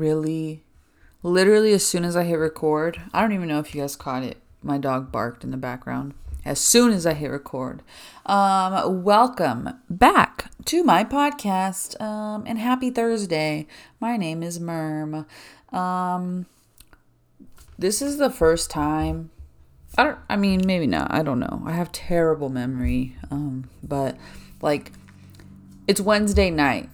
really, 0.00 0.64
literally, 1.22 1.74
as 1.74 1.86
soon 1.86 2.04
as 2.04 2.16
I 2.16 2.24
hit 2.24 2.36
record, 2.36 3.00
I 3.12 3.20
don't 3.20 3.32
even 3.32 3.48
know 3.48 3.58
if 3.58 3.74
you 3.74 3.82
guys 3.82 3.96
caught 3.96 4.22
it. 4.22 4.38
My 4.62 4.78
dog 4.78 5.12
barked 5.12 5.44
in 5.44 5.50
the 5.50 5.58
background. 5.58 6.14
As 6.42 6.58
soon 6.58 6.92
as 6.92 7.04
I 7.04 7.12
hit 7.12 7.30
record. 7.30 7.82
Um, 8.24 9.04
welcome 9.04 9.68
back 9.90 10.50
to 10.64 10.82
my 10.82 11.04
podcast. 11.04 12.00
Um, 12.00 12.44
and 12.46 12.58
happy 12.58 12.88
Thursday. 12.90 13.66
My 14.00 14.16
name 14.16 14.42
is 14.42 14.58
Merm. 14.58 15.26
Um, 15.70 16.46
this 17.78 18.00
is 18.00 18.16
the 18.16 18.30
first 18.30 18.70
time. 18.70 19.30
I 19.98 20.04
don't. 20.04 20.18
I 20.30 20.36
mean, 20.36 20.62
maybe 20.64 20.86
not. 20.86 21.12
I 21.12 21.22
don't 21.22 21.40
know. 21.40 21.62
I 21.66 21.72
have 21.72 21.92
terrible 21.92 22.48
memory. 22.48 23.16
Um, 23.30 23.68
but 23.82 24.16
like, 24.62 24.92
it's 25.86 26.00
Wednesday 26.00 26.48
night, 26.48 26.88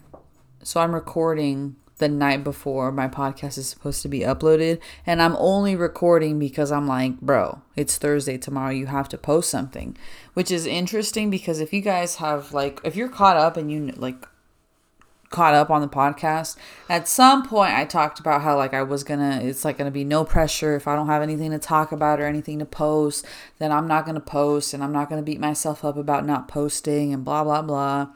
so 0.64 0.80
I'm 0.80 0.92
recording 0.92 1.76
the 1.98 2.08
night 2.08 2.44
before 2.44 2.92
my 2.92 3.08
podcast 3.08 3.56
is 3.58 3.68
supposed 3.68 4.02
to 4.02 4.08
be 4.08 4.20
uploaded. 4.20 4.78
And 5.06 5.22
I'm 5.22 5.36
only 5.36 5.74
recording 5.74 6.38
because 6.38 6.70
I'm 6.70 6.86
like, 6.86 7.20
bro, 7.20 7.62
it's 7.74 7.96
Thursday 7.96 8.36
tomorrow. 8.38 8.70
You 8.70 8.86
have 8.86 9.08
to 9.10 9.18
post 9.18 9.50
something, 9.50 9.96
which 10.34 10.50
is 10.50 10.66
interesting 10.66 11.30
because 11.30 11.60
if 11.60 11.72
you 11.72 11.80
guys 11.80 12.16
have, 12.16 12.52
like, 12.52 12.80
if 12.84 12.96
you're 12.96 13.08
caught 13.08 13.36
up 13.36 13.56
and 13.56 13.72
you, 13.72 13.92
like, 13.96 14.26
caught 15.28 15.54
up 15.54 15.70
on 15.70 15.80
the 15.80 15.88
podcast 15.88 16.56
at 16.88 17.08
some 17.08 17.46
point 17.46 17.74
i 17.74 17.84
talked 17.84 18.20
about 18.20 18.42
how 18.42 18.56
like 18.56 18.72
i 18.72 18.80
was 18.80 19.02
gonna 19.02 19.40
it's 19.42 19.64
like 19.64 19.76
gonna 19.76 19.90
be 19.90 20.04
no 20.04 20.24
pressure 20.24 20.76
if 20.76 20.86
i 20.86 20.94
don't 20.94 21.08
have 21.08 21.20
anything 21.20 21.50
to 21.50 21.58
talk 21.58 21.90
about 21.90 22.20
or 22.20 22.26
anything 22.26 22.60
to 22.60 22.64
post 22.64 23.26
then 23.58 23.72
i'm 23.72 23.88
not 23.88 24.06
gonna 24.06 24.20
post 24.20 24.72
and 24.72 24.84
i'm 24.84 24.92
not 24.92 25.10
gonna 25.10 25.22
beat 25.22 25.40
myself 25.40 25.84
up 25.84 25.96
about 25.96 26.24
not 26.24 26.46
posting 26.46 27.12
and 27.12 27.24
blah 27.24 27.42
blah 27.42 27.60
blah 27.60 28.06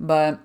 but 0.00 0.40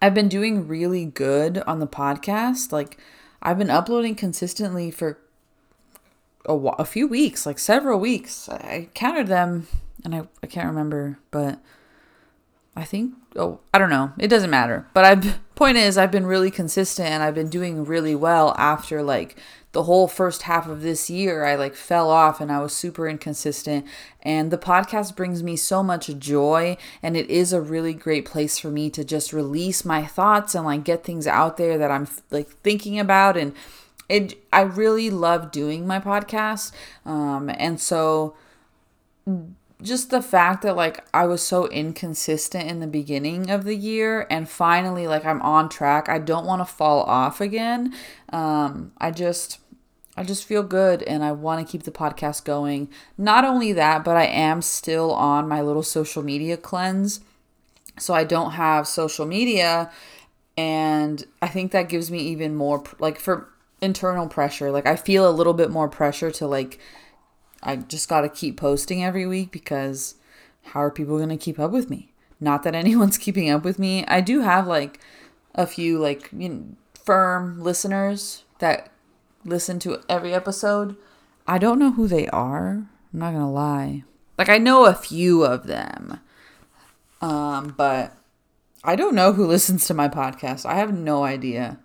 I've 0.00 0.14
been 0.14 0.28
doing 0.28 0.68
really 0.68 1.04
good 1.04 1.58
on 1.66 1.78
the 1.78 1.86
podcast. 1.86 2.72
Like, 2.72 2.98
I've 3.42 3.58
been 3.58 3.70
uploading 3.70 4.14
consistently 4.14 4.90
for 4.90 5.18
a, 6.46 6.54
a 6.54 6.84
few 6.84 7.06
weeks, 7.06 7.46
like 7.46 7.58
several 7.58 7.98
weeks. 7.98 8.48
I 8.48 8.88
counted 8.94 9.26
them 9.26 9.66
and 10.04 10.14
I, 10.14 10.22
I 10.42 10.46
can't 10.46 10.68
remember, 10.68 11.18
but 11.30 11.58
I 12.76 12.84
think, 12.84 13.14
oh, 13.36 13.60
I 13.72 13.78
don't 13.78 13.90
know. 13.90 14.12
It 14.18 14.28
doesn't 14.28 14.50
matter. 14.50 14.86
But 14.92 15.04
I, 15.04 15.36
point 15.54 15.78
is, 15.78 15.96
I've 15.96 16.10
been 16.10 16.26
really 16.26 16.50
consistent 16.50 17.08
and 17.08 17.22
I've 17.22 17.34
been 17.34 17.48
doing 17.48 17.84
really 17.84 18.14
well 18.14 18.54
after 18.58 19.02
like 19.02 19.36
the 19.72 19.82
whole 19.82 20.08
first 20.08 20.42
half 20.42 20.66
of 20.66 20.80
this 20.82 21.10
year 21.10 21.44
I 21.44 21.54
like 21.54 21.74
fell 21.74 22.10
off 22.10 22.40
and 22.40 22.50
I 22.50 22.60
was 22.60 22.72
super 22.72 23.08
inconsistent. 23.08 23.86
And 24.22 24.50
the 24.50 24.58
podcast 24.58 25.14
brings 25.16 25.42
me 25.42 25.56
so 25.56 25.82
much 25.82 26.06
joy 26.18 26.76
and 27.02 27.16
it 27.16 27.28
is 27.28 27.52
a 27.52 27.60
really 27.60 27.92
great 27.92 28.24
place 28.24 28.58
for 28.58 28.70
me 28.70 28.88
to 28.90 29.04
just 29.04 29.32
release 29.32 29.84
my 29.84 30.04
thoughts 30.04 30.54
and 30.54 30.64
like 30.64 30.84
get 30.84 31.04
things 31.04 31.26
out 31.26 31.56
there 31.56 31.76
that 31.78 31.90
I'm 31.90 32.08
like 32.30 32.48
thinking 32.48 32.98
about. 32.98 33.36
And 33.36 33.52
it 34.08 34.38
I 34.52 34.62
really 34.62 35.10
love 35.10 35.50
doing 35.50 35.86
my 35.86 36.00
podcast. 36.00 36.72
Um 37.04 37.50
and 37.50 37.80
so 37.80 38.34
just 39.82 40.10
the 40.10 40.22
fact 40.22 40.62
that 40.62 40.76
like 40.76 41.04
I 41.12 41.26
was 41.26 41.42
so 41.42 41.68
inconsistent 41.68 42.68
in 42.68 42.80
the 42.80 42.86
beginning 42.86 43.50
of 43.50 43.64
the 43.64 43.76
year 43.76 44.26
and 44.30 44.48
finally 44.48 45.06
like 45.06 45.24
I'm 45.24 45.42
on 45.42 45.68
track. 45.68 46.08
I 46.08 46.18
don't 46.18 46.46
want 46.46 46.60
to 46.60 46.72
fall 46.72 47.02
off 47.02 47.40
again. 47.40 47.94
Um 48.30 48.92
I 48.98 49.10
just 49.10 49.58
I 50.16 50.24
just 50.24 50.44
feel 50.44 50.62
good 50.62 51.02
and 51.02 51.22
I 51.22 51.32
want 51.32 51.64
to 51.64 51.70
keep 51.70 51.82
the 51.82 51.90
podcast 51.90 52.44
going. 52.44 52.88
Not 53.18 53.44
only 53.44 53.72
that, 53.74 54.02
but 54.02 54.16
I 54.16 54.24
am 54.24 54.62
still 54.62 55.12
on 55.12 55.46
my 55.46 55.60
little 55.60 55.82
social 55.82 56.22
media 56.22 56.56
cleanse. 56.56 57.20
So 57.98 58.14
I 58.14 58.24
don't 58.24 58.52
have 58.52 58.88
social 58.88 59.26
media 59.26 59.90
and 60.56 61.24
I 61.42 61.48
think 61.48 61.72
that 61.72 61.90
gives 61.90 62.10
me 62.10 62.20
even 62.20 62.54
more 62.54 62.82
like 62.98 63.18
for 63.18 63.50
internal 63.82 64.26
pressure. 64.26 64.70
Like 64.70 64.86
I 64.86 64.96
feel 64.96 65.28
a 65.28 65.32
little 65.32 65.52
bit 65.52 65.70
more 65.70 65.88
pressure 65.88 66.30
to 66.30 66.46
like 66.46 66.78
I 67.66 67.76
just 67.76 68.08
got 68.08 68.20
to 68.20 68.28
keep 68.28 68.56
posting 68.56 69.04
every 69.04 69.26
week 69.26 69.50
because 69.50 70.14
how 70.66 70.80
are 70.80 70.90
people 70.90 71.16
going 71.16 71.28
to 71.30 71.36
keep 71.36 71.58
up 71.58 71.72
with 71.72 71.90
me? 71.90 72.12
Not 72.40 72.62
that 72.62 72.74
anyone's 72.82 73.18
keeping 73.18 73.50
up 73.50 73.64
with 73.64 73.78
me. 73.78 74.04
I 74.06 74.20
do 74.20 74.40
have 74.40 74.66
like 74.66 75.00
a 75.54 75.66
few 75.66 75.98
like 75.98 76.30
you 76.36 76.48
know, 76.48 76.64
firm 76.94 77.60
listeners 77.60 78.44
that 78.60 78.90
listen 79.44 79.78
to 79.80 80.00
every 80.08 80.32
episode. 80.32 80.96
I 81.46 81.58
don't 81.58 81.78
know 81.78 81.92
who 81.92 82.06
they 82.06 82.28
are. 82.28 82.86
I'm 83.12 83.20
not 83.20 83.32
gonna 83.32 83.50
lie. 83.50 84.04
Like 84.38 84.48
I 84.48 84.58
know 84.58 84.86
a 84.86 84.94
few 84.94 85.44
of 85.44 85.66
them. 85.66 86.20
Um, 87.20 87.74
but 87.76 88.12
I 88.84 88.94
don't 88.94 89.14
know 89.14 89.32
who 89.32 89.46
listens 89.46 89.86
to 89.86 89.94
my 89.94 90.08
podcast. 90.08 90.66
I 90.66 90.74
have 90.74 90.92
no 90.92 91.24
idea. 91.24 91.80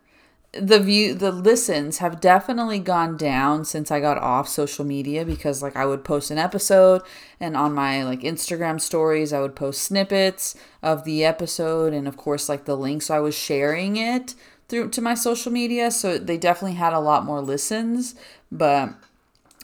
The 0.53 0.79
view 0.79 1.13
the 1.13 1.31
listens 1.31 1.99
have 1.99 2.19
definitely 2.19 2.79
gone 2.79 3.15
down 3.15 3.63
since 3.63 3.89
I 3.89 4.01
got 4.01 4.17
off 4.17 4.49
social 4.49 4.83
media 4.83 5.23
because 5.23 5.61
like 5.61 5.77
I 5.77 5.85
would 5.85 6.03
post 6.03 6.29
an 6.29 6.37
episode 6.37 7.03
and 7.39 7.55
on 7.55 7.73
my 7.73 8.03
like 8.03 8.19
Instagram 8.21 8.81
stories 8.81 9.31
I 9.31 9.39
would 9.39 9.55
post 9.55 9.81
snippets 9.81 10.55
of 10.83 11.05
the 11.05 11.23
episode 11.23 11.93
and 11.93 12.05
of 12.05 12.17
course 12.17 12.49
like 12.49 12.65
the 12.65 12.75
link 12.75 13.01
so 13.01 13.15
I 13.15 13.21
was 13.21 13.33
sharing 13.33 13.95
it 13.95 14.35
through 14.71 14.89
to 14.89 15.01
my 15.01 15.13
social 15.13 15.51
media, 15.51 15.91
so 15.91 16.17
they 16.17 16.37
definitely 16.37 16.77
had 16.77 16.93
a 16.93 16.99
lot 16.99 17.25
more 17.25 17.41
listens, 17.41 18.15
but 18.51 18.89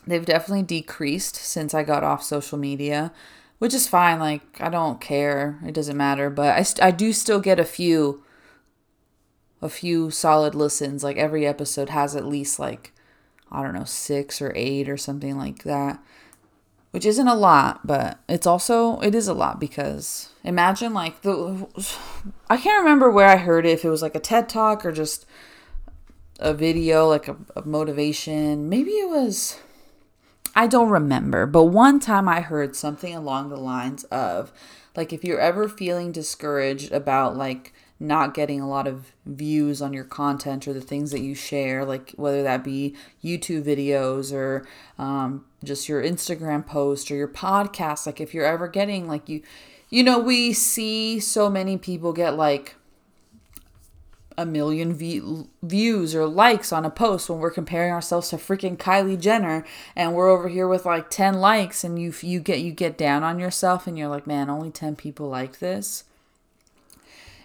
they've 0.06 0.26
definitely 0.26 0.64
decreased 0.64 1.38
since 1.38 1.74
I 1.74 1.84
got 1.84 2.04
off 2.04 2.22
social 2.22 2.58
media, 2.58 3.14
which 3.58 3.74
is 3.74 3.88
fine. 3.88 4.20
Like 4.20 4.60
I 4.60 4.70
don't 4.70 5.00
care; 5.02 5.60
it 5.66 5.74
doesn't 5.74 5.98
matter. 5.98 6.30
But 6.30 6.58
I 6.58 6.64
st- 6.64 6.84
I 6.84 6.92
do 6.92 7.14
still 7.14 7.40
get 7.40 7.58
a 7.60 7.64
few, 7.64 8.22
a 9.62 9.70
few 9.70 10.12
solid 10.12 10.56
listens. 10.56 11.04
Like 11.04 11.18
every 11.18 11.46
episode 11.46 11.90
has 11.90 12.16
at 12.16 12.26
least 12.26 12.60
like 12.60 12.94
I 13.52 13.64
don't 13.64 13.74
know 13.74 13.86
six 13.86 14.42
or 14.42 14.52
eight 14.56 14.90
or 14.90 14.98
something 14.98 15.38
like 15.38 15.64
that 15.64 16.00
which 16.92 17.06
isn't 17.06 17.28
a 17.28 17.36
lot, 17.36 17.86
but 17.86 18.20
it's 18.28 18.48
also 18.48 19.00
it 19.02 19.14
is 19.14 19.28
a 19.28 19.34
lot 19.34 19.60
because 19.60 20.30
imagine 20.44 20.94
like 20.94 21.22
the 21.22 21.68
I 22.50 22.58
can't 22.58 22.84
remember 22.84 23.12
where 23.12 23.28
I 23.28 23.38
heard 23.38 23.66
it 23.66 23.72
if 23.72 23.86
it 23.86 23.90
was 23.90 24.02
like 24.02 24.16
a 24.16 24.20
TED 24.20 24.50
talk 24.50 24.86
or 24.86 24.92
just 24.92 25.26
a 26.40 26.54
video 26.54 27.08
like 27.08 27.28
a, 27.28 27.36
a 27.56 27.64
motivation. 27.64 28.70
Maybe 28.70 28.92
it 28.92 29.10
was 29.10 29.60
I 30.56 30.66
don't 30.66 30.90
remember, 30.90 31.46
but 31.46 31.66
one 31.66 32.00
time 32.00 32.28
I 32.28 32.42
heard 32.42 32.76
something 32.76 33.14
along 33.14 33.50
the 33.50 33.58
lines 33.58 34.04
of 34.06 34.52
like 34.96 35.14
if 35.14 35.24
you're 35.24 35.40
ever 35.40 35.68
feeling 35.70 36.12
discouraged 36.12 36.92
about 36.92 37.38
like 37.38 37.74
not 38.00 38.34
getting 38.34 38.62
a 38.62 38.68
lot 38.68 38.88
of 38.88 39.12
views 39.26 39.82
on 39.82 39.94
your 39.94 40.04
content 40.04 40.68
or 40.68 40.74
the 40.74 40.82
things 40.82 41.12
that 41.12 41.22
you 41.22 41.34
share, 41.34 41.84
like 41.84 42.12
whether 42.16 42.44
that 42.44 42.64
be 42.64 42.96
YouTube 43.24 43.64
videos 43.64 44.32
or 44.32 44.68
um, 45.00 45.46
just 45.64 45.90
your 45.90 46.02
Instagram 46.04 46.66
post 46.66 47.10
or 47.10 47.16
your 47.16 47.28
podcast. 47.28 48.06
Like 48.06 48.22
if 48.22 48.34
you're 48.34 48.46
ever 48.46 48.68
getting 48.68 49.08
like 49.08 49.28
you, 49.28 49.42
you 49.90 50.04
know, 50.04 50.20
we 50.20 50.54
see 50.54 51.20
so 51.20 51.50
many 51.50 51.78
people 51.78 52.14
get 52.14 52.36
like 52.36 52.76
a 54.38 54.46
million 54.46 54.94
v- 54.94 55.46
views 55.64 56.14
or 56.14 56.28
likes 56.28 56.72
on 56.72 56.86
a 56.86 56.92
post 56.92 57.30
when 57.30 57.40
we're 57.40 57.50
comparing 57.50 57.92
ourselves 57.92 58.30
to 58.30 58.38
freaking 58.38 58.78
Kylie 58.78 59.20
Jenner 59.20 59.66
and 59.96 60.14
we're 60.14 60.30
over 60.30 60.48
here 60.48 60.68
with 60.68 60.86
like 60.86 61.10
10 61.10 61.36
likes 61.36 61.84
and 61.84 62.00
you 62.00 62.14
you 62.22 62.40
get 62.40 62.60
you 62.60 62.72
get 62.72 63.00
down 63.00 63.24
on 63.24 63.40
yourself 63.40 63.88
and 63.88 63.98
you're 63.98 64.08
like 64.08 64.28
man 64.28 64.48
only 64.48 64.70
10 64.70 64.96
people 64.96 65.28
like 65.28 65.58
this 65.58 66.04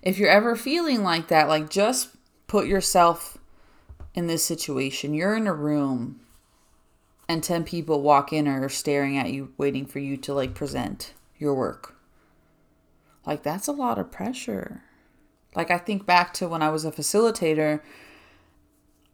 if 0.02 0.18
you're 0.18 0.28
ever 0.28 0.56
feeling 0.56 1.02
like 1.02 1.28
that, 1.28 1.48
like 1.48 1.70
just 1.70 2.10
put 2.46 2.66
yourself 2.66 3.38
in 4.14 4.26
this 4.26 4.44
situation. 4.44 5.14
You're 5.14 5.36
in 5.36 5.46
a 5.46 5.54
room 5.54 6.20
and 7.28 7.42
10 7.42 7.64
people 7.64 8.02
walk 8.02 8.32
in 8.32 8.46
or 8.46 8.64
are 8.64 8.68
staring 8.68 9.16
at 9.16 9.30
you, 9.30 9.52
waiting 9.56 9.86
for 9.86 10.00
you 10.00 10.16
to 10.18 10.34
like 10.34 10.54
present 10.54 11.14
your 11.38 11.54
work. 11.54 11.96
Like, 13.24 13.42
that's 13.42 13.68
a 13.68 13.72
lot 13.72 13.98
of 13.98 14.10
pressure. 14.10 14.82
Like, 15.54 15.70
I 15.70 15.78
think 15.78 16.06
back 16.06 16.34
to 16.34 16.48
when 16.48 16.62
I 16.62 16.70
was 16.70 16.84
a 16.84 16.90
facilitator, 16.90 17.80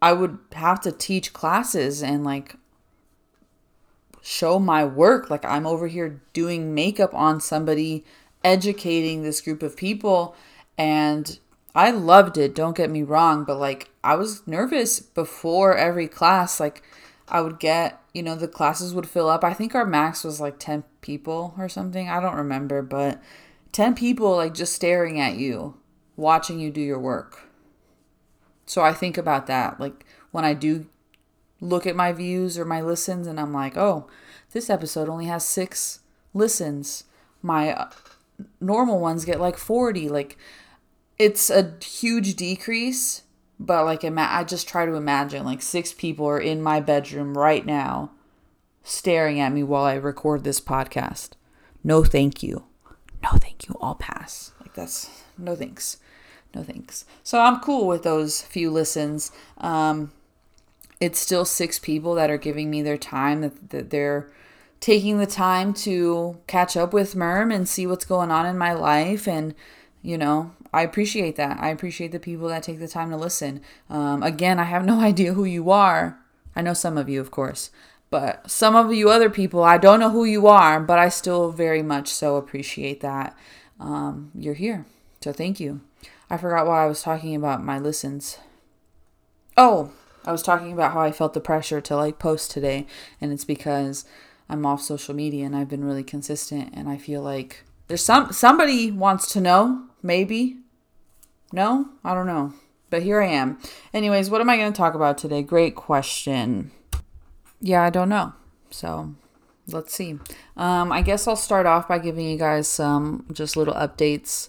I 0.01 0.15
would 0.15 0.39
have 0.53 0.81
to 0.81 0.93
teach 0.93 1.33
classes 1.33 2.03
and 2.03 2.25
like 2.25 2.57
show 4.23 4.59
my 4.59 4.85
work. 4.85 5.29
Like, 5.29 5.45
I'm 5.45 5.67
over 5.67 5.89
here 5.89 6.23
doing 6.33 6.75
makeup 6.75 7.13
on 7.13 7.41
somebody, 7.41 8.05
educating 8.43 9.23
this 9.23 9.41
group 9.43 9.63
of 9.63 9.77
people 9.77 10.35
and 10.79 11.39
I 11.75 11.91
loved 11.91 12.39
it, 12.39 12.55
don't 12.55 12.77
get 12.77 12.91
me 12.91 13.03
wrong, 13.03 13.45
but 13.45 13.59
like 13.59 13.91
I 14.03 14.15
was 14.15 14.47
nervous 14.47 15.01
before 15.01 15.77
every 15.77 16.09
class. 16.09 16.59
Like 16.59 16.83
I 17.29 17.41
would 17.41 17.59
get, 17.59 18.01
you 18.15 18.23
know, 18.23 18.35
the 18.35 18.49
classes 18.49 18.95
would 18.95 19.09
fill 19.09 19.29
up. 19.29 19.45
I 19.45 19.53
think 19.53 19.75
our 19.75 19.85
max 19.85 20.25
was 20.25 20.41
like 20.41 20.59
10 20.59 20.85
people 21.03 21.55
or 21.59 21.69
something. 21.69 22.09
I 22.09 22.21
don't 22.21 22.37
remember, 22.37 22.81
but 22.81 23.21
10 23.73 23.95
people 23.95 24.37
like 24.37 24.55
just 24.55 24.73
staring 24.73 25.21
at 25.21 25.37
you, 25.37 25.77
watching 26.17 26.59
you 26.59 26.71
do 26.71 26.81
your 26.81 26.99
work. 26.99 27.49
So 28.65 28.83
I 28.83 28.93
think 28.93 29.19
about 29.19 29.47
that. 29.47 29.79
Like 29.79 30.05
when 30.31 30.45
I 30.45 30.55
do 30.55 30.87
look 31.61 31.87
at 31.87 31.97
my 31.97 32.13
views 32.13 32.59
or 32.59 32.65
my 32.65 32.81
listens 32.81 33.27
and 33.27 33.39
I'm 33.39 33.53
like, 33.53 33.77
"Oh, 33.77 34.07
this 34.53 34.71
episode 34.71 35.09
only 35.09 35.27
has 35.27 35.45
6 35.45 36.01
listens. 36.35 37.05
My 37.43 37.73
uh, 37.73 37.91
normal 38.61 39.01
ones 39.01 39.25
get 39.25 39.41
like 39.41 39.57
40." 39.57 40.09
Like 40.09 40.39
it's 41.19 41.51
a 41.51 41.75
huge 41.83 42.37
decrease 42.37 43.23
but 43.59 43.85
like 43.85 44.05
ima- 44.05 44.29
I 44.31 44.45
just 44.45 44.69
try 44.69 44.87
to 44.87 44.95
imagine 44.95 45.45
like 45.45 45.63
six 45.63 45.93
people 45.93 46.27
are 46.27 46.41
in 46.41 46.63
my 46.63 46.81
bedroom 46.81 47.37
right 47.37 47.65
now 47.65 48.13
staring 48.83 49.41
at 49.41 49.53
me 49.53 49.63
while 49.63 49.85
I 49.85 49.95
record 49.95 50.45
this 50.45 50.61
podcast. 50.61 51.31
No 51.85 52.05
thank 52.05 52.43
you. 52.43 52.65
No 53.23 53.31
thank 53.33 53.69
you. 53.69 53.77
I'll 53.83 53.97
pass. 53.97 54.53
Like 54.61 54.75
that's 54.75 55.11
no 55.37 55.57
thanks. 55.57 55.99
No 56.55 56.63
thanks. 56.63 57.05
So 57.23 57.41
I'm 57.41 57.61
cool 57.61 57.87
with 57.87 58.03
those 58.05 58.43
few 58.43 58.71
listens. 58.71 59.33
Um 59.59 60.13
it's 61.01 61.19
still 61.19 61.45
six 61.45 61.79
people 61.79 62.15
that 62.15 62.31
are 62.31 62.39
giving 62.39 62.71
me 62.71 62.83
their 62.83 62.99
time 62.99 63.41
that, 63.43 63.71
that 63.71 63.91
they're 63.91 64.29
taking 64.81 65.19
the 65.19 65.27
time 65.27 65.73
to 65.73 66.39
catch 66.47 66.77
up 66.77 66.93
with 66.93 67.15
Merm 67.15 67.55
and 67.55 67.69
see 67.69 67.87
what's 67.87 68.05
going 68.05 68.31
on 68.31 68.47
in 68.47 68.59
my 68.59 68.73
life 68.73 69.27
and 69.27 69.55
you 70.03 70.17
know 70.17 70.53
I 70.73 70.83
appreciate 70.83 71.37
that. 71.37 71.59
I 71.61 71.71
appreciate 71.71 72.13
the 72.13 72.19
people 72.19 72.49
that 72.49 72.63
take 72.63 72.79
the 72.79 72.89
time 72.89 73.11
to 73.11 73.17
listen. 73.17 73.61
Um, 73.89 74.23
again, 74.23 74.59
I 74.59 74.65
have 74.65 74.85
no 74.85 75.01
idea 75.11 75.35
who 75.35 75.45
you 75.45 75.71
are. 75.71 76.19
I 76.55 76.63
know 76.63 76.75
some 76.75 76.99
of 76.99 77.09
you, 77.09 77.21
of 77.21 77.31
course, 77.31 77.71
but 78.11 78.51
some 78.51 78.75
of 78.75 78.93
you 78.93 79.11
other 79.11 79.31
people, 79.31 79.63
I 79.63 79.79
don't 79.79 80.01
know 80.01 80.11
who 80.11 80.25
you 80.25 80.47
are, 80.47 80.81
but 80.81 80.99
I 80.99 81.09
still 81.09 81.53
very 81.53 81.83
much 81.83 82.09
so 82.09 82.37
appreciate 82.37 83.01
that 83.01 83.37
um, 83.79 84.33
you're 84.35 84.55
here. 84.55 84.87
So 85.21 85.33
thank 85.33 85.61
you. 85.61 85.81
I 86.31 86.37
forgot 86.37 86.67
why 86.67 86.85
I 86.85 86.87
was 86.87 87.03
talking 87.03 87.35
about 87.35 87.65
my 87.65 87.79
listens. 87.79 88.39
Oh, 89.57 89.93
I 90.25 90.33
was 90.33 90.43
talking 90.43 90.73
about 90.73 90.93
how 90.93 91.01
I 91.01 91.13
felt 91.13 91.35
the 91.35 91.41
pressure 91.41 91.81
to 91.81 91.97
like 91.97 92.19
post 92.19 92.51
today, 92.51 92.87
and 93.21 93.33
it's 93.33 93.45
because 93.45 94.05
I'm 94.49 94.67
off 94.67 94.83
social 94.83 95.15
media 95.15 95.47
and 95.47 95.57
I've 95.57 95.69
been 95.69 95.85
really 95.85 96.05
consistent, 96.05 96.71
and 96.75 96.89
I 96.89 96.99
feel 96.99 97.23
like 97.23 97.65
there's 97.89 98.05
some 98.05 98.33
somebody 98.33 98.91
wants 98.91 99.33
to 99.33 99.41
know, 99.41 99.87
maybe. 100.03 100.59
No, 101.53 101.89
I 102.05 102.15
don't 102.15 102.27
know. 102.27 102.53
But 102.91 103.03
here 103.03 103.21
I 103.23 103.29
am. 103.29 103.59
Anyways, 103.93 104.31
what 104.31 104.41
am 104.41 104.49
I 104.49 104.57
going 104.57 104.73
to 104.73 104.77
talk 104.77 104.95
about 104.95 105.19
today? 105.19 105.43
Great 105.43 105.75
question. 105.75 106.71
Yeah, 107.61 107.83
I 107.83 107.91
don't 107.91 108.09
know. 108.09 108.33
So 108.71 109.15
let's 109.67 109.95
see. 109.95 110.19
Um, 110.57 110.93
I 110.93 111.03
guess 111.03 111.27
I'll 111.27 111.37
start 111.37 111.67
off 111.67 111.89
by 111.89 111.99
giving 111.99 112.27
you 112.27 112.39
guys 112.39 112.69
some 112.69 113.27
just 113.33 113.57
little 113.57 113.75
updates 113.75 114.49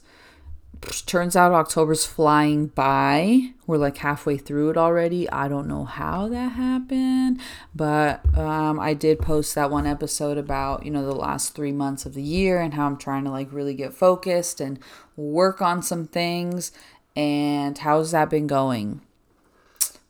turns 1.06 1.36
out 1.36 1.52
October's 1.52 2.06
flying 2.06 2.68
by. 2.68 3.52
We're 3.68 3.78
like 3.78 3.98
halfway 3.98 4.38
through 4.38 4.72
it 4.72 4.78
already. 4.78 5.30
I 5.30 5.48
don't 5.48 5.68
know 5.68 5.86
how 5.86 6.28
that 6.30 6.54
happened, 6.54 7.40
but 7.76 8.22
um, 8.38 8.80
I 8.80 8.94
did 8.94 9.20
post 9.20 9.56
that 9.56 9.72
one 9.72 9.86
episode 9.86 10.38
about, 10.38 10.86
you 10.86 10.92
know, 10.92 11.06
the 11.06 11.16
last 11.16 11.56
three 11.56 11.72
months 11.72 12.06
of 12.06 12.14
the 12.14 12.22
year 12.22 12.60
and 12.60 12.74
how 12.74 12.86
I'm 12.86 12.98
trying 12.98 13.24
to 13.26 13.32
like 13.32 13.52
really 13.52 13.74
get 13.74 13.94
focused 13.94 14.62
and 14.62 14.80
work 15.16 15.62
on 15.62 15.82
some 15.82 16.08
things. 16.08 16.72
And 17.16 17.78
how's 17.78 18.12
that 18.12 18.30
been 18.30 18.48
going? 18.48 19.02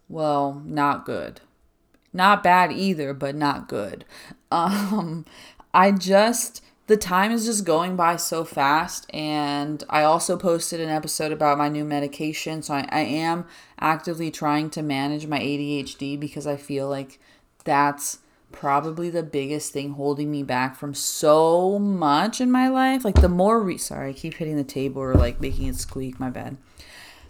Well, 0.08 0.62
not 0.66 1.06
good. 1.06 1.42
Not 2.14 2.44
bad 2.44 2.72
either, 2.72 3.14
but 3.14 3.36
not 3.36 3.68
good. 3.68 4.06
Um, 4.52 5.26
I 5.76 5.92
just 5.92 6.64
the 6.90 6.98
time 6.98 7.32
is 7.32 7.46
just 7.46 7.66
going 7.66 7.96
by 7.96 8.16
so 8.16 8.44
fast. 8.44 9.06
And 9.14 9.84
I 9.92 10.02
also 10.02 10.36
posted 10.36 10.82
an 10.82 10.90
episode 10.90 11.32
about 11.32 11.60
my 11.60 11.70
new 11.70 11.86
medication. 11.86 12.64
So 12.64 12.74
I, 12.74 12.88
I 12.90 13.02
am 13.02 13.46
actively 13.80 14.32
trying 14.32 14.72
to 14.72 14.82
manage 14.82 15.28
my 15.28 15.38
ADHD 15.40 16.20
because 16.20 16.48
I 16.48 16.58
feel 16.58 16.90
like 16.90 17.20
that's 17.64 18.18
probably 18.52 19.12
the 19.12 19.22
biggest 19.22 19.72
thing 19.72 19.92
holding 19.92 20.32
me 20.32 20.42
back 20.42 20.76
from 20.76 20.96
so 20.96 21.78
much 21.78 22.42
in 22.42 22.52
my 22.52 22.68
life. 22.68 23.06
Like 23.06 23.22
the 23.22 23.30
more 23.30 23.62
re- 23.62 23.78
sorry, 23.78 24.10
I 24.10 24.14
keep 24.14 24.34
hitting 24.34 24.56
the 24.56 24.64
table 24.64 25.00
or 25.00 25.14
like 25.14 25.40
making 25.40 25.68
it 25.68 25.76
squeak, 25.76 26.20
my 26.20 26.32
bad. 26.32 26.58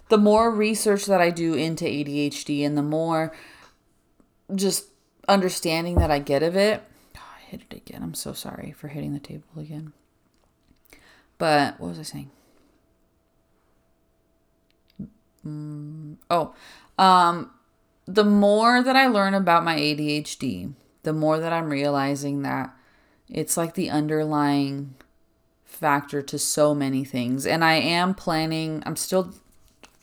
The 0.08 0.16
more 0.16 0.50
research 0.50 1.04
that 1.04 1.20
I 1.20 1.28
do 1.28 1.52
into 1.52 1.84
ADHD 1.84 2.64
and 2.64 2.78
the 2.78 2.82
more 2.82 3.36
just 4.54 4.86
understanding 5.28 5.96
that 5.96 6.10
I 6.10 6.18
get 6.18 6.42
of 6.42 6.56
it, 6.56 6.82
hit 7.50 7.62
it 7.68 7.76
again. 7.76 8.02
I'm 8.02 8.14
so 8.14 8.32
sorry 8.32 8.72
for 8.72 8.88
hitting 8.88 9.12
the 9.12 9.18
table 9.18 9.44
again. 9.58 9.92
But 11.36 11.80
what 11.80 11.88
was 11.88 11.98
I 11.98 12.02
saying? 12.02 12.30
Mm, 15.44 16.16
oh, 16.30 16.54
um, 16.98 17.50
the 18.06 18.24
more 18.24 18.82
that 18.82 18.94
I 18.94 19.08
learn 19.08 19.34
about 19.34 19.64
my 19.64 19.76
ADHD, 19.76 20.72
the 21.02 21.12
more 21.12 21.38
that 21.38 21.52
I'm 21.52 21.70
realizing 21.70 22.42
that 22.42 22.74
it's 23.28 23.56
like 23.56 23.74
the 23.74 23.90
underlying 23.90 24.94
factor 25.64 26.22
to 26.22 26.38
so 26.38 26.74
many 26.74 27.04
things. 27.04 27.46
And 27.46 27.64
I 27.64 27.74
am 27.74 28.14
planning, 28.14 28.82
I'm 28.86 28.96
still 28.96 29.34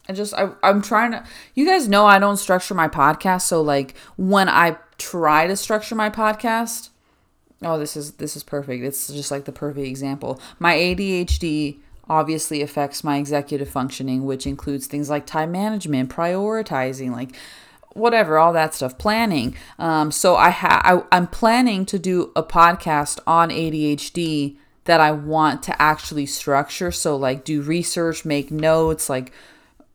I 0.09 0.13
just 0.13 0.33
I, 0.33 0.49
I'm 0.63 0.81
trying 0.81 1.11
to 1.11 1.23
you 1.53 1.65
guys 1.65 1.87
know 1.87 2.05
I 2.05 2.17
don't 2.19 2.37
structure 2.37 2.73
my 2.73 2.87
podcast, 2.87 3.41
so 3.41 3.61
like 3.61 3.95
when 4.15 4.49
I 4.49 4.77
try 4.97 5.47
to 5.47 5.55
structure 5.55 5.95
my 5.95 6.09
podcast, 6.09 6.89
oh 7.63 7.77
this 7.79 7.97
is 7.97 8.13
this 8.13 8.35
is 8.35 8.43
perfect. 8.43 8.83
It's 8.83 9.07
just 9.07 9.31
like 9.31 9.45
the 9.45 9.51
perfect 9.51 9.87
example. 9.87 10.39
My 10.59 10.75
adhd 10.75 11.79
obviously 12.09 12.61
affects 12.61 13.03
my 13.03 13.17
executive 13.17 13.69
functioning 13.69 14.23
which 14.23 14.47
includes 14.47 14.87
things 14.87 15.09
like 15.09 15.25
time 15.25 15.51
management 15.51 16.09
prioritizing 16.09 17.11
like 17.11 17.35
whatever 17.93 18.37
all 18.37 18.53
that 18.53 18.73
stuff 18.73 18.97
planning. 18.97 19.55
Um, 19.79 20.11
so 20.11 20.35
i 20.35 20.49
ha- 20.49 20.81
I, 20.83 21.15
i'm 21.15 21.27
planning 21.27 21.85
to 21.87 21.99
do 21.99 22.31
a 22.35 22.43
podcast 22.43 23.19
on 23.27 23.49
adhd 23.49 24.55
that 24.85 25.01
i 25.01 25.11
want 25.11 25.63
to 25.63 25.81
actually 25.81 26.25
structure. 26.25 26.91
So 26.91 27.17
like 27.17 27.43
do 27.43 27.61
research 27.61 28.23
make 28.23 28.51
notes 28.51 29.09
like 29.09 29.33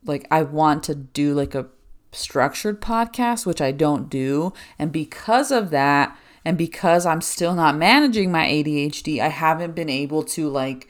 like 0.05 0.27
i 0.29 0.43
want 0.43 0.83
to 0.83 0.95
do 0.95 1.33
like 1.33 1.55
a 1.55 1.67
structured 2.11 2.79
podcast 2.79 3.45
which 3.45 3.61
i 3.61 3.71
don't 3.71 4.09
do. 4.09 4.53
And 4.77 4.91
because 4.91 5.51
of 5.51 5.71
that 5.71 6.15
and 6.45 6.57
because 6.57 7.05
I'm 7.05 7.21
still 7.21 7.55
not 7.55 7.77
managing 7.77 8.31
my 8.31 8.45
ADHD, 8.45 9.19
I 9.19 9.29
haven't 9.29 9.75
been 9.75 9.89
able 9.89 10.23
to 10.23 10.49
like 10.49 10.89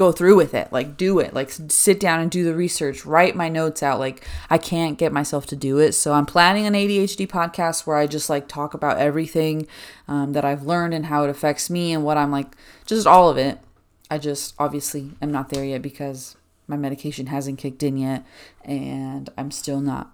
go 0.00 0.12
through 0.12 0.34
with 0.34 0.54
it, 0.54 0.72
like 0.72 0.96
do 0.96 1.18
it, 1.18 1.34
like 1.34 1.50
sit 1.50 2.00
down 2.00 2.20
and 2.20 2.30
do 2.30 2.42
the 2.42 2.54
research, 2.54 3.04
write 3.04 3.36
my 3.36 3.50
notes 3.50 3.82
out. 3.82 3.98
Like 3.98 4.26
I 4.48 4.56
can't 4.56 4.96
get 4.96 5.12
myself 5.12 5.44
to 5.48 5.56
do 5.56 5.78
it. 5.78 5.92
So 5.92 6.14
I'm 6.14 6.24
planning 6.24 6.64
an 6.64 6.72
ADHD 6.72 7.28
podcast 7.28 7.86
where 7.86 7.98
I 7.98 8.06
just 8.06 8.30
like 8.30 8.48
talk 8.48 8.72
about 8.72 8.96
everything 8.96 9.66
um, 10.08 10.32
that 10.32 10.42
I've 10.42 10.62
learned 10.62 10.94
and 10.94 11.06
how 11.06 11.24
it 11.24 11.30
affects 11.30 11.68
me 11.68 11.92
and 11.92 12.02
what 12.02 12.16
I'm 12.16 12.30
like, 12.30 12.56
just 12.86 13.06
all 13.06 13.28
of 13.28 13.36
it. 13.36 13.58
I 14.10 14.16
just 14.16 14.54
obviously 14.58 15.12
am 15.20 15.30
not 15.30 15.50
there 15.50 15.64
yet 15.64 15.82
because 15.82 16.34
my 16.66 16.78
medication 16.78 17.26
hasn't 17.26 17.58
kicked 17.58 17.82
in 17.82 17.98
yet 17.98 18.24
and 18.64 19.28
I'm 19.36 19.50
still 19.50 19.82
not 19.82 20.12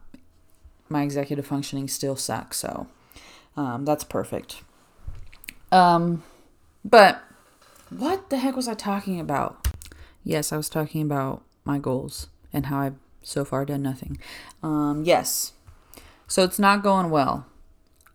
my 0.89 1.03
executive 1.03 1.47
functioning 1.47 1.89
still 1.89 2.17
sucks. 2.17 2.59
So 2.59 2.87
um, 3.57 3.85
that's 3.85 4.05
perfect. 4.05 4.63
Um, 5.73 6.23
but 6.85 7.23
what 7.91 8.31
the 8.31 8.39
heck 8.39 8.57
was 8.57 8.69
I 8.69 8.75
talking 8.75 9.21
about? 9.21 9.67
Yes, 10.25 10.53
I 10.53 10.57
was 10.57 10.69
talking 10.69 11.03
about 11.03 11.43
my 11.65 11.79
goals 11.79 12.29
and 12.53 12.67
how 12.67 12.81
I've 12.81 12.97
so 13.23 13.45
far 13.45 13.65
done 13.65 13.83
nothing. 13.83 14.19
Um, 14.63 15.03
yes. 15.05 15.53
So 16.29 16.45
it's 16.45 16.59
not 16.59 16.83
going 16.83 17.11
well. 17.11 17.47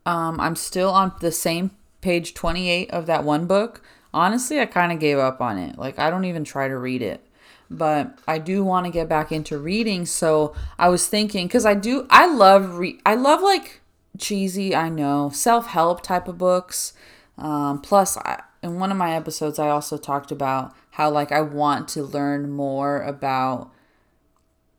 Um, 0.05 0.39
I'm 0.39 0.55
still 0.55 0.89
on 0.89 1.13
the 1.19 1.31
same 1.31 1.71
page 2.01 2.33
28 2.33 2.89
of 2.91 3.05
that 3.05 3.23
one 3.23 3.45
book. 3.45 3.83
Honestly, 4.13 4.59
I 4.59 4.65
kind 4.65 4.91
of 4.91 4.99
gave 4.99 5.17
up 5.17 5.41
on 5.41 5.57
it. 5.57 5.77
Like, 5.77 5.99
I 5.99 6.09
don't 6.09 6.25
even 6.25 6.43
try 6.43 6.67
to 6.67 6.77
read 6.77 7.01
it 7.01 7.25
but 7.71 8.19
I 8.27 8.37
do 8.37 8.63
want 8.63 8.85
to 8.85 8.91
get 8.91 9.07
back 9.07 9.31
into 9.31 9.57
reading. 9.57 10.05
So 10.05 10.53
I 10.77 10.89
was 10.89 11.07
thinking 11.07 11.47
because 11.47 11.65
I 11.65 11.73
do 11.73 12.05
I 12.09 12.27
love 12.27 12.77
re- 12.77 12.99
I 13.05 13.15
love 13.15 13.41
like 13.41 13.81
cheesy 14.17 14.75
I 14.75 14.89
know 14.89 15.29
self 15.29 15.67
help 15.67 16.03
type 16.03 16.27
of 16.27 16.37
books. 16.37 16.93
Um, 17.37 17.79
plus, 17.79 18.17
I, 18.17 18.43
in 18.61 18.77
one 18.77 18.91
of 18.91 18.97
my 18.97 19.15
episodes, 19.15 19.57
I 19.57 19.69
also 19.69 19.97
talked 19.97 20.31
about 20.31 20.75
how 20.91 21.09
like 21.09 21.31
I 21.31 21.41
want 21.41 21.87
to 21.89 22.03
learn 22.03 22.51
more 22.51 23.01
about 23.01 23.71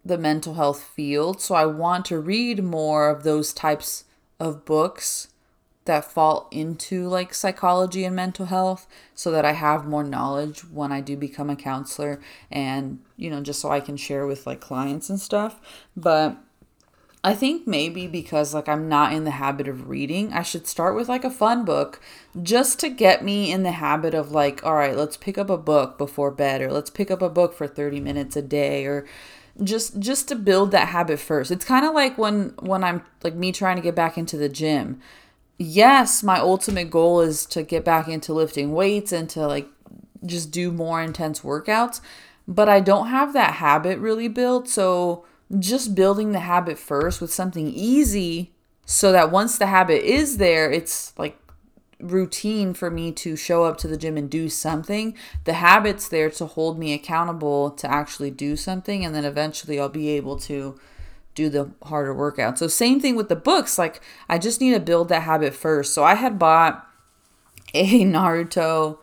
the 0.05 0.19
mental 0.19 0.55
health 0.55 0.83
field. 0.83 1.41
So 1.41 1.55
I 1.55 1.67
want 1.67 2.05
to 2.07 2.19
read 2.19 2.63
more 2.63 3.09
of 3.09 3.23
those 3.23 3.55
types 3.55 4.05
of 4.39 4.65
books 4.65 5.29
that 5.85 6.05
fall 6.05 6.49
into 6.51 7.09
like 7.09 7.35
psychology 7.35 8.05
and 8.05 8.15
mental 8.15 8.47
health 8.47 8.87
so 9.15 9.31
that 9.31 9.45
I 9.45 9.53
have 9.53 9.87
more 9.87 10.05
knowledge 10.05 10.61
when 10.61 10.93
I 10.93 11.01
do 11.01 11.17
become 11.17 11.51
a 11.51 11.57
counselor 11.57 12.21
and 12.51 13.01
you 13.17 13.31
know 13.31 13.41
just 13.41 13.61
so 13.61 13.71
I 13.71 13.81
can 13.81 13.97
share 13.97 14.27
with 14.27 14.47
like 14.47 14.61
clients 14.61 15.11
and 15.11 15.21
stuff 15.21 15.61
but 15.97 16.37
I 17.25 17.35
think 17.35 17.69
maybe 17.69 18.09
because 18.09 18.53
like 18.53 18.69
I'm 18.69 18.89
not 18.89 19.13
in 19.13 19.23
the 19.25 19.31
habit 19.31 19.69
of 19.69 19.89
reading, 19.89 20.33
I 20.33 20.43
should 20.43 20.67
start 20.67 20.97
with 20.97 21.09
like 21.09 21.23
a 21.23 21.31
fun 21.31 21.65
book 21.65 22.01
just 22.43 22.81
to 22.81 22.89
get 22.89 23.25
me 23.25 23.53
in 23.53 23.63
the 23.63 23.73
habit 23.73 24.13
of 24.13 24.33
like, 24.33 24.65
all 24.67 24.75
right, 24.75 24.97
let's 24.97 25.17
pick 25.17 25.39
up 25.39 25.49
a 25.49 25.57
book 25.57 25.99
before 25.99 26.33
bed 26.33 26.61
or 26.61 26.73
let's 26.73 26.91
pick 26.91 27.13
up 27.13 27.23
a 27.23 27.29
book 27.29 27.55
for 27.55 27.69
30 27.69 28.01
minutes 28.01 28.35
a 28.35 28.43
day 28.43 28.87
or 28.87 29.07
just 29.63 30.01
just 30.01 30.27
to 30.29 30.35
build 30.35 30.73
that 30.73 30.89
habit 30.89 31.21
first. 31.21 31.53
It's 31.53 31.65
kind 31.65 31.87
of 31.87 31.95
like 31.95 32.19
when 32.19 32.55
when 32.59 32.83
I'm 32.83 33.05
like 33.23 33.37
me 33.37 33.53
trying 33.53 33.77
to 33.77 33.83
get 33.83 33.95
back 33.95 34.19
into 34.19 34.37
the 34.37 34.49
gym 34.49 35.01
yes, 35.59 36.23
my 36.23 36.39
ultimate 36.39 36.91
goal 36.91 37.21
is 37.21 37.47
to 37.47 37.63
get 37.63 37.85
back 37.85 38.09
into 38.09 38.33
lifting 38.33 38.73
weights 38.73 39.13
and 39.13 39.29
to 39.31 39.47
like 39.47 39.69
just 40.25 40.51
do 40.51 40.71
more 40.71 41.03
intense 41.03 41.41
workouts. 41.41 42.01
but 42.49 42.69
I 42.69 42.81
don't 42.81 43.09
have 43.09 43.33
that 43.35 43.55
habit 43.55 43.99
really 43.99 44.29
built. 44.29 44.69
So 44.69 45.25
just 45.59 45.95
building 45.95 46.33
the 46.33 46.41
habit 46.41 46.79
first 46.79 47.21
with 47.21 47.33
something 47.33 47.69
easy 47.69 48.53
so 48.85 49.13
that 49.13 49.31
once 49.31 49.59
the 49.59 49.67
habit 49.67 50.03
is 50.05 50.39
there, 50.39 50.71
it's 50.71 51.17
like 51.19 51.39
routine 52.01 52.75
for 52.75 52.91
me 52.91 53.13
to 53.13 53.37
show 53.37 53.65
up 53.65 53.79
to 53.79 53.89
the 53.89 53.97
gym 53.97 54.17
and 54.17 54.29
do 54.29 54.49
something. 54.49 55.17
The 55.45 55.55
habit's 55.55 56.09
there 56.09 56.31
to 56.31 56.47
hold 56.47 56.79
me 56.79 56.93
accountable 56.93 57.71
to 57.71 57.91
actually 57.91 58.31
do 58.33 58.57
something, 58.57 59.05
and 59.05 59.15
then 59.15 59.25
eventually 59.25 59.79
I'll 59.79 59.89
be 59.89 60.09
able 60.09 60.37
to 60.41 60.79
do 61.35 61.49
the 61.49 61.71
harder 61.85 62.15
workout. 62.15 62.59
So, 62.59 62.69
same 62.69 63.01
thing 63.01 63.17
with 63.17 63.29
the 63.29 63.37
books. 63.37 63.79
Like, 63.79 64.01
I 64.29 64.39
just 64.39 64.61
need 64.61 64.73
to 64.73 64.81
build 64.81 65.09
that 65.09 65.23
habit 65.23 65.55
first. 65.55 65.95
So, 65.95 66.05
I 66.05 66.15
had 66.15 66.39
bought 66.39 66.87
a 67.75 68.01
Naruto 68.05 68.99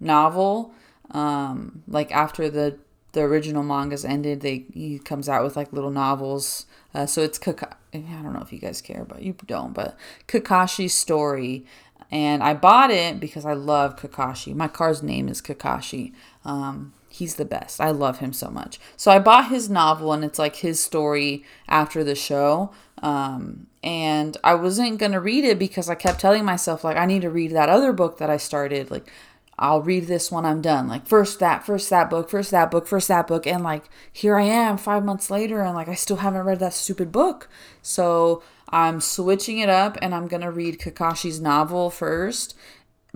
novel, 0.00 0.72
um, 1.10 1.82
like 1.88 2.12
after 2.12 2.50
the 2.50 2.78
the 3.12 3.22
original 3.22 3.62
mangas 3.62 4.04
ended, 4.04 4.40
they 4.40 4.64
he 4.72 4.98
comes 4.98 5.28
out 5.28 5.42
with 5.42 5.56
like 5.56 5.72
little 5.72 5.90
novels. 5.90 6.66
Uh, 6.94 7.06
so 7.06 7.22
it's 7.22 7.38
Kaka- 7.38 7.76
I 7.94 7.98
don't 7.98 8.32
know 8.32 8.40
if 8.40 8.52
you 8.52 8.58
guys 8.58 8.80
care, 8.80 9.04
but 9.04 9.22
you 9.22 9.34
don't. 9.46 9.72
But 9.72 9.96
Kakashi's 10.26 10.94
story, 10.94 11.64
and 12.10 12.42
I 12.42 12.54
bought 12.54 12.90
it 12.90 13.20
because 13.20 13.44
I 13.44 13.52
love 13.52 13.96
Kakashi. 13.96 14.54
My 14.54 14.68
car's 14.68 15.02
name 15.02 15.28
is 15.28 15.42
Kakashi. 15.42 16.12
Um, 16.44 16.92
he's 17.08 17.34
the 17.34 17.44
best. 17.44 17.80
I 17.80 17.90
love 17.90 18.18
him 18.18 18.32
so 18.32 18.50
much. 18.50 18.78
So 18.96 19.10
I 19.10 19.18
bought 19.18 19.48
his 19.48 19.68
novel, 19.68 20.12
and 20.12 20.24
it's 20.24 20.38
like 20.38 20.56
his 20.56 20.82
story 20.82 21.44
after 21.68 22.02
the 22.02 22.14
show. 22.14 22.72
Um, 23.02 23.66
and 23.82 24.36
I 24.42 24.54
wasn't 24.54 24.98
gonna 24.98 25.20
read 25.20 25.44
it 25.44 25.58
because 25.58 25.88
I 25.88 25.94
kept 25.94 26.20
telling 26.20 26.44
myself 26.44 26.82
like 26.82 26.96
I 26.96 27.06
need 27.06 27.22
to 27.22 27.30
read 27.30 27.52
that 27.52 27.68
other 27.68 27.92
book 27.92 28.18
that 28.18 28.30
I 28.30 28.36
started. 28.36 28.90
Like 28.90 29.10
I'll 29.58 29.82
read 29.82 30.06
this 30.06 30.30
when 30.30 30.44
I'm 30.44 30.60
done. 30.60 30.88
Like 30.88 31.06
first 31.06 31.40
that, 31.40 31.66
first 31.66 31.90
that 31.90 32.10
book, 32.10 32.30
first 32.30 32.50
that 32.52 32.70
book, 32.70 32.86
first 32.86 33.08
that 33.08 33.26
book, 33.26 33.46
and 33.46 33.62
like 33.62 33.84
here 34.12 34.36
I 34.36 34.44
am 34.44 34.78
five 34.78 35.04
months 35.04 35.30
later, 35.30 35.60
and 35.62 35.74
like 35.74 35.88
I 35.88 35.94
still 35.94 36.18
haven't 36.18 36.44
read 36.46 36.60
that 36.60 36.74
stupid 36.74 37.12
book. 37.12 37.48
So 37.82 38.42
I'm 38.70 39.00
switching 39.00 39.58
it 39.58 39.68
up, 39.68 39.96
and 40.02 40.14
I'm 40.14 40.28
gonna 40.28 40.50
read 40.50 40.78
Kakashi's 40.78 41.40
novel 41.40 41.90
first 41.90 42.56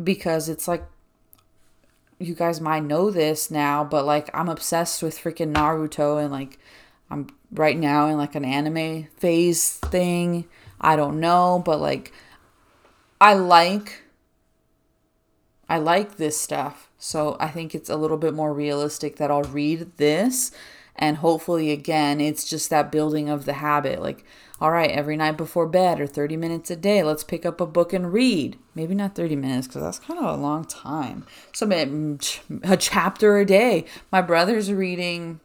because 0.02 0.48
it's 0.48 0.66
like 0.66 0.84
you 2.18 2.34
guys 2.34 2.60
might 2.60 2.84
know 2.84 3.10
this 3.10 3.50
now, 3.50 3.84
but 3.84 4.04
like 4.06 4.30
I'm 4.32 4.48
obsessed 4.48 5.02
with 5.02 5.18
freaking 5.18 5.52
Naruto, 5.52 6.22
and 6.22 6.32
like 6.32 6.58
I'm 7.10 7.28
right 7.52 7.76
now 7.76 8.08
in 8.08 8.16
like 8.16 8.34
an 8.34 8.44
anime 8.44 9.08
phase 9.18 9.74
thing. 9.76 10.46
I 10.80 10.96
don't 10.96 11.20
know, 11.20 11.62
but 11.64 11.80
like 11.80 12.12
I 13.20 13.34
like 13.34 14.02
I 15.68 15.78
like 15.78 16.16
this 16.16 16.40
stuff. 16.40 16.90
So 16.98 17.36
I 17.40 17.48
think 17.48 17.74
it's 17.74 17.90
a 17.90 17.96
little 17.96 18.16
bit 18.16 18.34
more 18.34 18.52
realistic 18.52 19.16
that 19.16 19.30
I'll 19.30 19.42
read 19.42 19.96
this 19.96 20.52
and 20.96 21.16
hopefully 21.18 21.70
again 21.70 22.20
it's 22.20 22.48
just 22.48 22.70
that 22.70 22.92
building 22.92 23.28
of 23.28 23.44
the 23.44 23.54
habit 23.54 24.00
like 24.00 24.24
all 24.62 24.70
right 24.70 24.92
every 24.92 25.16
night 25.16 25.36
before 25.36 25.66
bed 25.66 26.00
or 26.00 26.06
30 26.06 26.36
minutes 26.36 26.70
a 26.70 26.76
day 26.76 27.02
let's 27.02 27.24
pick 27.24 27.44
up 27.44 27.60
a 27.60 27.66
book 27.66 27.92
and 27.92 28.12
read. 28.12 28.56
Maybe 28.76 28.94
not 28.94 29.16
30 29.16 29.34
minutes 29.34 29.66
because 29.66 29.82
that's 29.82 29.98
kind 29.98 30.20
of 30.20 30.38
a 30.38 30.40
long 30.40 30.64
time. 30.64 31.26
So 31.52 31.68
a 32.62 32.76
chapter 32.76 33.38
a 33.38 33.44
day. 33.44 33.86
My 34.12 34.22
brother's 34.22 34.72
reading 34.72 35.40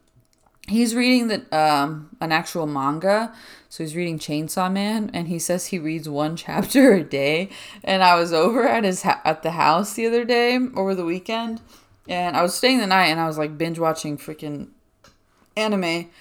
he's 0.67 0.93
reading 0.93 1.29
the 1.29 1.57
um 1.57 2.15
an 2.21 2.31
actual 2.31 2.67
manga. 2.67 3.33
So 3.69 3.83
he's 3.83 3.95
reading 3.95 4.19
chainsaw 4.19 4.71
man 4.71 5.09
and 5.15 5.27
he 5.27 5.39
says 5.39 5.65
he 5.65 5.79
reads 5.79 6.07
one 6.07 6.35
chapter 6.45 6.93
a 6.93 7.03
day. 7.03 7.49
And 7.83 8.03
i 8.03 8.13
was 8.13 8.31
over 8.31 8.67
at 8.67 8.83
his 8.83 9.01
ha- 9.01 9.21
at 9.25 9.41
the 9.41 9.51
house 9.51 9.93
the 9.93 10.05
other 10.05 10.25
day 10.25 10.59
over 10.75 10.93
the 10.93 11.05
weekend 11.05 11.59
and 12.07 12.37
i 12.37 12.43
was 12.43 12.53
staying 12.53 12.77
the 12.77 12.85
night 12.85 13.07
and 13.07 13.19
i 13.19 13.25
was 13.25 13.39
like 13.39 13.57
binge 13.57 13.79
watching 13.79 14.15
freaking 14.15 14.67
anime. 15.55 16.11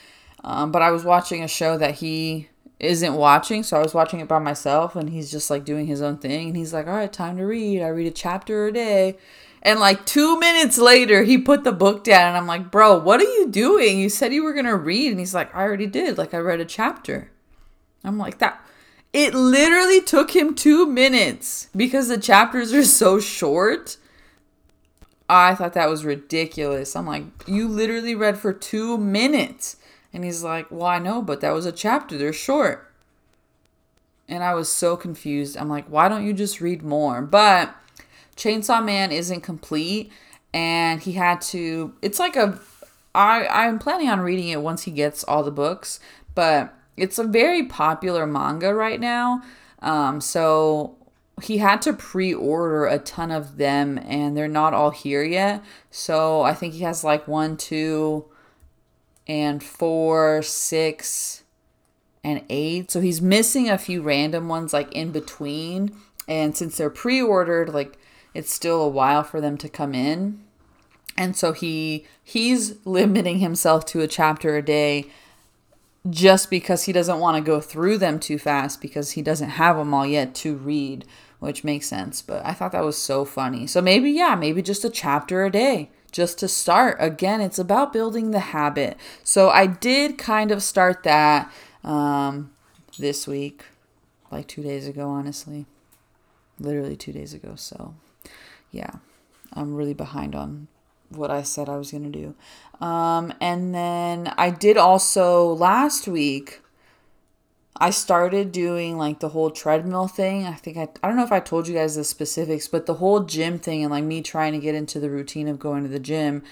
Um, 0.42 0.72
but 0.72 0.80
i 0.80 0.90
was 0.90 1.04
watching 1.04 1.42
a 1.42 1.48
show 1.48 1.76
that 1.76 1.96
he 1.96 2.48
isn't 2.78 3.14
watching 3.14 3.62
so 3.62 3.78
i 3.78 3.82
was 3.82 3.94
watching 3.94 4.20
it 4.20 4.28
by 4.28 4.38
myself 4.38 4.94
and 4.94 5.10
he's 5.10 5.30
just 5.30 5.50
like 5.50 5.64
doing 5.64 5.86
his 5.86 6.02
own 6.02 6.18
thing 6.18 6.48
and 6.48 6.56
he's 6.56 6.74
like 6.74 6.86
all 6.86 6.94
right 6.94 7.12
time 7.12 7.36
to 7.36 7.44
read 7.44 7.80
i 7.80 7.88
read 7.88 8.06
a 8.06 8.10
chapter 8.10 8.66
a 8.66 8.72
day 8.72 9.16
and 9.66 9.80
like 9.80 10.06
two 10.06 10.38
minutes 10.38 10.78
later, 10.78 11.24
he 11.24 11.36
put 11.38 11.64
the 11.64 11.72
book 11.72 12.04
down, 12.04 12.28
and 12.28 12.36
I'm 12.36 12.46
like, 12.46 12.70
bro, 12.70 13.00
what 13.00 13.20
are 13.20 13.24
you 13.24 13.48
doing? 13.48 13.98
You 13.98 14.08
said 14.08 14.32
you 14.32 14.44
were 14.44 14.52
gonna 14.52 14.76
read, 14.76 15.10
and 15.10 15.18
he's 15.18 15.34
like, 15.34 15.52
I 15.52 15.62
already 15.62 15.88
did. 15.88 16.16
Like, 16.16 16.32
I 16.32 16.38
read 16.38 16.60
a 16.60 16.64
chapter. 16.64 17.32
I'm 18.04 18.16
like, 18.16 18.38
that. 18.38 18.64
It 19.12 19.34
literally 19.34 20.00
took 20.00 20.36
him 20.36 20.54
two 20.54 20.86
minutes 20.86 21.68
because 21.74 22.06
the 22.06 22.16
chapters 22.16 22.72
are 22.72 22.84
so 22.84 23.18
short. 23.18 23.96
I 25.28 25.56
thought 25.56 25.72
that 25.72 25.90
was 25.90 26.04
ridiculous. 26.04 26.94
I'm 26.94 27.06
like, 27.06 27.24
you 27.48 27.66
literally 27.66 28.14
read 28.14 28.38
for 28.38 28.52
two 28.52 28.96
minutes. 28.96 29.78
And 30.16 30.24
he's 30.24 30.42
like, 30.42 30.70
well, 30.70 30.86
I 30.86 30.98
know, 30.98 31.20
but 31.20 31.42
that 31.42 31.50
was 31.50 31.66
a 31.66 31.72
chapter. 31.72 32.16
They're 32.16 32.32
short. 32.32 32.90
And 34.26 34.42
I 34.42 34.54
was 34.54 34.70
so 34.70 34.96
confused. 34.96 35.58
I'm 35.58 35.68
like, 35.68 35.84
why 35.88 36.08
don't 36.08 36.24
you 36.24 36.32
just 36.32 36.62
read 36.62 36.82
more? 36.82 37.20
But 37.20 37.76
Chainsaw 38.34 38.82
Man 38.82 39.12
isn't 39.12 39.42
complete 39.42 40.10
and 40.54 41.02
he 41.02 41.12
had 41.12 41.42
to 41.42 41.92
it's 42.00 42.18
like 42.18 42.34
a 42.34 42.58
I 43.14 43.46
I'm 43.46 43.78
planning 43.78 44.08
on 44.08 44.20
reading 44.20 44.48
it 44.48 44.62
once 44.62 44.84
he 44.84 44.90
gets 44.90 45.22
all 45.22 45.42
the 45.42 45.50
books, 45.50 46.00
but 46.34 46.72
it's 46.96 47.18
a 47.18 47.24
very 47.24 47.64
popular 47.64 48.26
manga 48.26 48.72
right 48.72 48.98
now. 48.98 49.42
Um 49.82 50.22
so 50.22 50.96
he 51.42 51.58
had 51.58 51.82
to 51.82 51.92
pre-order 51.92 52.86
a 52.86 52.98
ton 52.98 53.30
of 53.30 53.58
them 53.58 53.98
and 53.98 54.34
they're 54.34 54.48
not 54.48 54.72
all 54.72 54.92
here 54.92 55.22
yet. 55.22 55.62
So 55.90 56.40
I 56.40 56.54
think 56.54 56.72
he 56.72 56.84
has 56.84 57.04
like 57.04 57.28
1 57.28 57.58
2 57.58 58.24
and 59.26 59.62
4 59.62 60.42
6 60.42 61.42
and 62.22 62.42
8. 62.48 62.90
So 62.90 63.00
he's 63.00 63.22
missing 63.22 63.68
a 63.68 63.78
few 63.78 64.02
random 64.02 64.48
ones 64.48 64.72
like 64.72 64.92
in 64.92 65.12
between. 65.12 65.96
And 66.28 66.56
since 66.56 66.76
they're 66.76 66.90
pre-ordered 66.90 67.72
like 67.72 67.98
it's 68.34 68.52
still 68.52 68.82
a 68.82 68.88
while 68.88 69.22
for 69.22 69.40
them 69.40 69.56
to 69.58 69.68
come 69.68 69.94
in. 69.94 70.40
And 71.16 71.36
so 71.36 71.52
he 71.52 72.06
he's 72.22 72.84
limiting 72.84 73.38
himself 73.38 73.86
to 73.86 74.00
a 74.00 74.08
chapter 74.08 74.56
a 74.56 74.62
day 74.62 75.06
just 76.10 76.50
because 76.50 76.84
he 76.84 76.92
doesn't 76.92 77.18
want 77.18 77.36
to 77.36 77.40
go 77.40 77.60
through 77.60 77.98
them 77.98 78.20
too 78.20 78.38
fast 78.38 78.80
because 78.80 79.12
he 79.12 79.22
doesn't 79.22 79.50
have 79.50 79.76
them 79.76 79.94
all 79.94 80.06
yet 80.06 80.34
to 80.36 80.54
read, 80.54 81.04
which 81.40 81.64
makes 81.64 81.86
sense. 81.86 82.22
But 82.22 82.44
I 82.44 82.52
thought 82.52 82.72
that 82.72 82.84
was 82.84 82.98
so 82.98 83.24
funny. 83.24 83.66
So 83.66 83.80
maybe, 83.80 84.10
yeah, 84.10 84.34
maybe 84.34 84.62
just 84.62 84.84
a 84.84 84.90
chapter 84.90 85.44
a 85.44 85.50
day 85.50 85.90
just 86.16 86.38
to 86.38 86.48
start. 86.48 86.96
Again, 86.98 87.42
it's 87.42 87.58
about 87.58 87.92
building 87.92 88.30
the 88.30 88.40
habit. 88.40 88.96
So 89.22 89.50
I 89.50 89.66
did 89.66 90.16
kind 90.16 90.50
of 90.50 90.62
start 90.62 91.02
that 91.02 91.52
um, 91.84 92.52
this 92.98 93.26
week, 93.26 93.64
like 94.32 94.48
two 94.48 94.62
days 94.62 94.88
ago, 94.88 95.10
honestly. 95.10 95.66
Literally 96.58 96.96
two 96.96 97.12
days 97.12 97.34
ago. 97.34 97.52
So 97.56 97.96
yeah, 98.70 98.92
I'm 99.52 99.74
really 99.74 99.92
behind 99.92 100.34
on 100.34 100.68
what 101.10 101.30
I 101.30 101.42
said 101.42 101.68
I 101.68 101.76
was 101.76 101.90
going 101.90 102.10
to 102.10 102.18
do. 102.18 102.34
Um, 102.84 103.34
and 103.38 103.74
then 103.74 104.32
I 104.38 104.48
did 104.48 104.78
also 104.78 105.52
last 105.52 106.08
week, 106.08 106.62
I 107.78 107.90
started 107.90 108.52
doing 108.52 108.96
like 108.96 109.20
the 109.20 109.30
whole 109.30 109.50
treadmill 109.50 110.08
thing. 110.08 110.46
I 110.46 110.54
think 110.54 110.76
I, 110.76 110.88
I 111.02 111.08
don't 111.08 111.16
know 111.16 111.24
if 111.24 111.32
I 111.32 111.40
told 111.40 111.68
you 111.68 111.74
guys 111.74 111.96
the 111.96 112.04
specifics, 112.04 112.68
but 112.68 112.86
the 112.86 112.94
whole 112.94 113.20
gym 113.20 113.58
thing 113.58 113.82
and 113.82 113.90
like 113.90 114.04
me 114.04 114.22
trying 114.22 114.52
to 114.52 114.58
get 114.58 114.74
into 114.74 114.98
the 114.98 115.10
routine 115.10 115.48
of 115.48 115.58
going 115.58 115.82
to 115.82 115.88
the 115.88 115.98
gym. 115.98 116.42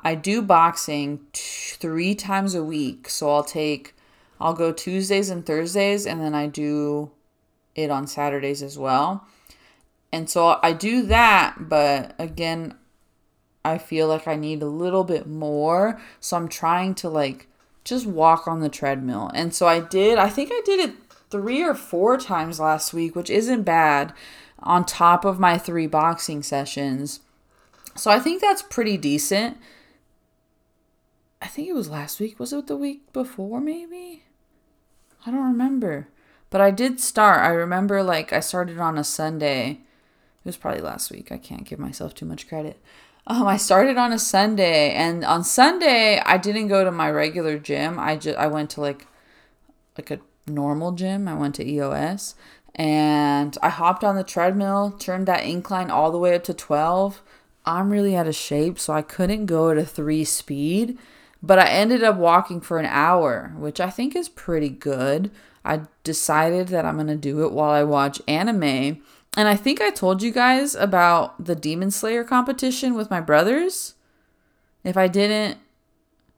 I 0.00 0.14
do 0.16 0.42
boxing 0.42 1.20
t- 1.32 1.76
three 1.78 2.14
times 2.14 2.54
a 2.54 2.64
week. 2.64 3.08
So 3.08 3.30
I'll 3.30 3.44
take, 3.44 3.94
I'll 4.40 4.54
go 4.54 4.72
Tuesdays 4.72 5.30
and 5.30 5.46
Thursdays, 5.46 6.06
and 6.06 6.20
then 6.20 6.34
I 6.34 6.48
do 6.48 7.12
it 7.74 7.90
on 7.90 8.06
Saturdays 8.06 8.62
as 8.62 8.76
well. 8.76 9.26
And 10.12 10.28
so 10.28 10.58
I 10.62 10.72
do 10.72 11.02
that, 11.06 11.68
but 11.68 12.14
again, 12.18 12.74
I 13.64 13.78
feel 13.78 14.08
like 14.08 14.26
I 14.26 14.34
need 14.34 14.62
a 14.62 14.66
little 14.66 15.04
bit 15.04 15.26
more. 15.26 16.00
So 16.20 16.36
I'm 16.36 16.48
trying 16.48 16.94
to 16.96 17.08
like 17.08 17.46
just 17.84 18.06
walk 18.06 18.46
on 18.46 18.60
the 18.60 18.68
treadmill. 18.68 19.30
And 19.34 19.54
so 19.54 19.66
I 19.66 19.80
did, 19.80 20.18
I 20.18 20.28
think 20.28 20.50
I 20.52 20.60
did 20.64 20.80
it 20.80 20.94
three 21.30 21.62
or 21.62 21.74
four 21.74 22.16
times 22.16 22.60
last 22.60 22.92
week, 22.92 23.16
which 23.16 23.30
isn't 23.30 23.62
bad 23.62 24.12
on 24.60 24.84
top 24.84 25.24
of 25.24 25.40
my 25.40 25.58
three 25.58 25.86
boxing 25.86 26.42
sessions. 26.42 27.20
So 27.96 28.10
I 28.10 28.18
think 28.18 28.40
that's 28.40 28.62
pretty 28.62 28.96
decent. 28.96 29.56
I 31.40 31.46
think 31.46 31.68
it 31.68 31.74
was 31.74 31.88
last 31.90 32.20
week. 32.20 32.38
Was 32.38 32.52
it 32.52 32.68
the 32.68 32.76
week 32.76 33.12
before, 33.12 33.60
maybe? 33.60 34.22
I 35.26 35.30
don't 35.30 35.44
remember. 35.44 36.08
But 36.50 36.60
I 36.60 36.70
did 36.70 37.00
start. 37.00 37.40
I 37.40 37.48
remember 37.48 38.02
like 38.02 38.32
I 38.32 38.40
started 38.40 38.78
on 38.78 38.96
a 38.96 39.04
Sunday 39.04 39.80
it 40.44 40.48
was 40.48 40.56
probably 40.56 40.80
last 40.80 41.10
week. 41.12 41.30
I 41.30 41.38
can't 41.38 41.64
give 41.64 41.78
myself 41.78 42.14
too 42.14 42.26
much 42.26 42.48
credit. 42.48 42.80
Um, 43.26 43.46
I 43.46 43.56
started 43.56 43.96
on 43.96 44.12
a 44.12 44.18
Sunday, 44.18 44.92
and 44.92 45.24
on 45.24 45.44
Sunday 45.44 46.20
I 46.24 46.38
didn't 46.38 46.68
go 46.68 46.84
to 46.84 46.90
my 46.90 47.10
regular 47.10 47.58
gym. 47.58 47.98
I 47.98 48.16
just 48.16 48.36
I 48.36 48.48
went 48.48 48.70
to 48.70 48.80
like 48.80 49.06
like 49.96 50.10
a 50.10 50.20
normal 50.46 50.92
gym. 50.92 51.28
I 51.28 51.34
went 51.34 51.54
to 51.56 51.66
EOS, 51.66 52.34
and 52.74 53.56
I 53.62 53.68
hopped 53.68 54.02
on 54.02 54.16
the 54.16 54.24
treadmill, 54.24 54.90
turned 54.98 55.28
that 55.28 55.44
incline 55.44 55.90
all 55.90 56.10
the 56.10 56.18
way 56.18 56.34
up 56.34 56.44
to 56.44 56.54
twelve, 56.54 57.22
I'm 57.64 57.90
really 57.90 58.16
out 58.16 58.26
of 58.26 58.34
shape, 58.34 58.78
so 58.78 58.92
I 58.92 59.02
couldn't 59.02 59.46
go 59.46 59.70
at 59.70 59.78
a 59.78 59.84
three 59.84 60.24
speed. 60.24 60.98
But 61.42 61.58
I 61.58 61.68
ended 61.68 62.02
up 62.02 62.16
walking 62.16 62.60
for 62.60 62.78
an 62.78 62.86
hour, 62.86 63.52
which 63.56 63.80
I 63.80 63.90
think 63.90 64.14
is 64.14 64.28
pretty 64.28 64.68
good. 64.68 65.30
I 65.64 65.82
decided 66.04 66.68
that 66.68 66.84
I'm 66.84 67.04
to 67.06 67.16
do 67.16 67.44
it 67.44 67.52
while 67.52 67.70
I 67.70 67.82
watch 67.84 68.22
anime. 68.28 69.02
And 69.36 69.48
I 69.48 69.56
think 69.56 69.80
I 69.80 69.90
told 69.90 70.22
you 70.22 70.30
guys 70.30 70.74
about 70.74 71.42
the 71.42 71.54
Demon 71.54 71.90
Slayer 71.90 72.22
competition 72.22 72.94
with 72.94 73.10
my 73.10 73.20
brothers. 73.20 73.94
If 74.84 74.96
I 74.96 75.08
didn't, 75.08 75.58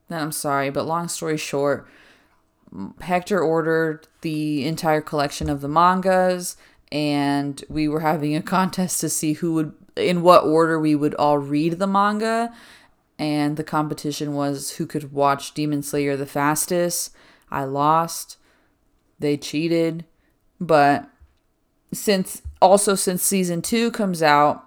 then 0.09 0.23
I'm 0.23 0.33
sorry. 0.33 0.71
But 0.71 0.87
long 0.87 1.09
story 1.09 1.37
short, 1.37 1.89
Hector 3.01 3.41
ordered 3.41 4.07
the 4.21 4.65
entire 4.65 5.01
collection 5.01 5.51
of 5.51 5.61
the 5.61 5.69
mangas, 5.69 6.57
and 6.93 7.65
we 7.69 7.89
were 7.89 8.01
having 8.01 8.37
a 8.37 8.43
contest 8.57 9.01
to 9.01 9.09
see 9.09 9.35
who 9.35 9.55
would, 9.55 9.75
in 9.97 10.23
what 10.23 10.45
order 10.45 10.79
we 10.79 10.95
would 10.95 11.15
all 11.17 11.39
read 11.39 11.79
the 11.79 11.89
manga. 11.89 12.55
And 13.19 13.57
the 13.57 13.65
competition 13.65 14.35
was 14.35 14.73
who 14.73 14.87
could 14.87 15.13
watch 15.13 15.55
Demon 15.55 15.83
Slayer 15.83 16.17
the 16.17 16.27
fastest. 16.27 17.15
I 17.51 17.65
lost. 17.65 18.39
They 19.21 19.37
cheated. 19.37 20.05
But 20.61 21.09
since 21.95 22.43
also 22.61 22.95
since 22.95 23.23
season 23.23 23.63
two 23.63 23.91
comes 23.91 24.23
out, 24.23 24.65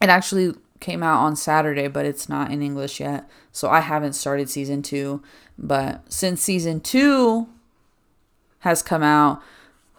it 0.00 0.08
actually 0.08 0.54
came 0.80 1.02
out 1.02 1.20
on 1.20 1.36
Saturday, 1.36 1.88
but 1.88 2.06
it's 2.06 2.28
not 2.28 2.50
in 2.50 2.62
English 2.62 3.00
yet. 3.00 3.28
So 3.52 3.68
I 3.68 3.80
haven't 3.80 4.14
started 4.14 4.48
season 4.48 4.82
two. 4.82 5.22
But 5.58 6.10
since 6.10 6.40
season 6.40 6.80
two 6.80 7.48
has 8.60 8.82
come 8.82 9.02
out, 9.02 9.42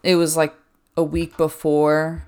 it 0.03 0.15
was 0.15 0.35
like 0.35 0.53
a 0.97 1.03
week 1.03 1.37
before 1.37 2.27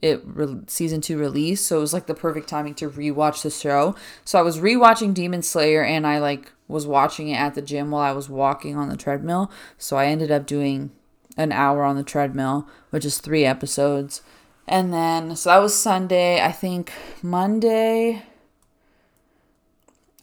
it 0.00 0.20
re- 0.24 0.60
season 0.66 1.00
two 1.00 1.18
release, 1.18 1.62
so 1.62 1.78
it 1.78 1.80
was 1.80 1.94
like 1.94 2.06
the 2.06 2.14
perfect 2.14 2.48
timing 2.48 2.74
to 2.74 2.90
rewatch 2.90 3.42
the 3.42 3.50
show. 3.50 3.96
So 4.24 4.38
I 4.38 4.42
was 4.42 4.58
rewatching 4.58 5.14
Demon 5.14 5.42
Slayer, 5.42 5.82
and 5.82 6.06
I 6.06 6.18
like 6.18 6.52
was 6.68 6.86
watching 6.86 7.28
it 7.28 7.36
at 7.36 7.54
the 7.54 7.62
gym 7.62 7.90
while 7.90 8.02
I 8.02 8.12
was 8.12 8.28
walking 8.28 8.76
on 8.76 8.90
the 8.90 8.96
treadmill. 8.96 9.50
So 9.78 9.96
I 9.96 10.06
ended 10.06 10.30
up 10.30 10.46
doing 10.46 10.90
an 11.36 11.52
hour 11.52 11.82
on 11.82 11.96
the 11.96 12.02
treadmill, 12.02 12.68
which 12.90 13.04
is 13.04 13.18
three 13.18 13.44
episodes. 13.44 14.22
And 14.66 14.92
then, 14.92 15.36
so 15.36 15.50
that 15.50 15.58
was 15.58 15.74
Sunday. 15.74 16.40
I 16.40 16.52
think 16.52 16.92
Monday. 17.22 18.22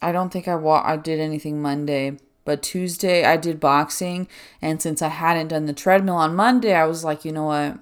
I 0.00 0.10
don't 0.10 0.32
think 0.32 0.48
I 0.48 0.56
wa- 0.56 0.82
I 0.84 0.96
did 0.96 1.20
anything 1.20 1.62
Monday, 1.62 2.18
but 2.44 2.62
Tuesday 2.62 3.24
I 3.24 3.36
did 3.36 3.60
boxing. 3.60 4.26
And 4.60 4.82
since 4.82 5.00
I 5.00 5.08
hadn't 5.08 5.48
done 5.48 5.66
the 5.66 5.72
treadmill 5.72 6.16
on 6.16 6.34
Monday, 6.34 6.74
I 6.74 6.86
was 6.86 7.04
like, 7.04 7.24
you 7.24 7.30
know 7.32 7.44
what? 7.44 7.78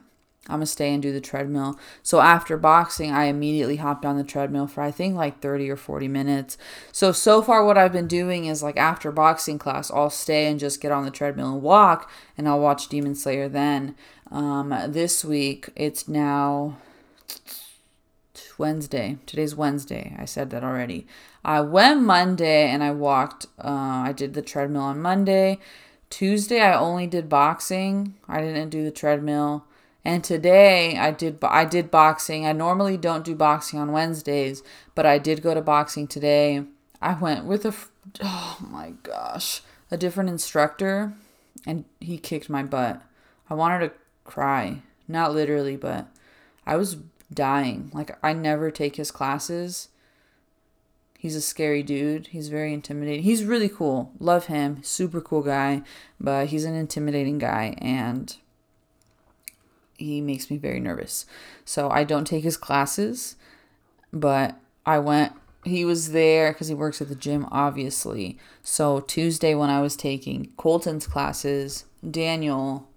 I'm 0.51 0.57
gonna 0.57 0.67
stay 0.67 0.93
and 0.93 1.03
do 1.03 1.13
the 1.13 1.21
treadmill. 1.21 1.79
So 2.03 2.21
after 2.21 2.57
boxing, 2.57 3.13
I 3.13 3.25
immediately 3.25 3.77
hopped 3.77 4.05
on 4.05 4.19
the 4.19 4.25
treadmill 4.25 4.67
for 4.67 4.83
I 4.83 4.91
think 4.91 5.15
like 5.15 5.41
30 5.41 5.71
or 5.71 5.77
40 5.77 6.09
minutes. 6.09 6.59
So 6.93 7.13
so 7.13 7.41
far 7.41 7.65
what 7.65 7.79
I've 7.79 7.93
been 7.93 8.09
doing 8.09 8.47
is 8.47 8.63
like 8.63 8.77
after 8.77 9.13
boxing 9.13 9.59
class, 9.59 9.91
I'll 9.91 10.11
stay 10.11 10.47
and 10.47 10.61
just 10.61 10.81
get 10.81 10.93
on 10.93 11.05
the 11.05 11.11
treadmill 11.11 11.55
and 11.55 11.63
walk 11.63 12.11
and 12.37 12.49
I'll 12.49 12.61
watch 12.61 12.89
Demon 12.89 13.15
Slayer 13.15 13.49
then. 13.49 13.95
Um, 14.31 14.75
this 14.89 15.25
week 15.25 15.71
it's 15.77 16.09
now 16.09 16.77
Wednesday. 18.61 19.17
Today's 19.25 19.57
Wednesday. 19.57 20.15
I 20.19 20.27
said 20.27 20.51
that 20.51 20.63
already. 20.63 21.07
I 21.43 21.63
went 21.63 22.03
Monday 22.03 22.69
and 22.69 22.85
I 22.85 22.91
walked. 22.91 23.47
Uh, 23.59 24.05
I 24.05 24.13
did 24.15 24.35
the 24.35 24.43
treadmill 24.43 24.83
on 24.83 25.01
Monday. 25.01 25.59
Tuesday 26.11 26.61
I 26.61 26.79
only 26.79 27.07
did 27.07 27.29
boxing. 27.29 28.15
I 28.29 28.43
didn't 28.43 28.69
do 28.69 28.85
the 28.85 28.91
treadmill. 28.91 29.65
And 30.05 30.25
today 30.25 30.97
I 30.97 31.11
did 31.11 31.39
I 31.43 31.65
did 31.65 31.91
boxing. 31.91 32.47
I 32.47 32.53
normally 32.53 32.97
don't 32.97 33.25
do 33.25 33.35
boxing 33.35 33.79
on 33.79 33.93
Wednesdays, 33.93 34.63
but 34.95 35.07
I 35.07 35.19
did 35.19 35.43
go 35.43 35.55
to 35.55 35.61
boxing 35.61 36.07
today. 36.07 36.65
I 37.03 37.15
went 37.15 37.45
with 37.45 37.65
a 37.65 37.75
oh 38.23 38.59
my 38.61 38.93
gosh, 39.03 39.63
a 39.91 39.97
different 39.97 40.31
instructor 40.31 41.13
and 41.67 41.85
he 42.01 42.19
kicked 42.19 42.49
my 42.49 42.63
butt. 42.63 43.03
I 43.49 43.55
wanted 43.55 43.89
to 43.89 43.93
cry. 44.25 44.83
Not 45.07 45.35
literally, 45.35 45.77
but 45.77 46.07
I 46.65 46.77
was 46.77 46.97
dying. 47.33 47.91
Like 47.93 48.17
I 48.23 48.33
never 48.33 48.71
take 48.71 48.97
his 48.97 49.11
classes. 49.11 49.89
He's 51.19 51.37
a 51.37 51.43
scary 51.43 51.83
dude. 51.83 52.29
He's 52.29 52.49
very 52.49 52.73
intimidating. 52.73 53.25
He's 53.25 53.45
really 53.45 53.69
cool. 53.69 54.13
Love 54.19 54.47
him. 54.47 54.83
Super 54.83 55.21
cool 55.21 55.43
guy, 55.43 55.83
but 56.19 56.47
he's 56.47 56.65
an 56.65 56.75
intimidating 56.75 57.37
guy 57.37 57.75
and 57.77 58.35
he 60.01 60.21
makes 60.21 60.51
me 60.51 60.57
very 60.57 60.81
nervous. 60.81 61.27
So 61.65 61.91
I 61.91 62.05
don't 62.05 62.27
take 62.27 62.45
his 62.45 62.57
classes, 62.57 63.37
but 64.13 64.59
I 64.85 64.99
went 64.99 65.33
he 65.65 65.85
was 65.85 66.13
there 66.13 66.53
because 66.53 66.69
he 66.69 66.75
works 66.75 67.03
at 67.03 67.09
the 67.09 67.15
gym, 67.15 67.47
obviously. 67.51 68.39
So 68.63 69.01
Tuesday, 69.01 69.55
when 69.55 69.69
I 69.69 69.83
was 69.83 69.95
taking 69.95 70.53
Colton's 70.57 71.07
classes, 71.07 71.85
Daniel 72.09 72.89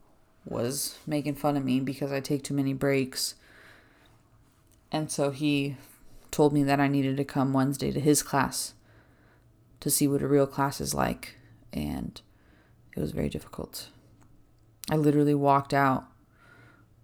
was 0.45 0.97
making 1.05 1.35
fun 1.35 1.57
of 1.57 1.65
me 1.65 1.79
because 1.79 2.11
I 2.11 2.19
take 2.19 2.43
too 2.43 2.53
many 2.53 2.73
breaks. 2.73 3.35
And 4.91 5.11
so 5.11 5.31
he 5.31 5.75
told 6.31 6.53
me 6.53 6.63
that 6.63 6.79
I 6.79 6.87
needed 6.87 7.17
to 7.17 7.25
come 7.25 7.53
Wednesday 7.53 7.91
to 7.91 7.99
his 7.99 8.23
class 8.23 8.73
to 9.79 9.89
see 9.89 10.07
what 10.07 10.21
a 10.21 10.27
real 10.27 10.47
class 10.47 10.79
is 10.79 10.93
like. 10.93 11.35
And 11.73 12.21
it 12.95 12.99
was 12.99 13.11
very 13.11 13.29
difficult. 13.29 13.89
I 14.89 14.95
literally 14.95 15.35
walked 15.35 15.73
out 15.73 16.05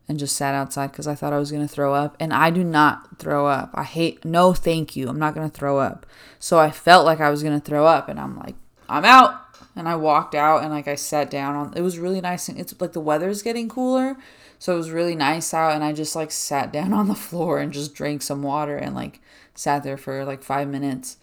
and 0.09 0.17
just 0.17 0.35
sat 0.35 0.55
outside 0.55 0.91
because 0.91 1.05
I 1.05 1.13
thought 1.13 1.33
I 1.33 1.37
was 1.37 1.51
going 1.51 1.65
to 1.65 1.73
throw 1.73 1.93
up. 1.93 2.17
And 2.19 2.33
I 2.33 2.49
do 2.49 2.63
not 2.63 3.19
throw 3.19 3.45
up. 3.45 3.69
I 3.75 3.83
hate, 3.83 4.25
no, 4.25 4.53
thank 4.53 4.95
you. 4.95 5.07
I'm 5.07 5.19
not 5.19 5.35
going 5.35 5.49
to 5.49 5.55
throw 5.55 5.77
up. 5.77 6.07
So 6.39 6.57
I 6.57 6.71
felt 6.71 7.05
like 7.05 7.21
I 7.21 7.29
was 7.29 7.43
going 7.43 7.57
to 7.57 7.63
throw 7.63 7.85
up. 7.85 8.09
And 8.09 8.19
I'm 8.19 8.35
like, 8.35 8.55
I'm 8.89 9.05
out. 9.05 9.39
And 9.75 9.87
I 9.87 9.95
walked 9.95 10.33
out 10.33 10.63
and 10.63 10.71
like 10.71 10.87
I 10.87 10.95
sat 10.95 11.29
down 11.29 11.55
on, 11.55 11.73
it 11.77 11.81
was 11.81 11.99
really 11.99 12.21
nice. 12.21 12.49
And 12.49 12.59
it's 12.59 12.73
like 12.81 12.93
the 12.93 12.99
weather's 12.99 13.43
getting 13.43 13.69
cooler. 13.69 14.17
So 14.57 14.73
it 14.73 14.77
was 14.77 14.89
really 14.89 15.15
nice 15.15 15.53
out. 15.53 15.73
And 15.73 15.83
I 15.83 15.93
just 15.93 16.15
like 16.15 16.31
sat 16.31 16.73
down 16.73 16.91
on 16.91 17.07
the 17.07 17.15
floor 17.15 17.59
and 17.59 17.71
just 17.71 17.93
drank 17.93 18.23
some 18.23 18.41
water 18.41 18.75
and 18.75 18.95
like 18.95 19.21
sat 19.53 19.83
there 19.83 19.95
for 19.95 20.25
like 20.25 20.41
five 20.41 20.67
minutes. 20.67 21.17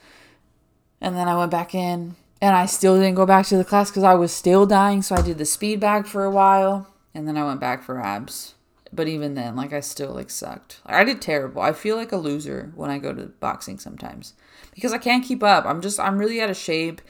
And 1.00 1.16
then 1.16 1.26
I 1.26 1.36
went 1.36 1.50
back 1.50 1.74
in 1.74 2.14
and 2.40 2.54
I 2.54 2.66
still 2.66 2.94
didn't 2.94 3.16
go 3.16 3.26
back 3.26 3.46
to 3.46 3.56
the 3.56 3.64
class 3.64 3.90
because 3.90 4.04
I 4.04 4.14
was 4.14 4.32
still 4.32 4.64
dying. 4.64 5.02
So 5.02 5.16
I 5.16 5.22
did 5.22 5.38
the 5.38 5.44
speed 5.44 5.80
bag 5.80 6.06
for 6.06 6.24
a 6.24 6.30
while. 6.30 6.88
And 7.12 7.26
then 7.26 7.36
I 7.36 7.44
went 7.44 7.60
back 7.60 7.82
for 7.82 8.00
abs 8.00 8.54
but 8.96 9.08
even 9.08 9.34
then, 9.34 9.54
like 9.54 9.72
I 9.72 9.80
still 9.80 10.12
like 10.12 10.30
sucked. 10.30 10.80
I 10.86 11.04
did 11.04 11.20
terrible. 11.20 11.62
I 11.62 11.72
feel 11.72 11.96
like 11.96 12.12
a 12.12 12.16
loser 12.16 12.72
when 12.74 12.90
I 12.90 12.98
go 12.98 13.12
to 13.12 13.26
boxing 13.26 13.78
sometimes 13.78 14.34
because 14.74 14.92
I 14.92 14.98
can't 14.98 15.24
keep 15.24 15.42
up. 15.42 15.64
I'm 15.66 15.80
just 15.80 16.00
I'm 16.00 16.18
really 16.18 16.40
out 16.40 16.50
of 16.50 16.56
shape 16.56 17.00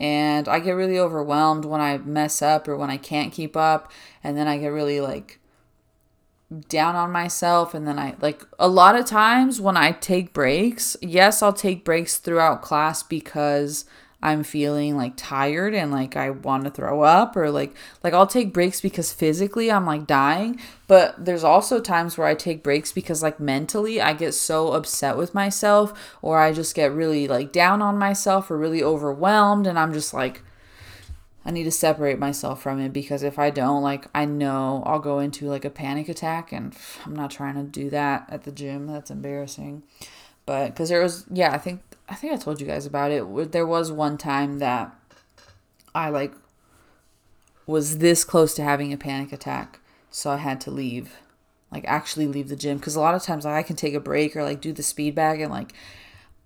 and 0.00 0.48
I 0.48 0.60
get 0.60 0.72
really 0.72 0.98
overwhelmed 0.98 1.64
when 1.64 1.80
I 1.80 1.98
mess 1.98 2.42
up 2.42 2.66
or 2.68 2.76
when 2.76 2.90
I 2.90 2.96
can't 2.96 3.32
keep 3.32 3.56
up 3.56 3.92
and 4.22 4.36
then 4.36 4.48
I 4.48 4.58
get 4.58 4.68
really 4.68 5.00
like 5.00 5.40
down 6.68 6.94
on 6.94 7.10
myself 7.10 7.74
and 7.74 7.86
then 7.86 7.98
I 7.98 8.14
like 8.20 8.44
a 8.58 8.68
lot 8.68 8.96
of 8.96 9.06
times 9.06 9.60
when 9.60 9.76
I 9.76 9.92
take 9.92 10.32
breaks, 10.32 10.96
yes, 11.00 11.42
I'll 11.42 11.52
take 11.52 11.84
breaks 11.84 12.18
throughout 12.18 12.62
class 12.62 13.02
because 13.02 13.84
I'm 14.24 14.42
feeling 14.42 14.96
like 14.96 15.12
tired 15.18 15.74
and 15.74 15.92
like 15.92 16.16
I 16.16 16.30
want 16.30 16.64
to 16.64 16.70
throw 16.70 17.02
up 17.02 17.36
or 17.36 17.50
like 17.50 17.76
like 18.02 18.14
I'll 18.14 18.26
take 18.26 18.54
breaks 18.54 18.80
because 18.80 19.12
physically 19.12 19.70
I'm 19.70 19.84
like 19.84 20.06
dying, 20.06 20.58
but 20.86 21.22
there's 21.22 21.44
also 21.44 21.78
times 21.78 22.16
where 22.16 22.26
I 22.26 22.34
take 22.34 22.62
breaks 22.62 22.90
because 22.90 23.22
like 23.22 23.38
mentally 23.38 24.00
I 24.00 24.14
get 24.14 24.32
so 24.32 24.72
upset 24.72 25.18
with 25.18 25.34
myself 25.34 26.16
or 26.22 26.38
I 26.38 26.54
just 26.54 26.74
get 26.74 26.90
really 26.90 27.28
like 27.28 27.52
down 27.52 27.82
on 27.82 27.98
myself 27.98 28.50
or 28.50 28.56
really 28.56 28.82
overwhelmed 28.82 29.66
and 29.66 29.78
I'm 29.78 29.92
just 29.92 30.14
like 30.14 30.42
I 31.44 31.50
need 31.50 31.64
to 31.64 31.70
separate 31.70 32.18
myself 32.18 32.62
from 32.62 32.80
it 32.80 32.94
because 32.94 33.22
if 33.22 33.38
I 33.38 33.50
don't, 33.50 33.82
like, 33.82 34.06
I 34.14 34.24
know 34.24 34.82
I'll 34.86 34.98
go 34.98 35.18
into 35.18 35.46
like 35.46 35.66
a 35.66 35.70
panic 35.70 36.08
attack, 36.08 36.52
and 36.52 36.74
I'm 37.04 37.14
not 37.14 37.30
trying 37.30 37.56
to 37.56 37.64
do 37.64 37.90
that 37.90 38.26
at 38.30 38.44
the 38.44 38.50
gym. 38.50 38.86
That's 38.86 39.10
embarrassing. 39.10 39.82
But 40.46 40.68
because 40.68 40.88
there 40.88 41.02
was, 41.02 41.26
yeah, 41.30 41.52
I 41.52 41.58
think 41.58 41.82
I 42.08 42.14
think 42.14 42.32
I 42.32 42.36
told 42.36 42.60
you 42.60 42.66
guys 42.66 42.86
about 42.86 43.10
it. 43.10 43.52
There 43.52 43.66
was 43.66 43.90
one 43.90 44.18
time 44.18 44.58
that 44.58 44.94
I 45.94 46.10
like 46.10 46.32
was 47.66 47.98
this 47.98 48.24
close 48.24 48.54
to 48.54 48.62
having 48.62 48.92
a 48.92 48.98
panic 48.98 49.32
attack, 49.32 49.80
so 50.10 50.30
I 50.30 50.36
had 50.36 50.60
to 50.62 50.70
leave. 50.70 51.16
Like 51.72 51.84
actually 51.86 52.26
leave 52.26 52.48
the 52.48 52.56
gym 52.56 52.78
because 52.78 52.94
a 52.94 53.00
lot 53.00 53.14
of 53.14 53.22
times 53.22 53.44
like, 53.44 53.54
I 53.54 53.62
can 53.66 53.76
take 53.76 53.94
a 53.94 54.00
break 54.00 54.36
or 54.36 54.44
like 54.44 54.60
do 54.60 54.72
the 54.72 54.82
speed 54.82 55.14
bag 55.14 55.40
and 55.40 55.50
like 55.50 55.72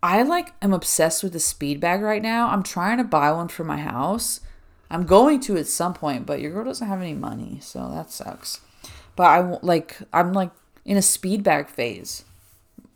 I 0.02 0.22
like 0.22 0.52
am 0.62 0.72
obsessed 0.72 1.22
with 1.22 1.32
the 1.32 1.40
speed 1.40 1.80
bag 1.80 2.00
right 2.00 2.22
now. 2.22 2.48
I'm 2.48 2.62
trying 2.62 2.98
to 2.98 3.04
buy 3.04 3.32
one 3.32 3.48
for 3.48 3.64
my 3.64 3.78
house. 3.78 4.40
I'm 4.90 5.04
going 5.04 5.40
to 5.40 5.58
at 5.58 5.66
some 5.66 5.92
point, 5.92 6.24
but 6.24 6.40
your 6.40 6.52
girl 6.52 6.64
doesn't 6.64 6.86
have 6.86 7.02
any 7.02 7.12
money, 7.12 7.58
so 7.60 7.90
that 7.90 8.10
sucks. 8.10 8.60
But 9.16 9.24
I 9.24 9.58
like 9.60 9.98
I'm 10.12 10.32
like 10.32 10.50
in 10.84 10.96
a 10.96 11.02
speed 11.02 11.42
bag 11.42 11.68
phase 11.68 12.24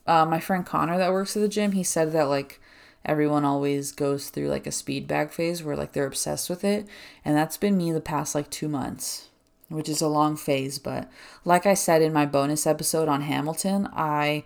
uh, 0.07 0.25
my 0.27 0.41
friend 0.41 0.67
Connor 0.67 0.99
that 0.99 1.13
works 1.13 1.37
at 1.37 1.43
the 1.43 1.49
gym, 1.49 1.73
he 1.73 1.83
said 1.83 2.13
that 2.13 2.25
like 2.25 2.61
everyone 3.05 3.45
always 3.45 3.93
goes 3.93 4.31
through 4.31 4.49
like 4.49 4.67
a 4.67 4.73
speed 4.73 5.07
bag 5.07 5.31
phase 5.31 5.63
where 5.63 5.77
like 5.77 5.93
they're 5.93 6.07
obsessed 6.07 6.49
with 6.49 6.65
it. 6.65 6.87
And 7.25 7.37
that's 7.37 7.57
been 7.57 7.77
me 7.77 7.93
the 7.93 8.01
past 8.01 8.35
like 8.35 8.51
two 8.51 8.69
months, 8.69 9.29
which 9.69 9.89
is 9.89 10.01
a 10.01 10.09
long 10.09 10.37
phase. 10.37 10.79
But 10.79 11.11
like 11.45 11.67
I 11.67 11.75
said 11.75 12.03
in 12.03 12.13
my 12.13 12.27
bonus 12.27 12.67
episode 12.67 13.09
on 13.09 13.23
Hamilton, 13.23 13.89
I 13.93 14.45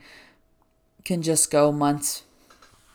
can 1.05 1.23
just 1.23 1.51
go 1.51 1.71
months, 1.71 2.23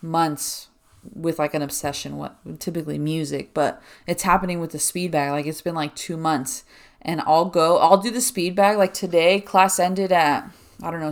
months 0.01 0.67
with 1.13 1.39
like 1.39 1.53
an 1.53 1.61
obsession 1.61 2.17
what 2.17 2.37
typically 2.59 2.99
music 2.99 3.55
but 3.55 3.81
it's 4.05 4.21
happening 4.21 4.59
with 4.59 4.71
the 4.71 4.77
speed 4.77 5.09
bag 5.09 5.31
like 5.31 5.47
it's 5.47 5.61
been 5.61 5.73
like 5.73 5.95
two 5.95 6.15
months 6.15 6.63
and 7.01 7.21
i'll 7.21 7.45
go 7.45 7.79
i'll 7.79 7.97
do 7.97 8.11
the 8.11 8.21
speed 8.21 8.55
bag 8.55 8.77
like 8.77 8.93
today 8.93 9.41
class 9.41 9.79
ended 9.79 10.11
at 10.11 10.47
i 10.83 10.91
don't 10.91 10.99
know 10.99 11.09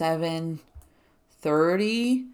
7.30 0.00 2.26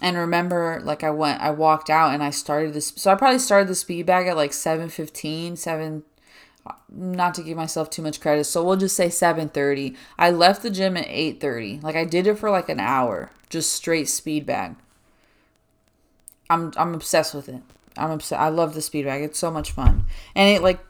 and 0.00 0.16
remember 0.16 0.80
like 0.84 1.04
i 1.04 1.10
went 1.10 1.38
i 1.40 1.50
walked 1.50 1.90
out 1.90 2.14
and 2.14 2.22
i 2.22 2.30
started 2.30 2.72
this 2.72 2.94
so 2.96 3.10
i 3.10 3.14
probably 3.14 3.38
started 3.38 3.68
the 3.68 3.74
speed 3.74 4.06
bag 4.06 4.26
at 4.26 4.36
like 4.36 4.52
7.15 4.52 5.58
7 5.58 6.02
not 6.88 7.34
to 7.34 7.42
give 7.42 7.56
myself 7.56 7.90
too 7.90 8.02
much 8.02 8.20
credit 8.20 8.44
so 8.44 8.64
we'll 8.64 8.76
just 8.76 8.96
say 8.96 9.08
7.30 9.08 9.96
i 10.18 10.30
left 10.30 10.62
the 10.62 10.70
gym 10.70 10.96
at 10.96 11.06
8.30 11.06 11.82
like 11.82 11.96
i 11.96 12.04
did 12.04 12.26
it 12.26 12.38
for 12.38 12.50
like 12.50 12.68
an 12.68 12.80
hour 12.80 13.30
just 13.52 13.72
straight 13.72 14.08
speed 14.08 14.46
bag. 14.46 14.74
I'm 16.48 16.72
i'm 16.76 16.94
obsessed 16.94 17.34
with 17.34 17.48
it. 17.48 17.62
I'm 17.96 18.10
obsessed 18.10 18.40
i 18.40 18.48
love 18.48 18.74
the 18.74 18.82
speed 18.82 19.04
bag. 19.04 19.22
It's 19.22 19.38
so 19.38 19.50
much 19.50 19.70
fun. 19.70 20.06
And 20.34 20.48
it 20.48 20.62
like 20.62 20.80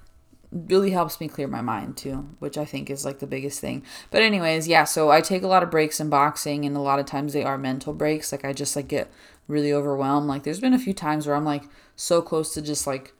really 0.52 0.90
helps 0.90 1.18
me 1.18 1.28
clear 1.28 1.48
my 1.48 1.62
mind 1.62 1.96
too 1.96 2.28
which 2.38 2.58
i 2.58 2.64
think 2.64 2.90
is 2.90 3.04
like 3.04 3.18
the 3.20 3.26
biggest 3.26 3.58
thing 3.58 3.82
but 4.10 4.22
anyways 4.22 4.68
yeah 4.68 4.84
so 4.84 5.10
i 5.10 5.20
take 5.20 5.42
a 5.42 5.48
lot 5.48 5.62
of 5.62 5.70
breaks 5.70 5.98
in 5.98 6.10
boxing 6.10 6.64
and 6.64 6.76
a 6.76 6.80
lot 6.80 6.98
of 6.98 7.06
times 7.06 7.32
they 7.32 7.42
are 7.42 7.56
mental 7.56 7.92
breaks 7.92 8.32
like 8.32 8.44
i 8.44 8.52
just 8.52 8.76
like 8.76 8.88
get 8.88 9.10
really 9.48 9.72
overwhelmed 9.72 10.28
like 10.28 10.42
there's 10.42 10.60
been 10.60 10.74
a 10.74 10.78
few 10.78 10.92
times 10.92 11.26
where 11.26 11.34
i'm 11.34 11.44
like 11.44 11.64
so 11.96 12.20
close 12.20 12.52
to 12.52 12.60
just 12.60 12.86
like 12.86 13.14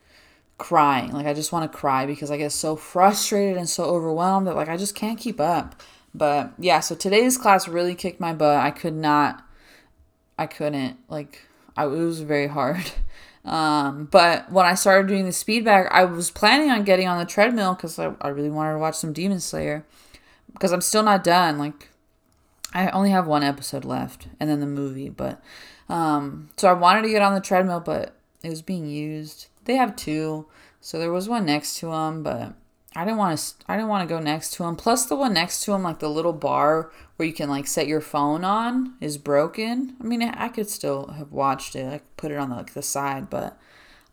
crying. 0.63 1.11
Like 1.11 1.27
I 1.27 1.35
just 1.35 1.51
want 1.51 1.71
to 1.71 1.77
cry 1.77 2.07
because 2.07 2.31
I 2.31 2.37
get 2.37 2.53
so 2.53 2.77
frustrated 2.77 3.57
and 3.57 3.69
so 3.69 3.85
overwhelmed 3.85 4.47
that 4.47 4.55
like 4.55 4.69
I 4.69 4.77
just 4.77 4.95
can't 4.95 5.19
keep 5.19 5.41
up. 5.41 5.81
But 6.15 6.53
yeah, 6.57 6.79
so 6.79 6.95
today's 6.95 7.37
class 7.37 7.67
really 7.67 7.97
kicked 7.97 8.21
my 8.21 8.33
butt. 8.33 8.59
I 8.59 8.71
could 8.71 8.95
not 8.95 9.45
I 10.39 10.47
couldn't 10.47 10.99
like 11.09 11.49
I 11.77 11.85
it 11.85 11.89
was 11.89 12.21
very 12.21 12.47
hard. 12.47 12.93
Um, 13.45 14.07
but 14.11 14.51
when 14.53 14.67
I 14.67 14.75
started 14.75 15.09
doing 15.09 15.25
the 15.25 15.33
speed 15.33 15.65
bag, 15.65 15.89
I 15.91 16.05
was 16.05 16.31
planning 16.31 16.71
on 16.71 16.85
getting 16.85 17.09
on 17.09 17.19
the 17.19 17.25
treadmill 17.25 17.75
because 17.75 17.99
I, 17.99 18.15
I 18.21 18.29
really 18.29 18.51
wanted 18.51 18.75
to 18.75 18.79
watch 18.79 18.95
some 18.95 19.13
Demon 19.13 19.41
Slayer 19.41 19.85
because 20.53 20.73
I'm 20.73 20.81
still 20.81 21.03
not 21.03 21.25
done. 21.25 21.59
Like, 21.59 21.89
I 22.73 22.89
only 22.91 23.11
have 23.11 23.27
one 23.27 23.43
episode 23.43 23.85
left 23.85 24.29
and 24.39 24.49
then 24.49 24.61
the 24.61 24.67
movie. 24.67 25.09
But, 25.09 25.43
um, 25.89 26.51
so 26.57 26.69
I 26.69 26.73
wanted 26.73 27.03
to 27.03 27.09
get 27.09 27.23
on 27.23 27.35
the 27.35 27.41
treadmill, 27.41 27.81
but 27.81 28.15
it 28.43 28.49
was 28.49 28.63
being 28.63 28.87
used 28.87 29.49
they 29.65 29.77
have 29.77 29.97
two, 29.97 30.47
so 30.81 30.99
there 30.99 31.13
was 31.13 31.29
one 31.29 31.47
next 31.47 31.79
to 31.79 31.87
them, 31.87 32.23
but 32.23 32.55
I 32.95 33.05
didn't 33.05 33.19
want 33.19 33.39
to. 33.39 33.55
I 33.69 33.77
didn't 33.77 33.89
want 33.89 34.09
to 34.09 34.15
go 34.15 34.21
next 34.21 34.53
to 34.55 34.65
him. 34.65 34.77
Plus, 34.77 35.07
the 35.07 35.17
one 35.17 35.33
next 35.33 35.65
to 35.65 35.73
him, 35.73 35.83
like 35.83 35.99
the 35.99 36.11
little 36.11 36.33
bar 36.33 36.93
where 37.17 37.27
you 37.27 37.33
can 37.33 37.49
like 37.49 37.67
set 37.67 37.87
your 37.87 38.01
phone 38.01 38.45
on, 38.45 38.95
is 39.01 39.19
broken. 39.19 39.97
I 40.01 40.05
mean, 40.05 40.23
I 40.23 40.49
could 40.49 40.69
still 40.69 41.09
have 41.09 41.33
watched 41.33 41.75
it. 41.75 41.87
I 41.87 41.99
could 41.99 42.17
put 42.17 42.33
it 42.33 42.39
on 42.39 42.51
the, 42.51 42.57
like 42.57 42.75
the 42.75 42.83
side, 42.83 43.31
but 43.31 43.59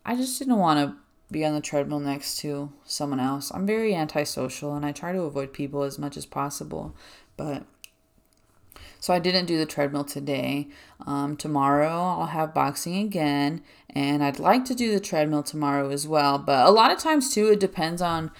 I 0.04 0.16
just 0.16 0.38
didn't 0.38 0.56
want 0.56 0.78
to 0.78 0.96
be 1.30 1.44
on 1.44 1.54
the 1.54 1.60
treadmill 1.60 2.00
next 2.00 2.38
to 2.38 2.72
someone 2.84 3.20
else. 3.20 3.52
I'm 3.54 3.66
very 3.66 3.94
antisocial, 3.94 4.74
and 4.74 4.84
I 4.86 4.92
try 4.92 5.12
to 5.12 5.22
avoid 5.22 5.52
people 5.52 5.82
as 5.82 5.98
much 5.98 6.16
as 6.16 6.26
possible. 6.26 6.96
But 7.36 7.64
so 8.98 9.14
I 9.14 9.18
didn't 9.18 9.46
do 9.46 9.56
the 9.56 9.66
treadmill 9.66 10.04
today. 10.04 10.68
Um, 11.06 11.36
tomorrow 11.36 11.88
I'll 11.88 12.26
have 12.26 12.54
boxing 12.54 12.96
again, 12.96 13.62
and 13.88 14.22
I'd 14.22 14.38
like 14.38 14.64
to 14.66 14.74
do 14.74 14.92
the 14.92 15.00
treadmill 15.00 15.42
tomorrow 15.42 15.90
as 15.90 16.06
well. 16.06 16.38
But 16.38 16.66
a 16.66 16.70
lot 16.70 16.92
of 16.92 16.98
times 16.98 17.34
too, 17.34 17.48
it 17.48 17.60
depends 17.60 18.02
on 18.02 18.30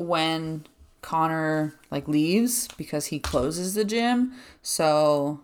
when 0.00 0.66
Connor 1.02 1.74
like 1.90 2.08
leaves 2.08 2.68
because 2.76 3.06
he 3.06 3.18
closes 3.18 3.74
the 3.74 3.84
gym. 3.84 4.32
So 4.62 5.40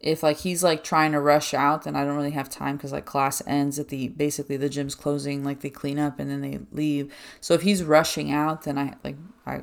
if 0.00 0.22
like 0.22 0.38
he's 0.38 0.62
like 0.62 0.82
trying 0.82 1.12
to 1.12 1.20
rush 1.20 1.54
out, 1.54 1.84
then 1.84 1.94
I 1.94 2.04
don't 2.04 2.16
really 2.16 2.30
have 2.32 2.48
time 2.48 2.76
because 2.76 2.92
like 2.92 3.04
class 3.04 3.42
ends 3.46 3.78
at 3.78 3.88
the 3.88 4.08
basically 4.08 4.56
the 4.56 4.68
gym's 4.68 4.94
closing, 4.94 5.44
like 5.44 5.60
they 5.60 5.70
clean 5.70 5.98
up 5.98 6.18
and 6.18 6.30
then 6.30 6.40
they 6.40 6.58
leave. 6.72 7.12
So 7.40 7.54
if 7.54 7.62
he's 7.62 7.82
rushing 7.84 8.32
out, 8.32 8.62
then 8.62 8.78
I 8.78 8.94
like 9.04 9.16
I 9.46 9.62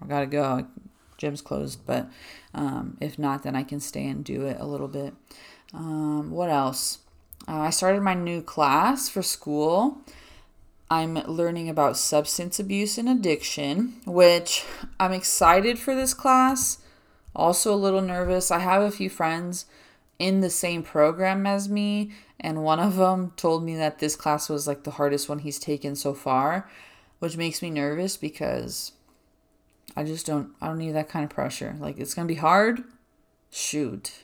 I 0.00 0.06
gotta 0.06 0.26
go 0.26 0.66
gym's 1.16 1.42
closed, 1.42 1.84
but 1.84 2.08
um, 2.54 2.96
if 3.00 3.18
not, 3.18 3.42
then 3.42 3.56
I 3.56 3.64
can 3.64 3.80
stay 3.80 4.06
and 4.06 4.24
do 4.24 4.46
it 4.46 4.58
a 4.60 4.66
little 4.66 4.88
bit. 4.88 5.14
Um, 5.74 6.30
what 6.30 6.48
else? 6.48 6.98
Uh, 7.46 7.60
I 7.60 7.70
started 7.70 8.02
my 8.02 8.14
new 8.14 8.40
class 8.42 9.08
for 9.08 9.22
school. 9.22 9.98
I'm 10.90 11.14
learning 11.14 11.68
about 11.68 11.98
substance 11.98 12.58
abuse 12.58 12.96
and 12.96 13.08
addiction, 13.08 13.96
which 14.06 14.64
I'm 14.98 15.12
excited 15.12 15.78
for 15.78 15.94
this 15.94 16.14
class. 16.14 16.78
Also, 17.36 17.74
a 17.74 17.76
little 17.76 18.00
nervous. 18.00 18.50
I 18.50 18.60
have 18.60 18.82
a 18.82 18.90
few 18.90 19.10
friends 19.10 19.66
in 20.18 20.40
the 20.40 20.50
same 20.50 20.82
program 20.82 21.46
as 21.46 21.68
me, 21.68 22.12
and 22.40 22.64
one 22.64 22.80
of 22.80 22.96
them 22.96 23.32
told 23.36 23.64
me 23.64 23.76
that 23.76 23.98
this 23.98 24.16
class 24.16 24.48
was 24.48 24.66
like 24.66 24.84
the 24.84 24.92
hardest 24.92 25.28
one 25.28 25.40
he's 25.40 25.58
taken 25.58 25.94
so 25.94 26.14
far, 26.14 26.68
which 27.18 27.36
makes 27.36 27.62
me 27.62 27.70
nervous 27.70 28.16
because 28.16 28.92
I 29.96 30.04
just 30.04 30.26
don't 30.26 30.50
I 30.60 30.68
don't 30.68 30.78
need 30.78 30.92
that 30.92 31.08
kind 31.08 31.24
of 31.24 31.30
pressure. 31.30 31.76
Like 31.78 31.98
it's 31.98 32.14
gonna 32.14 32.28
be 32.28 32.36
hard. 32.36 32.84
Shoot. 33.50 34.22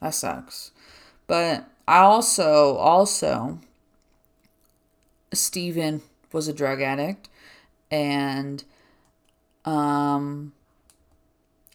That 0.00 0.14
sucks. 0.14 0.72
But 1.26 1.68
I 1.86 1.98
also 1.98 2.76
also 2.76 3.60
Steven 5.38 6.02
was 6.32 6.48
a 6.48 6.52
drug 6.52 6.80
addict 6.82 7.28
and 7.90 8.64
um 9.64 10.52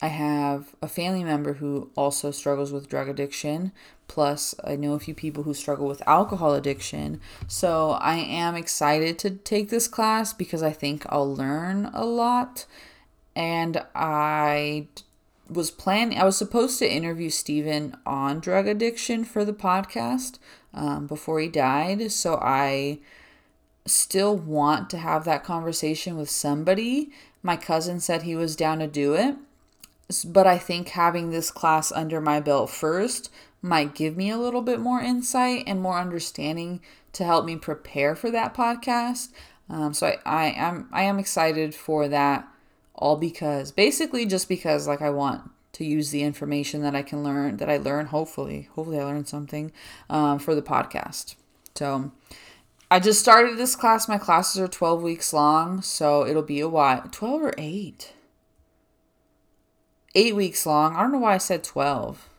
I 0.03 0.07
have 0.07 0.75
a 0.81 0.89
family 0.89 1.23
member 1.23 1.53
who 1.53 1.89
also 1.95 2.31
struggles 2.31 2.73
with 2.73 2.89
drug 2.89 3.07
addiction. 3.07 3.71
Plus, 4.09 4.53
I 4.61 4.75
know 4.75 4.95
a 4.95 4.99
few 4.99 5.13
people 5.13 5.43
who 5.43 5.53
struggle 5.53 5.87
with 5.87 6.05
alcohol 6.05 6.53
addiction. 6.55 7.21
So, 7.47 7.91
I 7.91 8.15
am 8.15 8.53
excited 8.53 9.17
to 9.19 9.29
take 9.29 9.69
this 9.69 9.87
class 9.87 10.33
because 10.33 10.61
I 10.61 10.71
think 10.71 11.05
I'll 11.07 11.33
learn 11.33 11.89
a 11.93 12.03
lot. 12.03 12.65
And 13.33 13.81
I 13.95 14.87
was 15.49 15.71
planning, 15.71 16.19
I 16.19 16.25
was 16.25 16.35
supposed 16.35 16.79
to 16.79 16.91
interview 16.91 17.29
Steven 17.29 17.95
on 18.05 18.41
drug 18.41 18.67
addiction 18.67 19.23
for 19.23 19.45
the 19.45 19.53
podcast 19.53 20.37
um, 20.73 21.07
before 21.07 21.39
he 21.39 21.47
died. 21.47 22.11
So, 22.11 22.35
I 22.41 22.99
still 23.85 24.35
want 24.35 24.89
to 24.91 24.97
have 24.97 25.25
that 25.25 25.43
conversation 25.43 26.17
with 26.17 26.29
somebody. 26.29 27.11
My 27.41 27.57
cousin 27.57 27.99
said 27.99 28.23
he 28.23 28.35
was 28.35 28.55
down 28.55 28.79
to 28.79 28.87
do 28.87 29.13
it 29.13 29.35
but 30.25 30.45
I 30.45 30.57
think 30.57 30.89
having 30.89 31.29
this 31.29 31.49
class 31.49 31.91
under 31.91 32.19
my 32.19 32.39
belt 32.39 32.69
first 32.69 33.31
might 33.61 33.95
give 33.95 34.17
me 34.17 34.29
a 34.29 34.37
little 34.37 34.61
bit 34.61 34.79
more 34.79 35.01
insight 35.01 35.63
and 35.65 35.81
more 35.81 35.97
understanding 35.97 36.81
to 37.13 37.23
help 37.23 37.45
me 37.45 37.55
prepare 37.55 38.15
for 38.15 38.29
that 38.31 38.53
podcast. 38.53 39.29
Um, 39.69 39.93
so 39.93 40.07
I, 40.07 40.17
I 40.25 40.45
am 40.51 40.89
I 40.91 41.03
am 41.03 41.19
excited 41.19 41.73
for 41.73 42.07
that 42.09 42.47
all 42.95 43.15
because 43.15 43.71
basically 43.71 44.25
just 44.25 44.49
because 44.49 44.87
like 44.87 45.01
I 45.01 45.09
want 45.09 45.49
to 45.73 45.85
use 45.85 46.11
the 46.11 46.23
information 46.23 46.81
that 46.81 46.95
I 46.95 47.01
can 47.01 47.23
learn 47.23 47.57
that 47.57 47.69
I 47.69 47.77
learn 47.77 48.07
hopefully 48.07 48.69
hopefully 48.75 48.99
I 48.99 49.05
learn 49.05 49.25
something 49.25 49.71
um, 50.09 50.39
for 50.39 50.53
the 50.53 50.61
podcast. 50.61 51.35
So 51.75 52.11
I 52.93 52.99
just 52.99 53.19
started 53.19 53.57
this 53.57 53.75
class. 53.75 54.07
My 54.07 54.19
classes 54.19 54.61
are 54.61 54.67
12 54.67 55.01
weeks 55.01 55.33
long, 55.33 55.81
so 55.81 56.27
it'll 56.27 56.43
be 56.43 56.59
a 56.59 56.69
while. 56.69 57.07
12 57.11 57.41
or 57.41 57.53
8? 57.57 58.13
eight 60.15 60.35
weeks 60.35 60.65
long. 60.65 60.95
I 60.95 61.01
don't 61.01 61.11
know 61.11 61.19
why 61.19 61.33
I 61.33 61.39
said 61.39 61.63
12. 61.63 62.29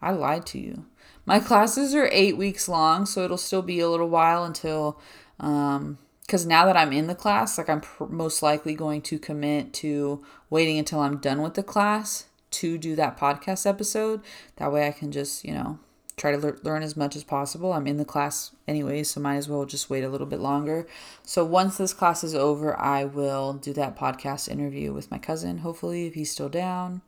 I 0.00 0.10
lied 0.12 0.46
to 0.46 0.58
you. 0.58 0.86
My 1.24 1.38
classes 1.38 1.94
are 1.94 2.08
eight 2.10 2.36
weeks 2.36 2.68
long, 2.68 3.06
so 3.06 3.24
it'll 3.24 3.38
still 3.38 3.62
be 3.62 3.80
a 3.80 3.88
little 3.88 4.08
while 4.08 4.44
until, 4.44 5.00
um, 5.38 5.98
because 6.20 6.46
now 6.46 6.64
that 6.66 6.76
I'm 6.76 6.92
in 6.92 7.06
the 7.06 7.14
class, 7.14 7.58
like 7.58 7.68
I'm 7.68 7.80
pr- 7.80 8.04
most 8.04 8.42
likely 8.42 8.74
going 8.74 9.02
to 9.02 9.18
commit 9.18 9.72
to 9.74 10.24
waiting 10.50 10.78
until 10.78 11.00
I'm 11.00 11.18
done 11.18 11.42
with 11.42 11.54
the 11.54 11.62
class 11.62 12.26
to 12.52 12.76
do 12.78 12.96
that 12.96 13.18
podcast 13.18 13.66
episode. 13.66 14.20
That 14.56 14.72
way 14.72 14.86
I 14.86 14.92
can 14.92 15.12
just, 15.12 15.44
you 15.44 15.54
know, 15.54 15.78
try 16.16 16.32
to 16.32 16.38
le- 16.38 16.56
learn 16.62 16.82
as 16.82 16.96
much 16.96 17.16
as 17.16 17.24
possible. 17.24 17.72
I'm 17.72 17.86
in 17.86 17.96
the 17.96 18.04
class 18.04 18.52
anyway, 18.68 19.02
so 19.02 19.20
might 19.20 19.36
as 19.36 19.48
well 19.48 19.64
just 19.64 19.90
wait 19.90 20.04
a 20.04 20.08
little 20.08 20.26
bit 20.26 20.40
longer. 20.40 20.86
So 21.22 21.44
once 21.44 21.78
this 21.78 21.94
class 21.94 22.22
is 22.22 22.34
over, 22.34 22.78
I 22.78 23.04
will 23.04 23.54
do 23.54 23.72
that 23.74 23.96
podcast 23.96 24.48
interview 24.48 24.92
with 24.92 25.10
my 25.10 25.18
cousin, 25.18 25.58
hopefully, 25.58 26.06
if 26.06 26.14
he's 26.14 26.30
still 26.30 26.48
down. 26.48 27.02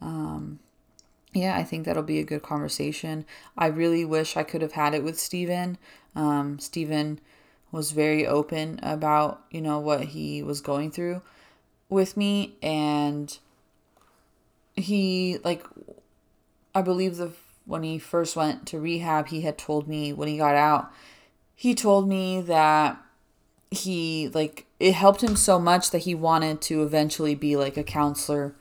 Um, 0.00 0.58
yeah, 1.32 1.56
I 1.56 1.64
think 1.64 1.84
that'll 1.84 2.02
be 2.02 2.20
a 2.20 2.24
good 2.24 2.42
conversation. 2.42 3.24
I 3.56 3.66
really 3.66 4.04
wish 4.04 4.36
I 4.36 4.44
could 4.44 4.62
have 4.62 4.72
had 4.72 4.94
it 4.94 5.02
with 5.02 5.18
Steven. 5.18 5.78
Um, 6.14 6.58
Steven 6.58 7.20
was 7.72 7.90
very 7.90 8.26
open 8.26 8.78
about, 8.82 9.44
you 9.50 9.60
know, 9.60 9.80
what 9.80 10.04
he 10.04 10.42
was 10.42 10.60
going 10.60 10.92
through 10.92 11.22
with 11.88 12.16
me 12.16 12.54
and 12.62 13.38
he 14.74 15.38
like 15.44 15.64
I 16.74 16.82
believe 16.82 17.16
the 17.16 17.32
when 17.66 17.82
he 17.82 17.98
first 17.98 18.36
went 18.36 18.66
to 18.66 18.78
rehab, 18.78 19.28
he 19.28 19.42
had 19.42 19.58
told 19.58 19.88
me 19.88 20.12
when 20.12 20.28
he 20.28 20.36
got 20.36 20.54
out, 20.54 20.92
he 21.54 21.74
told 21.74 22.08
me 22.08 22.40
that 22.42 23.00
he 23.70 24.28
like 24.28 24.66
it 24.78 24.94
helped 24.94 25.22
him 25.22 25.36
so 25.36 25.58
much 25.58 25.90
that 25.90 25.98
he 25.98 26.14
wanted 26.14 26.60
to 26.60 26.82
eventually 26.82 27.34
be 27.34 27.56
like 27.56 27.76
a 27.76 27.84
counselor 27.84 28.54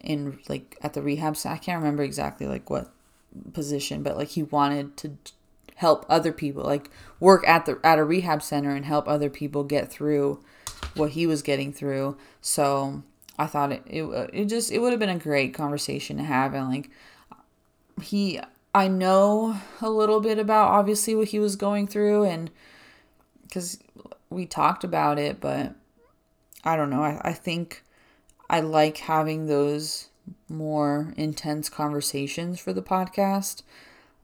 in 0.00 0.38
like 0.48 0.76
at 0.82 0.94
the 0.94 1.02
rehab. 1.02 1.36
So 1.36 1.50
I 1.50 1.58
can't 1.58 1.80
remember 1.80 2.02
exactly 2.02 2.46
like 2.46 2.70
what 2.70 2.90
position, 3.52 4.02
but 4.02 4.16
like 4.16 4.28
he 4.28 4.42
wanted 4.42 4.96
to 4.98 5.12
help 5.76 6.06
other 6.08 6.32
people, 6.32 6.62
like 6.62 6.90
work 7.20 7.46
at 7.46 7.66
the 7.66 7.78
at 7.84 7.98
a 7.98 8.04
rehab 8.04 8.42
center 8.42 8.70
and 8.74 8.84
help 8.84 9.06
other 9.06 9.30
people 9.30 9.64
get 9.64 9.90
through 9.90 10.40
what 10.94 11.10
he 11.10 11.26
was 11.26 11.42
getting 11.42 11.72
through. 11.72 12.16
So 12.40 13.02
I 13.38 13.46
thought 13.46 13.72
it 13.72 13.82
it, 13.86 14.30
it 14.32 14.44
just 14.46 14.72
it 14.72 14.78
would 14.78 14.92
have 14.92 15.00
been 15.00 15.08
a 15.08 15.18
great 15.18 15.54
conversation 15.54 16.16
to 16.16 16.22
have 16.22 16.54
and 16.54 16.68
like 16.68 16.90
he 18.02 18.40
I 18.74 18.88
know 18.88 19.58
a 19.80 19.88
little 19.88 20.20
bit 20.20 20.38
about 20.38 20.68
obviously 20.68 21.14
what 21.14 21.28
he 21.28 21.38
was 21.38 21.56
going 21.56 21.86
through 21.86 22.24
and 22.24 22.50
because 23.42 23.78
we 24.28 24.44
talked 24.44 24.84
about 24.84 25.18
it, 25.18 25.40
but 25.40 25.74
I 26.64 26.76
don't 26.76 26.90
know. 26.90 27.02
I, 27.02 27.20
I 27.22 27.32
think 27.32 27.84
I 28.50 28.60
like 28.60 28.98
having 28.98 29.46
those 29.46 30.08
more 30.48 31.14
intense 31.16 31.68
conversations 31.68 32.60
for 32.60 32.72
the 32.72 32.82
podcast. 32.82 33.62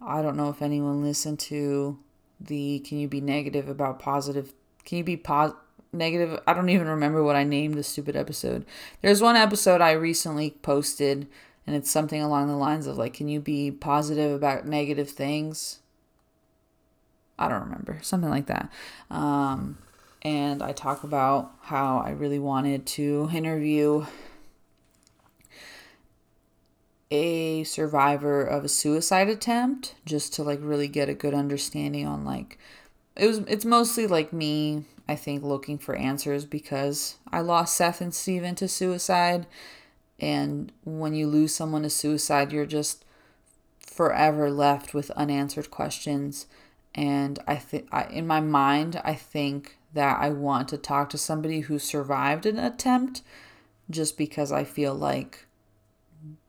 I 0.01 0.23
don't 0.23 0.37
know 0.37 0.49
if 0.49 0.61
anyone 0.61 1.03
listened 1.03 1.39
to 1.41 1.99
the 2.41 2.81
can 2.81 2.99
you 2.99 3.09
be 3.09 3.21
negative 3.21 3.69
about 3.69 4.01
positive 4.01 4.53
can 4.85 4.99
you 4.99 5.05
be 5.05 5.17
pos- 5.17 5.55
negative 5.93 6.41
I 6.47 6.55
don't 6.55 6.71
even 6.71 6.89
remember 6.89 7.23
what 7.23 7.37
I 7.37 7.45
named 7.45 7.75
the 7.75 7.83
stupid 7.83 8.17
episode. 8.17 8.65
There's 9.01 9.23
one 9.23 9.37
episode 9.37 9.81
I 9.81 9.93
recently 9.93 10.51
posted 10.63 11.29
and 11.67 11.77
it's 11.77 11.91
something 11.91 12.23
along 12.23 12.49
the 12.49 12.57
lines 12.57 12.87
of 12.87 12.97
like 12.99 13.15
can 13.15 13.29
you 13.29 13.41
be 13.41 13.71
positive 13.71 14.33
about 14.33 14.67
negative 14.67 15.11
things? 15.11 15.79
I 17.39 17.49
don't 17.49 17.63
remember. 17.63 17.99
Something 18.03 18.31
like 18.31 18.47
that. 18.47 18.71
Um 19.11 19.79
and 20.23 20.63
I 20.63 20.73
talk 20.73 21.03
about 21.03 21.53
how 21.63 21.99
I 21.99 22.11
really 22.11 22.39
wanted 22.39 22.87
to 22.87 23.29
interview 23.33 24.07
a 27.11 27.65
survivor 27.65 28.43
of 28.43 28.65
a 28.65 28.69
suicide 28.69 29.29
attempt 29.29 29.95
just 30.07 30.33
to 30.35 30.43
like 30.43 30.61
really 30.63 30.89
get 30.89 31.11
a 31.11 31.15
good 31.15 31.35
understanding 31.35 32.07
on 32.07 32.25
like 32.25 32.59
it 33.17 33.27
was 33.27 33.39
it's 33.41 33.67
mostly 33.67 34.07
like 34.07 34.33
me 34.33 34.85
I 35.07 35.17
think 35.17 35.43
looking 35.43 35.77
for 35.77 35.95
answers 35.95 36.47
because 36.47 37.17
I 37.31 37.41
lost 37.41 37.75
Seth 37.75 38.01
and 38.01 38.15
Steven 38.15 38.55
to 38.55 38.69
suicide 38.69 39.47
and 40.23 40.73
when 40.85 41.13
you 41.13 41.27
lose 41.27 41.55
someone 41.55 41.83
to 41.83 41.91
suicide 41.91 42.53
you're 42.53 42.65
just 42.65 43.05
forever 43.81 44.51
left 44.51 44.95
with 44.95 45.11
unanswered 45.11 45.71
questions 45.71 46.47
and 46.95 47.39
I 47.47 47.57
think 47.57 47.89
in 48.11 48.27
my 48.27 48.41
mind 48.41 49.01
I 49.05 49.15
think 49.15 49.77
that 49.93 50.19
I 50.21 50.31
want 50.31 50.69
to 50.69 50.79
talk 50.79 51.11
to 51.11 51.19
somebody 51.19 51.61
who 51.61 51.79
survived 51.79 52.47
an 52.47 52.59
attempt 52.59 53.23
just 53.91 54.17
because 54.17 54.51
I 54.53 54.65
feel 54.65 54.95
like 54.95 55.47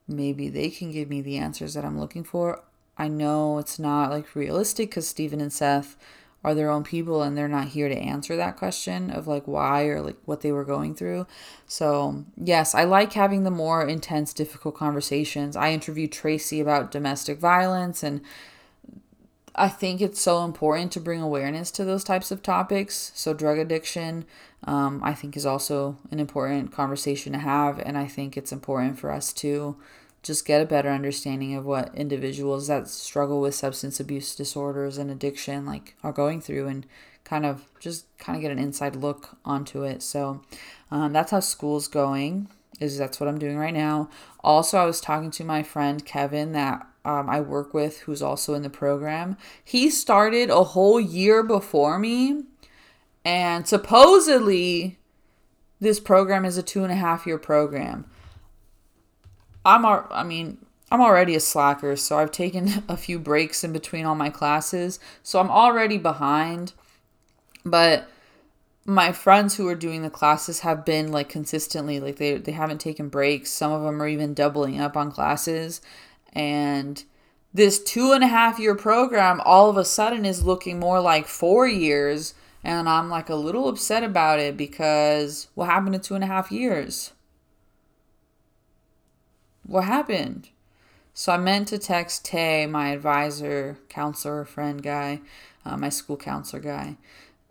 maybe 0.08 0.48
they 0.48 0.70
can 0.70 0.90
give 0.90 1.10
me 1.10 1.20
the 1.20 1.36
answers 1.36 1.74
that 1.74 1.84
I'm 1.84 1.98
looking 1.98 2.24
for. 2.24 2.62
I 2.96 3.08
know 3.08 3.58
it's 3.58 3.78
not 3.78 4.10
like 4.10 4.34
realistic 4.34 4.90
because 4.90 5.08
Steven 5.08 5.40
and 5.40 5.52
Seth 5.52 5.96
are 6.44 6.54
their 6.54 6.70
own 6.70 6.84
people 6.84 7.22
and 7.22 7.36
they're 7.36 7.48
not 7.48 7.68
here 7.68 7.88
to 7.88 7.96
answer 7.96 8.36
that 8.36 8.56
question 8.56 9.10
of 9.10 9.26
like 9.26 9.48
why 9.48 9.84
or 9.84 10.02
like 10.02 10.16
what 10.26 10.42
they 10.42 10.52
were 10.52 10.64
going 10.64 10.94
through. 10.94 11.26
So, 11.66 12.24
yes, 12.36 12.74
I 12.74 12.84
like 12.84 13.14
having 13.14 13.44
the 13.44 13.50
more 13.50 13.84
intense, 13.86 14.34
difficult 14.34 14.76
conversations. 14.76 15.56
I 15.56 15.72
interviewed 15.72 16.12
Tracy 16.12 16.60
about 16.60 16.90
domestic 16.90 17.38
violence 17.38 18.02
and 18.02 18.20
I 19.56 19.68
think 19.68 20.00
it's 20.00 20.20
so 20.20 20.44
important 20.44 20.92
to 20.92 21.00
bring 21.00 21.22
awareness 21.22 21.70
to 21.72 21.84
those 21.84 22.04
types 22.04 22.30
of 22.30 22.42
topics. 22.42 23.12
So, 23.14 23.32
drug 23.32 23.58
addiction, 23.58 24.24
um, 24.64 25.00
I 25.02 25.14
think, 25.14 25.36
is 25.36 25.46
also 25.46 25.96
an 26.10 26.20
important 26.20 26.72
conversation 26.72 27.32
to 27.32 27.38
have. 27.38 27.78
And 27.78 27.96
I 27.96 28.06
think 28.06 28.36
it's 28.36 28.52
important 28.52 28.98
for 28.98 29.10
us 29.12 29.32
to 29.34 29.76
just 30.24 30.44
get 30.44 30.60
a 30.60 30.66
better 30.66 30.88
understanding 30.88 31.54
of 31.54 31.64
what 31.64 31.94
individuals 31.94 32.66
that 32.66 32.88
struggle 32.88 33.40
with 33.40 33.54
substance 33.54 34.00
abuse 34.00 34.34
disorders 34.34 34.98
and 34.98 35.10
addiction 35.10 35.64
like 35.64 35.94
are 36.02 36.12
going 36.12 36.40
through 36.40 36.66
and 36.66 36.86
kind 37.22 37.46
of 37.46 37.68
just 37.78 38.06
kind 38.18 38.36
of 38.36 38.42
get 38.42 38.50
an 38.50 38.58
inside 38.58 38.96
look 38.96 39.36
onto 39.44 39.84
it 39.84 40.02
so 40.02 40.42
um, 40.90 41.12
that's 41.12 41.30
how 41.30 41.40
school's 41.40 41.86
going 41.86 42.48
is 42.80 42.98
that's 42.98 43.20
what 43.20 43.28
i'm 43.28 43.38
doing 43.38 43.56
right 43.56 43.74
now 43.74 44.08
also 44.42 44.78
i 44.78 44.84
was 44.84 45.00
talking 45.00 45.30
to 45.30 45.44
my 45.44 45.62
friend 45.62 46.04
kevin 46.04 46.52
that 46.52 46.86
um, 47.04 47.28
I 47.28 47.40
work 47.40 47.74
with 47.74 48.00
who's 48.00 48.22
also 48.22 48.54
in 48.54 48.62
the 48.62 48.70
program. 48.70 49.36
He 49.62 49.90
started 49.90 50.48
a 50.48 50.64
whole 50.64 50.98
year 50.98 51.42
before 51.42 51.98
me, 51.98 52.44
and 53.24 53.68
supposedly 53.68 54.98
this 55.80 56.00
program 56.00 56.44
is 56.44 56.56
a 56.56 56.62
two 56.62 56.82
and 56.82 56.92
a 56.92 56.96
half 56.96 57.26
year 57.26 57.38
program. 57.38 58.06
I'm, 59.64 59.84
I 59.84 60.22
mean, 60.22 60.58
I'm 60.90 61.00
already 61.00 61.34
a 61.34 61.40
slacker, 61.40 61.96
so 61.96 62.18
I've 62.18 62.32
taken 62.32 62.84
a 62.88 62.96
few 62.96 63.18
breaks 63.18 63.64
in 63.64 63.72
between 63.72 64.04
all 64.04 64.14
my 64.14 64.30
classes, 64.30 64.98
so 65.22 65.40
I'm 65.40 65.50
already 65.50 65.98
behind. 65.98 66.72
But 67.64 68.08
my 68.84 69.12
friends 69.12 69.56
who 69.56 69.66
are 69.68 69.74
doing 69.74 70.02
the 70.02 70.10
classes 70.10 70.60
have 70.60 70.84
been 70.84 71.10
like 71.10 71.28
consistently 71.28 71.98
like 71.98 72.16
they 72.16 72.36
they 72.36 72.52
haven't 72.52 72.82
taken 72.82 73.08
breaks. 73.08 73.50
Some 73.50 73.72
of 73.72 73.82
them 73.82 74.02
are 74.02 74.08
even 74.08 74.34
doubling 74.34 74.78
up 74.78 74.96
on 74.96 75.10
classes 75.10 75.80
and 76.34 77.04
this 77.52 77.82
two 77.82 78.12
and 78.12 78.24
a 78.24 78.26
half 78.26 78.58
year 78.58 78.74
program 78.74 79.40
all 79.44 79.70
of 79.70 79.76
a 79.76 79.84
sudden 79.84 80.24
is 80.24 80.44
looking 80.44 80.78
more 80.80 81.00
like 81.00 81.26
four 81.26 81.66
years. 81.66 82.34
And 82.64 82.88
I'm 82.88 83.10
like 83.10 83.28
a 83.28 83.34
little 83.34 83.68
upset 83.68 84.02
about 84.02 84.40
it 84.40 84.56
because 84.56 85.48
what 85.54 85.66
happened 85.66 85.94
to 85.94 85.98
two 85.98 86.14
and 86.14 86.24
a 86.24 86.26
half 86.26 86.50
years? 86.50 87.12
What 89.66 89.84
happened? 89.84 90.50
So 91.14 91.32
I 91.32 91.36
meant 91.36 91.68
to 91.68 91.78
text 91.78 92.24
Tay, 92.24 92.66
my 92.66 92.88
advisor, 92.88 93.78
counselor, 93.88 94.44
friend 94.44 94.82
guy, 94.82 95.20
uh, 95.64 95.76
my 95.76 95.88
school 95.88 96.16
counselor 96.16 96.60
guy. 96.60 96.96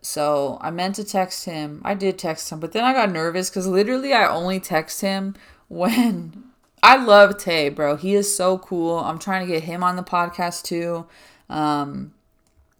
So 0.02 0.58
I 0.60 0.70
meant 0.70 0.96
to 0.96 1.04
text 1.04 1.46
him. 1.46 1.80
I 1.82 1.94
did 1.94 2.18
text 2.18 2.52
him, 2.52 2.60
but 2.60 2.72
then 2.72 2.84
I 2.84 2.92
got 2.92 3.10
nervous 3.10 3.48
because 3.48 3.66
literally 3.66 4.12
I 4.12 4.28
only 4.28 4.60
text 4.60 5.00
him 5.00 5.34
when 5.68 6.44
I 6.82 7.02
love 7.02 7.38
Tay, 7.38 7.70
bro. 7.70 7.96
He 7.96 8.14
is 8.14 8.36
so 8.36 8.58
cool. 8.58 8.98
I'm 8.98 9.18
trying 9.18 9.46
to 9.46 9.52
get 9.52 9.62
him 9.62 9.82
on 9.82 9.96
the 9.96 10.02
podcast 10.02 10.64
too. 10.64 11.06
Um, 11.48 12.12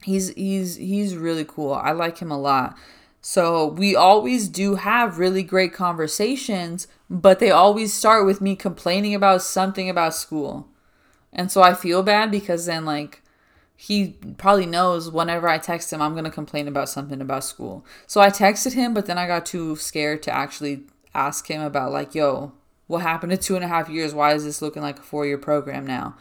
he's 0.03 0.35
he's 0.35 0.77
he's 0.77 1.17
really 1.17 1.47
cool. 1.47 1.73
I 1.73 1.93
like 1.93 2.19
him 2.19 2.31
a 2.31 2.39
lot. 2.39 2.77
So 3.23 3.69
we 3.69 3.97
always 3.97 4.49
do 4.49 4.75
have 4.75 5.19
really 5.19 5.43
great 5.43 5.73
conversations, 5.73 6.87
but 7.15 7.39
they 7.39 7.53
always 7.53 7.95
start 7.95 8.27
with 8.27 8.41
me 8.41 8.57
complaining 8.57 9.15
about 9.15 9.41
something 9.41 9.89
about 9.89 10.15
school. 10.15 10.69
And 11.33 11.51
so 11.51 11.63
I 11.63 11.73
feel 11.73 12.03
bad 12.03 12.33
because 12.33 12.67
then 12.67 12.85
like 12.85 13.23
he 13.77 14.17
probably 14.37 14.67
knows 14.67 15.11
whenever 15.11 15.49
I 15.49 15.59
text 15.59 15.93
him 15.93 16.03
I'm 16.03 16.15
going 16.15 16.25
to 16.25 16.31
complain 16.31 16.67
about 16.67 16.89
something 16.89 17.21
about 17.21 17.45
school. 17.45 17.87
So 18.09 18.21
I 18.21 18.31
texted 18.31 18.73
him, 18.73 18.95
but 18.95 19.07
then 19.07 19.17
I 19.17 19.29
got 19.29 19.47
too 19.47 19.77
scared 19.77 20.25
to 20.25 20.35
actually 20.35 20.83
ask 21.15 21.47
him 21.47 21.63
about 21.63 21.93
like, 21.93 22.17
"Yo, 22.17 22.53
what 22.89 23.03
happened 23.03 23.31
to 23.31 23.39
two 23.39 23.55
and 23.55 23.65
a 23.65 23.69
half 23.69 23.89
years? 23.89 24.13
Why 24.13 24.35
is 24.35 24.45
this 24.45 24.61
looking 24.61 24.83
like 24.83 24.99
a 24.99 25.03
four 25.03 25.25
year 25.25 25.39
program 25.39 25.87
now? 25.87 26.17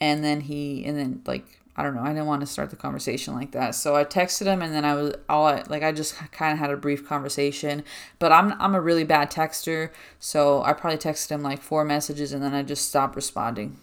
And 0.00 0.24
then 0.24 0.42
he, 0.42 0.84
and 0.84 0.98
then 0.98 1.22
like, 1.24 1.60
I 1.76 1.82
don't 1.82 1.94
know, 1.94 2.02
I 2.02 2.08
didn't 2.08 2.26
want 2.26 2.40
to 2.40 2.46
start 2.46 2.70
the 2.70 2.76
conversation 2.76 3.34
like 3.34 3.50
that. 3.52 3.74
So 3.74 3.94
I 3.94 4.04
texted 4.04 4.46
him 4.46 4.62
and 4.62 4.74
then 4.74 4.84
I 4.84 4.94
was 4.94 5.14
all 5.28 5.44
like, 5.68 5.82
I 5.82 5.92
just 5.92 6.16
kind 6.32 6.52
of 6.52 6.58
had 6.58 6.70
a 6.70 6.76
brief 6.76 7.06
conversation, 7.06 7.84
but 8.18 8.32
I'm, 8.32 8.54
I'm 8.60 8.74
a 8.74 8.80
really 8.80 9.04
bad 9.04 9.30
texter. 9.30 9.90
So 10.18 10.62
I 10.62 10.72
probably 10.72 10.98
texted 10.98 11.30
him 11.30 11.42
like 11.42 11.60
four 11.60 11.84
messages 11.84 12.32
and 12.32 12.42
then 12.42 12.54
I 12.54 12.62
just 12.62 12.88
stopped 12.88 13.14
responding. 13.14 13.76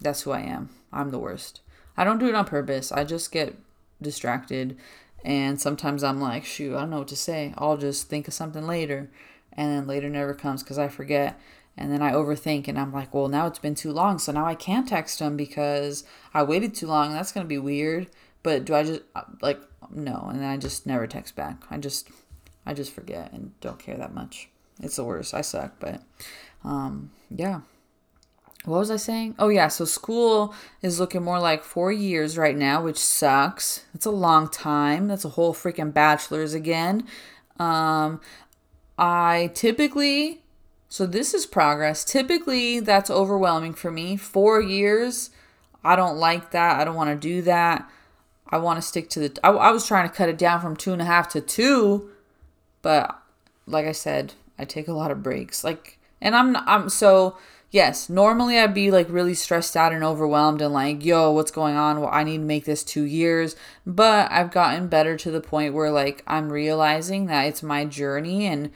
That's 0.00 0.22
who 0.22 0.30
I 0.30 0.40
am. 0.40 0.70
I'm 0.92 1.10
the 1.10 1.18
worst. 1.18 1.60
I 1.96 2.04
don't 2.04 2.18
do 2.18 2.28
it 2.28 2.34
on 2.34 2.46
purpose. 2.46 2.90
I 2.90 3.04
just 3.04 3.30
get 3.30 3.54
distracted. 4.00 4.78
And 5.22 5.60
sometimes 5.60 6.02
I'm 6.02 6.20
like, 6.20 6.46
shoot, 6.46 6.74
I 6.74 6.80
don't 6.80 6.90
know 6.90 6.98
what 7.00 7.08
to 7.08 7.16
say. 7.16 7.52
I'll 7.58 7.76
just 7.76 8.08
think 8.08 8.28
of 8.28 8.34
something 8.34 8.66
later 8.66 9.10
and 9.52 9.70
then 9.70 9.86
later 9.86 10.08
never 10.08 10.32
comes 10.32 10.62
because 10.62 10.78
I 10.78 10.88
forget. 10.88 11.38
And 11.80 11.90
then 11.90 12.02
I 12.02 12.12
overthink 12.12 12.68
and 12.68 12.78
I'm 12.78 12.92
like, 12.92 13.14
well, 13.14 13.28
now 13.28 13.46
it's 13.46 13.58
been 13.58 13.74
too 13.74 13.90
long. 13.90 14.18
So 14.18 14.32
now 14.32 14.44
I 14.44 14.54
can't 14.54 14.86
text 14.86 15.18
him 15.18 15.36
because 15.36 16.04
I 16.34 16.42
waited 16.42 16.74
too 16.74 16.86
long. 16.86 17.12
That's 17.12 17.32
going 17.32 17.44
to 17.44 17.48
be 17.48 17.58
weird. 17.58 18.08
But 18.42 18.66
do 18.66 18.74
I 18.74 18.84
just, 18.84 19.00
uh, 19.16 19.22
like, 19.40 19.60
no. 19.90 20.26
And 20.30 20.40
then 20.40 20.48
I 20.48 20.58
just 20.58 20.86
never 20.86 21.06
text 21.06 21.34
back. 21.36 21.62
I 21.70 21.78
just, 21.78 22.10
I 22.66 22.74
just 22.74 22.92
forget 22.92 23.32
and 23.32 23.58
don't 23.62 23.78
care 23.78 23.96
that 23.96 24.14
much. 24.14 24.50
It's 24.82 24.96
the 24.96 25.04
worst. 25.04 25.32
I 25.32 25.40
suck. 25.40 25.76
But, 25.80 26.02
um, 26.64 27.10
yeah. 27.34 27.62
What 28.66 28.80
was 28.80 28.90
I 28.90 28.96
saying? 28.96 29.36
Oh, 29.38 29.48
yeah. 29.48 29.68
So 29.68 29.86
school 29.86 30.54
is 30.82 31.00
looking 31.00 31.22
more 31.22 31.40
like 31.40 31.64
four 31.64 31.90
years 31.90 32.36
right 32.36 32.56
now, 32.56 32.82
which 32.82 32.98
sucks. 32.98 33.86
It's 33.94 34.04
a 34.04 34.10
long 34.10 34.50
time. 34.50 35.08
That's 35.08 35.24
a 35.24 35.30
whole 35.30 35.54
freaking 35.54 35.94
bachelor's 35.94 36.52
again. 36.52 37.06
Um, 37.58 38.20
I 38.98 39.50
typically, 39.54 40.42
so 40.90 41.06
this 41.06 41.34
is 41.34 41.46
progress. 41.46 42.04
Typically, 42.04 42.80
that's 42.80 43.10
overwhelming 43.10 43.74
for 43.74 43.92
me. 43.92 44.16
Four 44.16 44.60
years, 44.60 45.30
I 45.84 45.94
don't 45.94 46.16
like 46.16 46.50
that. 46.50 46.80
I 46.80 46.84
don't 46.84 46.96
want 46.96 47.10
to 47.10 47.28
do 47.28 47.42
that. 47.42 47.88
I 48.48 48.58
want 48.58 48.78
to 48.78 48.82
stick 48.82 49.08
to 49.10 49.20
the. 49.20 49.38
I, 49.44 49.50
I 49.50 49.70
was 49.70 49.86
trying 49.86 50.08
to 50.08 50.14
cut 50.14 50.28
it 50.28 50.36
down 50.36 50.60
from 50.60 50.76
two 50.76 50.92
and 50.92 51.00
a 51.00 51.04
half 51.04 51.28
to 51.28 51.40
two, 51.40 52.10
but 52.82 53.16
like 53.66 53.86
I 53.86 53.92
said, 53.92 54.34
I 54.58 54.64
take 54.64 54.88
a 54.88 54.92
lot 54.92 55.12
of 55.12 55.22
breaks. 55.22 55.62
Like 55.62 55.96
And 56.20 56.34
I'm 56.34 56.56
I'm 56.56 56.88
so 56.88 57.36
yes, 57.70 58.08
normally 58.08 58.58
I'd 58.58 58.74
be 58.74 58.90
like 58.90 59.08
really 59.08 59.34
stressed 59.34 59.76
out 59.76 59.92
and 59.92 60.02
overwhelmed 60.02 60.60
and 60.60 60.74
like, 60.74 61.04
yo, 61.04 61.30
what's 61.30 61.52
going 61.52 61.76
on? 61.76 62.00
Well, 62.00 62.10
I 62.12 62.24
need 62.24 62.38
to 62.38 62.42
make 62.42 62.64
this 62.64 62.82
2 62.82 63.04
years, 63.04 63.54
but 63.86 64.28
I've 64.32 64.50
gotten 64.50 64.88
better 64.88 65.16
to 65.18 65.30
the 65.30 65.40
point 65.40 65.72
where 65.72 65.92
like 65.92 66.24
I'm 66.26 66.50
realizing 66.50 67.26
that 67.26 67.46
it's 67.46 67.62
my 67.62 67.84
journey 67.84 68.46
and 68.46 68.72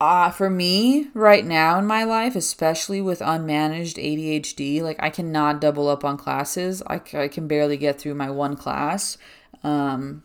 uh, 0.00 0.30
for 0.30 0.48
me 0.48 1.08
right 1.12 1.44
now 1.44 1.78
in 1.78 1.86
my 1.86 2.04
life, 2.04 2.34
especially 2.34 3.02
with 3.02 3.20
unmanaged 3.20 4.02
ADHD, 4.02 4.80
like 4.80 4.96
I 4.98 5.10
cannot 5.10 5.60
double 5.60 5.88
up 5.88 6.04
on 6.04 6.16
classes. 6.16 6.82
I, 6.86 7.02
I 7.12 7.28
can 7.28 7.46
barely 7.46 7.76
get 7.76 8.00
through 8.00 8.14
my 8.14 8.30
one 8.30 8.56
class. 8.56 9.18
Um, 9.62 10.22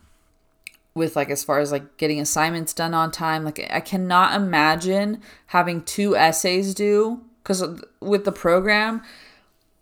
with 0.94 1.18
like 1.18 1.30
as 1.30 1.44
far 1.44 1.60
as 1.60 1.74
like 1.74 1.98
getting 1.98 2.22
assignments 2.22 2.74
done 2.74 2.94
on 2.94 3.12
time, 3.12 3.44
like 3.44 3.60
I 3.70 3.82
cannot 3.82 4.34
imagine 4.34 5.22
having 5.48 5.84
two 5.84 6.16
essays 6.16 6.74
due 6.74 7.22
because 7.44 7.62
with 8.00 8.24
the 8.24 8.32
program, 8.32 9.02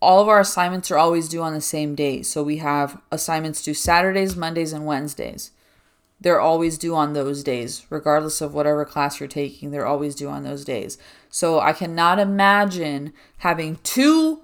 all 0.02 0.24
of 0.24 0.28
our 0.28 0.40
assignments 0.40 0.90
are 0.90 0.98
always 0.98 1.30
due 1.30 1.44
on 1.44 1.54
the 1.54 1.62
same 1.62 1.94
day. 1.94 2.24
So 2.24 2.42
we 2.42 2.58
have 2.58 3.00
assignments 3.12 3.62
due 3.62 3.76
Saturdays, 3.76 4.36
Mondays, 4.36 4.74
and 4.74 4.88
Wednesdays 4.88 5.52
they're 6.22 6.40
always 6.40 6.78
due 6.78 6.96
on 6.96 7.14
those 7.14 7.44
days, 7.44 7.86
regardless 7.90 8.40
of 8.40 8.54
whatever 8.54 8.86
class 8.86 9.20
you're 9.20 9.28
taking, 9.28 9.72
they're 9.72 9.86
always 9.86 10.16
due 10.16 10.30
on 10.30 10.44
those 10.44 10.64
days. 10.64 10.98
So 11.30 11.60
I 11.60 11.74
cannot 11.74 12.20
imagine 12.20 13.14
having 13.40 13.78
two 13.84 14.42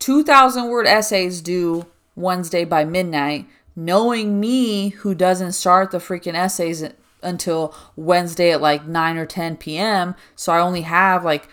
2,000 0.00 0.68
word 0.68 0.86
essays 0.86 1.40
due 1.42 1.86
Wednesday 2.16 2.64
by 2.64 2.84
midnight, 2.84 3.46
knowing 3.76 4.40
me 4.40 4.88
who 4.88 5.14
doesn't 5.14 5.52
start 5.52 5.90
the 5.90 5.98
freaking 5.98 6.34
essays 6.34 6.82
until 7.22 7.74
Wednesday 7.96 8.50
at 8.50 8.62
like 8.62 8.86
9 8.86 9.18
or 9.18 9.26
10 9.26 9.58
p.m. 9.58 10.14
So 10.34 10.52
I 10.52 10.60
only 10.60 10.82
have 10.82 11.22
like 11.22 11.48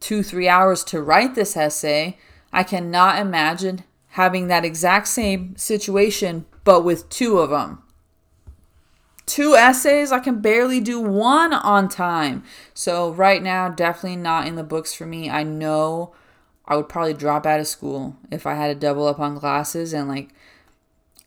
two, 0.00 0.22
three 0.22 0.48
hours 0.48 0.84
to 0.84 1.02
write 1.02 1.34
this 1.34 1.56
essay. 1.56 2.16
I 2.52 2.62
cannot 2.62 3.18
imagine 3.18 3.82
having 4.10 4.46
that 4.46 4.64
exact 4.64 5.08
same 5.08 5.56
situation, 5.56 6.46
but 6.62 6.84
with 6.84 7.08
two 7.10 7.38
of 7.38 7.50
them 7.50 7.82
two 9.28 9.54
essays. 9.54 10.10
I 10.10 10.18
can 10.18 10.40
barely 10.40 10.80
do 10.80 11.00
one 11.00 11.52
on 11.52 11.88
time. 11.88 12.42
So, 12.74 13.12
right 13.12 13.42
now, 13.42 13.68
definitely 13.68 14.16
not 14.16 14.46
in 14.46 14.56
the 14.56 14.64
books 14.64 14.92
for 14.94 15.06
me. 15.06 15.30
I 15.30 15.44
know 15.44 16.12
I 16.68 16.76
would 16.76 16.88
probably 16.88 17.14
drop 17.14 17.46
out 17.46 17.60
of 17.60 17.66
school 17.66 18.16
if 18.30 18.46
I 18.46 18.54
had 18.54 18.68
to 18.68 18.74
double 18.74 19.06
up 19.06 19.18
on 19.18 19.38
classes 19.38 19.94
and 19.94 20.06
like 20.06 20.34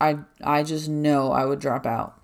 I 0.00 0.18
I 0.42 0.62
just 0.62 0.88
know 0.88 1.32
I 1.32 1.44
would 1.44 1.58
drop 1.58 1.84
out. 1.84 2.14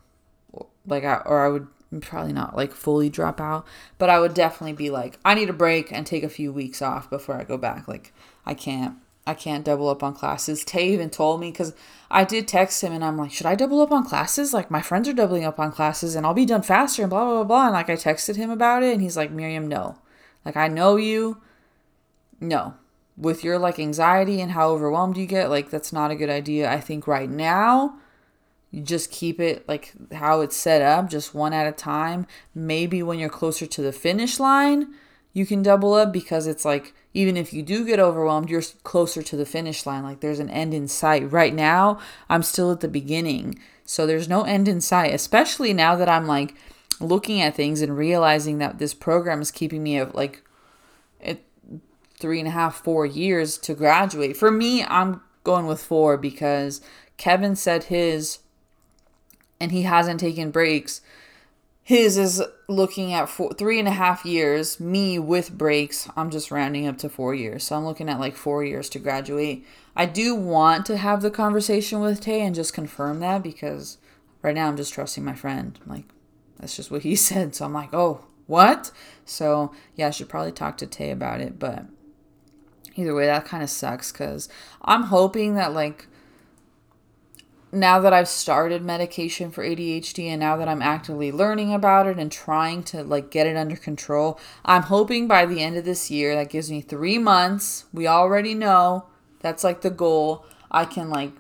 Like 0.86 1.04
I 1.04 1.16
or 1.26 1.44
I 1.44 1.48
would 1.48 1.66
probably 2.00 2.32
not 2.32 2.56
like 2.56 2.72
fully 2.72 3.10
drop 3.10 3.40
out, 3.40 3.66
but 3.98 4.08
I 4.08 4.20
would 4.20 4.34
definitely 4.34 4.74
be 4.74 4.88
like 4.90 5.18
I 5.24 5.34
need 5.34 5.50
a 5.50 5.54
break 5.54 5.92
and 5.92 6.06
take 6.06 6.22
a 6.22 6.28
few 6.28 6.52
weeks 6.52 6.80
off 6.80 7.10
before 7.10 7.34
I 7.34 7.44
go 7.44 7.58
back. 7.58 7.88
Like 7.88 8.12
I 8.46 8.54
can't 8.54 8.96
I 9.28 9.34
can't 9.34 9.62
double 9.62 9.90
up 9.90 10.02
on 10.02 10.14
classes. 10.14 10.64
Tay 10.64 10.88
even 10.88 11.10
told 11.10 11.38
me 11.38 11.50
because 11.50 11.74
I 12.10 12.24
did 12.24 12.48
text 12.48 12.82
him 12.82 12.94
and 12.94 13.04
I'm 13.04 13.18
like, 13.18 13.30
should 13.30 13.44
I 13.44 13.54
double 13.54 13.82
up 13.82 13.92
on 13.92 14.06
classes? 14.06 14.54
Like 14.54 14.70
my 14.70 14.80
friends 14.80 15.06
are 15.06 15.12
doubling 15.12 15.44
up 15.44 15.60
on 15.60 15.70
classes 15.70 16.14
and 16.14 16.24
I'll 16.24 16.32
be 16.32 16.46
done 16.46 16.62
faster 16.62 17.02
and 17.02 17.10
blah 17.10 17.26
blah 17.26 17.34
blah 17.34 17.44
blah. 17.44 17.64
And 17.66 17.74
like 17.74 17.90
I 17.90 17.96
texted 17.96 18.36
him 18.36 18.48
about 18.48 18.82
it 18.82 18.94
and 18.94 19.02
he's 19.02 19.18
like, 19.18 19.30
Miriam, 19.30 19.68
no. 19.68 19.98
Like 20.46 20.56
I 20.56 20.68
know 20.68 20.96
you. 20.96 21.42
No. 22.40 22.74
With 23.18 23.44
your 23.44 23.58
like 23.58 23.78
anxiety 23.78 24.40
and 24.40 24.52
how 24.52 24.70
overwhelmed 24.70 25.18
you 25.18 25.26
get, 25.26 25.50
like 25.50 25.68
that's 25.68 25.92
not 25.92 26.10
a 26.10 26.16
good 26.16 26.30
idea. 26.30 26.72
I 26.72 26.80
think 26.80 27.06
right 27.06 27.28
now 27.28 27.98
you 28.70 28.80
just 28.80 29.10
keep 29.10 29.40
it 29.40 29.68
like 29.68 29.92
how 30.14 30.40
it's 30.40 30.56
set 30.56 30.80
up, 30.80 31.10
just 31.10 31.34
one 31.34 31.52
at 31.52 31.66
a 31.66 31.72
time. 31.72 32.26
Maybe 32.54 33.02
when 33.02 33.18
you're 33.18 33.28
closer 33.28 33.66
to 33.66 33.82
the 33.82 33.92
finish 33.92 34.40
line, 34.40 34.94
you 35.34 35.44
can 35.44 35.62
double 35.62 35.92
up 35.92 36.14
because 36.14 36.46
it's 36.46 36.64
like 36.64 36.94
even 37.18 37.37
if 37.37 37.52
you 37.52 37.64
do 37.64 37.85
get 37.85 37.98
overwhelmed, 37.98 38.48
you're 38.48 38.62
closer 38.85 39.24
to 39.24 39.37
the 39.37 39.44
finish 39.44 39.85
line. 39.85 40.04
Like 40.04 40.20
there's 40.20 40.38
an 40.38 40.48
end 40.48 40.72
in 40.72 40.87
sight. 40.87 41.33
Right 41.33 41.52
now, 41.52 41.98
I'm 42.28 42.44
still 42.44 42.70
at 42.70 42.78
the 42.78 42.87
beginning. 42.87 43.59
So 43.85 44.07
there's 44.07 44.28
no 44.28 44.44
end 44.44 44.68
in 44.68 44.81
sight, 44.81 45.12
especially 45.12 45.72
now 45.72 45.96
that 45.96 46.09
I'm 46.09 46.28
like 46.28 46.54
looking 47.00 47.40
at 47.40 47.57
things 47.57 47.81
and 47.81 47.96
realizing 47.96 48.59
that 48.59 48.78
this 48.78 48.94
program 48.94 49.40
is 49.40 49.50
keeping 49.50 49.83
me 49.83 49.98
at 49.98 50.14
like 50.14 50.44
three 52.20 52.38
and 52.38 52.46
a 52.46 52.52
half, 52.52 52.85
four 52.85 53.04
years 53.04 53.59
to 53.59 53.74
graduate. 53.74 54.37
For 54.37 54.52
me, 54.52 54.85
I'm 54.85 55.20
going 55.42 55.66
with 55.66 55.83
four 55.83 56.16
because 56.18 56.81
Kevin 57.16 57.57
said 57.57 57.85
his 57.85 58.38
and 59.59 59.72
he 59.72 59.83
hasn't 59.83 60.20
taken 60.20 60.52
breaks 60.52 61.00
his 61.88 62.18
is 62.18 62.42
looking 62.68 63.14
at 63.14 63.31
four, 63.31 63.55
three 63.55 63.79
and 63.79 63.88
a 63.88 63.92
half 63.92 64.27
years. 64.27 64.79
Me 64.79 65.18
with 65.18 65.57
breaks, 65.57 66.07
I'm 66.14 66.29
just 66.29 66.51
rounding 66.51 66.87
up 66.87 66.98
to 66.98 67.09
four 67.09 67.35
years. 67.35 67.64
So 67.64 67.77
I'm 67.77 67.87
looking 67.87 68.11
at 68.11 68.20
like 68.20 68.37
four 68.37 68.62
years 68.62 68.90
to 68.90 68.98
graduate. 68.98 69.64
I 69.96 70.05
do 70.05 70.35
want 70.35 70.85
to 70.85 70.98
have 70.98 71.22
the 71.22 71.31
conversation 71.31 72.01
with 72.01 72.20
Tay 72.20 72.42
and 72.42 72.55
just 72.55 72.74
confirm 72.74 73.20
that 73.20 73.42
because 73.42 73.96
right 74.42 74.55
now 74.55 74.68
I'm 74.68 74.77
just 74.77 74.92
trusting 74.92 75.24
my 75.24 75.33
friend. 75.33 75.79
Like, 75.87 76.05
that's 76.61 76.77
just 76.77 76.90
what 76.90 77.05
he 77.05 77.16
said. 77.16 77.55
So 77.55 77.64
I'm 77.64 77.72
like, 77.72 77.94
oh, 77.94 78.27
what? 78.46 78.90
So 79.24 79.72
yeah, 79.94 80.09
I 80.09 80.11
should 80.11 80.29
probably 80.29 80.53
talk 80.53 80.77
to 80.79 80.87
Tay 80.87 81.11
about 81.11 81.40
it. 81.40 81.59
But 81.59 81.87
either 82.96 83.14
way, 83.14 83.24
that 83.24 83.46
kind 83.46 83.62
of 83.62 83.70
sucks 83.70 84.12
because 84.12 84.51
I'm 84.83 85.05
hoping 85.05 85.55
that 85.55 85.72
like 85.72 86.07
now 87.70 88.00
that 88.00 88.12
I've 88.12 88.28
started 88.28 88.83
medication 88.83 89.50
for 89.50 89.62
ADHD 89.62 90.28
and 90.28 90.40
now 90.40 90.57
that 90.57 90.68
I'm 90.68 90.83
actively 90.83 91.31
learning 91.31 91.72
about 91.72 92.07
it 92.07 92.18
and 92.18 92.33
trying 92.33 92.83
to 92.85 93.02
like 93.02 93.31
get 93.31 93.46
it 93.46 93.57
under 93.57 93.76
control, 93.76 94.40
I'm 94.64 94.83
hoping 94.83 95.28
by 95.28 95.44
the 95.46 95.62
end 95.62 95.76
of 95.76 95.85
this 95.85 96.11
year, 96.11 96.35
that 96.35 96.50
gives 96.50 96.70
me 96.70 96.81
3 96.81 97.18
months. 97.18 97.85
We 97.92 98.07
already 98.07 98.54
know 98.54 99.07
that's 99.40 99.64
like 99.64 99.83
the 99.83 99.90
goal. 99.90 100.46
I 100.70 100.85
can 100.85 101.11
like 101.11 101.33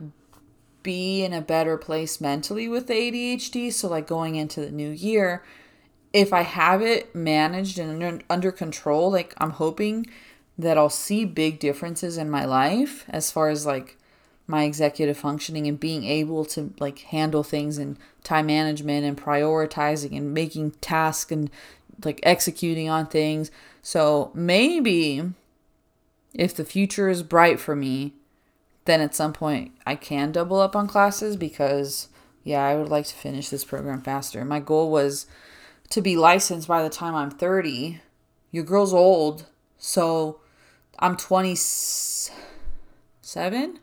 be 0.82 1.24
in 1.24 1.32
a 1.32 1.40
better 1.40 1.76
place 1.76 2.20
mentally 2.20 2.68
with 2.68 2.86
the 2.86 2.94
ADHD, 2.94 3.72
so 3.72 3.88
like 3.88 4.06
going 4.06 4.36
into 4.36 4.60
the 4.60 4.70
new 4.70 4.90
year, 4.90 5.42
if 6.12 6.32
I 6.32 6.42
have 6.42 6.80
it 6.82 7.14
managed 7.14 7.78
and 7.78 8.02
under, 8.02 8.24
under 8.30 8.52
control, 8.52 9.10
like 9.10 9.34
I'm 9.38 9.50
hoping 9.50 10.06
that 10.56 10.78
I'll 10.78 10.88
see 10.88 11.24
big 11.24 11.58
differences 11.58 12.16
in 12.16 12.30
my 12.30 12.44
life 12.44 13.04
as 13.08 13.30
far 13.30 13.48
as 13.48 13.66
like 13.66 13.96
my 14.48 14.64
executive 14.64 15.18
functioning 15.18 15.66
and 15.66 15.78
being 15.78 16.04
able 16.04 16.46
to 16.46 16.72
like 16.80 17.00
handle 17.00 17.44
things 17.44 17.76
and 17.76 17.98
time 18.24 18.46
management 18.46 19.04
and 19.04 19.14
prioritizing 19.16 20.16
and 20.16 20.32
making 20.32 20.70
tasks 20.80 21.30
and 21.30 21.50
like 22.04 22.18
executing 22.22 22.88
on 22.88 23.06
things. 23.06 23.50
So 23.82 24.30
maybe 24.34 25.34
if 26.32 26.56
the 26.56 26.64
future 26.64 27.10
is 27.10 27.22
bright 27.22 27.60
for 27.60 27.76
me, 27.76 28.14
then 28.86 29.02
at 29.02 29.14
some 29.14 29.34
point 29.34 29.72
I 29.86 29.94
can 29.94 30.32
double 30.32 30.60
up 30.60 30.74
on 30.74 30.88
classes 30.88 31.36
because 31.36 32.08
yeah, 32.42 32.64
I 32.64 32.76
would 32.76 32.88
like 32.88 33.04
to 33.06 33.14
finish 33.14 33.50
this 33.50 33.64
program 33.64 34.00
faster. 34.00 34.46
My 34.46 34.60
goal 34.60 34.90
was 34.90 35.26
to 35.90 36.00
be 36.00 36.16
licensed 36.16 36.66
by 36.66 36.82
the 36.82 36.88
time 36.88 37.14
I'm 37.14 37.30
30. 37.30 38.00
Your 38.50 38.64
girl's 38.64 38.94
old, 38.94 39.44
so 39.76 40.40
I'm 40.98 41.18
27. 41.18 43.80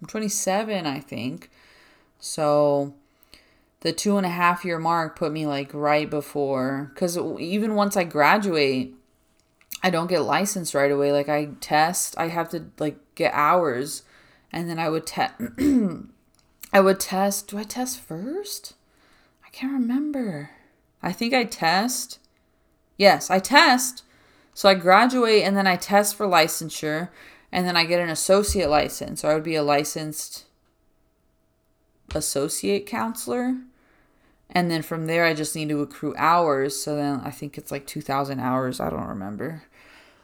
I'm 0.00 0.06
27, 0.06 0.86
I 0.86 1.00
think. 1.00 1.50
So 2.18 2.94
the 3.80 3.92
two 3.92 4.16
and 4.16 4.26
a 4.26 4.30
half 4.30 4.64
year 4.64 4.78
mark 4.78 5.16
put 5.16 5.32
me 5.32 5.46
like 5.46 5.72
right 5.72 6.08
before. 6.08 6.90
Because 6.94 7.18
even 7.18 7.74
once 7.74 7.96
I 7.96 8.04
graduate, 8.04 8.94
I 9.82 9.90
don't 9.90 10.08
get 10.08 10.20
licensed 10.20 10.74
right 10.74 10.90
away. 10.90 11.12
Like 11.12 11.28
I 11.28 11.50
test, 11.60 12.14
I 12.18 12.28
have 12.28 12.50
to 12.50 12.66
like 12.78 12.98
get 13.14 13.32
hours, 13.34 14.02
and 14.52 14.68
then 14.68 14.78
I 14.78 14.88
would 14.88 15.06
test. 15.06 15.34
I 16.72 16.80
would 16.80 17.00
test. 17.00 17.48
Do 17.48 17.58
I 17.58 17.64
test 17.64 18.00
first? 18.00 18.74
I 19.44 19.48
can't 19.50 19.72
remember. 19.72 20.50
I 21.02 21.12
think 21.12 21.34
I 21.34 21.44
test. 21.44 22.18
Yes, 22.96 23.30
I 23.30 23.38
test. 23.38 24.04
So 24.52 24.68
I 24.68 24.74
graduate 24.74 25.42
and 25.42 25.56
then 25.56 25.66
I 25.66 25.76
test 25.76 26.14
for 26.14 26.26
licensure 26.26 27.08
and 27.52 27.66
then 27.66 27.76
I 27.76 27.84
get 27.84 28.00
an 28.00 28.08
associate 28.08 28.68
license, 28.68 29.24
or 29.24 29.30
I 29.30 29.34
would 29.34 29.42
be 29.42 29.56
a 29.56 29.62
licensed 29.62 30.44
associate 32.14 32.86
counselor. 32.86 33.56
And 34.50 34.70
then 34.70 34.82
from 34.82 35.06
there, 35.06 35.24
I 35.24 35.34
just 35.34 35.54
need 35.54 35.68
to 35.68 35.80
accrue 35.80 36.14
hours. 36.16 36.80
So 36.80 36.96
then 36.96 37.20
I 37.24 37.30
think 37.30 37.56
it's 37.56 37.70
like 37.70 37.86
2,000 37.86 38.40
hours. 38.40 38.80
I 38.80 38.90
don't 38.90 39.06
remember. 39.06 39.62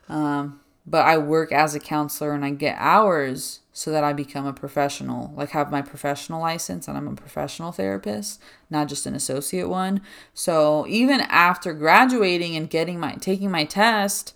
Um, 0.09 0.61
but 0.87 1.05
I 1.05 1.19
work 1.19 1.51
as 1.51 1.75
a 1.75 1.81
counselor 1.81 2.33
and 2.33 2.45
I 2.45 2.51
get 2.51 2.77
hours 2.79 3.61
so 3.73 3.91
that 3.91 4.05
I 4.05 4.13
become 4.13 4.47
a 4.47 4.53
professional, 4.53 5.33
like 5.37 5.51
have 5.51 5.71
my 5.71 5.83
professional 5.83 6.41
license 6.41 6.87
and 6.87 6.97
I'm 6.97 7.09
a 7.09 7.15
professional 7.15 7.73
therapist, 7.73 8.41
not 8.71 8.89
just 8.89 9.05
an 9.05 9.15
associate 9.15 9.69
one. 9.69 10.01
So 10.33 10.87
even 10.89 11.21
after 11.23 11.75
graduating 11.75 12.55
and 12.55 12.71
getting 12.71 13.01
my 13.01 13.15
taking 13.15 13.51
my 13.51 13.65
test, 13.65 14.35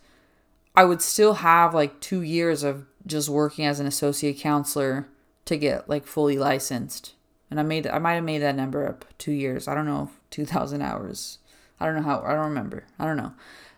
I 0.75 0.85
would 0.85 1.03
still 1.03 1.35
have 1.35 1.75
like 1.75 2.01
two 2.01 2.23
years 2.23 2.63
of 2.63 2.87
just 3.07 3.29
working 3.29 3.65
as 3.65 3.81
an 3.81 3.87
associate 3.87 4.39
counselor 4.39 5.09
to 5.47 5.57
get 5.57 5.89
like 5.89 6.07
fully 6.07 6.39
licensed. 6.39 7.15
And 7.51 7.59
I 7.59 7.63
made 7.63 7.87
I 7.87 7.99
might 7.99 8.15
have 8.15 8.25
made 8.25 8.39
that 8.43 8.55
number 8.55 8.87
up 8.87 9.05
two 9.19 9.33
years. 9.33 9.67
I 9.67 9.75
don't 9.75 9.87
know, 9.87 10.11
two 10.31 10.47
thousand 10.47 10.83
hours. 10.83 11.39
I 11.81 11.87
don't 11.87 11.97
know 11.97 12.03
how. 12.03 12.23
I 12.23 12.35
don't 12.35 12.45
remember. 12.45 12.85
I 12.99 13.05
don't 13.07 13.17
know. 13.17 13.33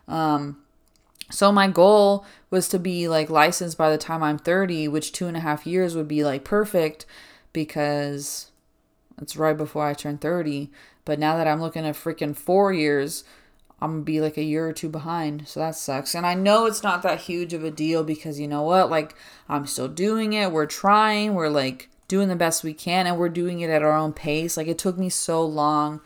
Um, 0.07 0.63
so 1.31 1.51
my 1.51 1.67
goal 1.67 2.25
was 2.49 2.67
to 2.69 2.79
be 2.79 3.07
like 3.07 3.29
licensed 3.29 3.77
by 3.77 3.89
the 3.89 3.97
time 3.97 4.21
I'm 4.21 4.37
30, 4.37 4.87
which 4.89 5.13
two 5.13 5.27
and 5.27 5.37
a 5.37 5.39
half 5.39 5.65
years 5.65 5.95
would 5.95 6.07
be 6.07 6.23
like 6.23 6.43
perfect 6.43 7.05
because 7.53 8.51
it's 9.21 9.37
right 9.37 9.57
before 9.57 9.87
I 9.87 9.93
turn 9.93 10.17
30. 10.17 10.69
But 11.05 11.19
now 11.19 11.37
that 11.37 11.47
I'm 11.47 11.61
looking 11.61 11.85
at 11.85 11.95
freaking 11.95 12.35
four 12.35 12.71
years, 12.73 13.23
I'm 13.83 13.91
gonna 13.91 14.03
be 14.03 14.21
like 14.21 14.37
a 14.37 14.43
year 14.43 14.65
or 14.67 14.71
two 14.71 14.87
behind. 14.87 15.45
So 15.47 15.59
that 15.59 15.75
sucks. 15.75 16.15
And 16.15 16.25
I 16.25 16.35
know 16.35 16.65
it's 16.65 16.83
not 16.83 17.03
that 17.03 17.19
huge 17.19 17.53
of 17.53 17.65
a 17.65 17.71
deal 17.71 18.05
because 18.05 18.39
you 18.39 18.47
know 18.47 18.61
what? 18.61 18.89
Like, 18.89 19.13
I'm 19.49 19.67
still 19.67 19.89
doing 19.89 20.31
it. 20.31 20.53
We're 20.53 20.65
trying. 20.65 21.33
We're 21.33 21.49
like 21.49 21.89
doing 22.07 22.29
the 22.29 22.35
best 22.37 22.63
we 22.63 22.73
can 22.73 23.07
and 23.07 23.17
we're 23.17 23.27
doing 23.27 23.59
it 23.59 23.69
at 23.69 23.83
our 23.83 23.91
own 23.91 24.13
pace. 24.13 24.55
Like, 24.55 24.67
it 24.67 24.77
took 24.77 24.97
me 24.97 25.09
so 25.09 25.43
long 25.45 25.99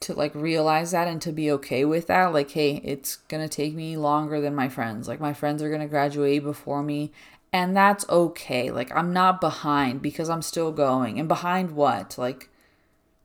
to 0.00 0.14
like 0.14 0.32
realize 0.36 0.92
that 0.92 1.08
and 1.08 1.20
to 1.22 1.32
be 1.32 1.50
okay 1.50 1.84
with 1.84 2.06
that 2.06 2.32
like 2.32 2.52
hey 2.52 2.80
it's 2.84 3.16
to 3.28 3.48
take 3.48 3.74
me 3.74 3.96
longer 3.96 4.40
than 4.40 4.54
my 4.54 4.68
friends 4.68 5.08
like 5.08 5.18
my 5.18 5.32
friends 5.32 5.60
are 5.60 5.76
to 5.76 5.86
graduate 5.86 6.42
before 6.44 6.84
me 6.84 7.10
and 7.52 7.76
that's 7.76 8.08
okay 8.08 8.70
like 8.70 8.94
i'm 8.94 9.12
not 9.12 9.40
behind 9.40 10.00
because 10.00 10.30
i'm 10.30 10.40
still 10.40 10.70
going 10.70 11.18
and 11.18 11.26
behind 11.26 11.72
what 11.72 12.16
like 12.16 12.48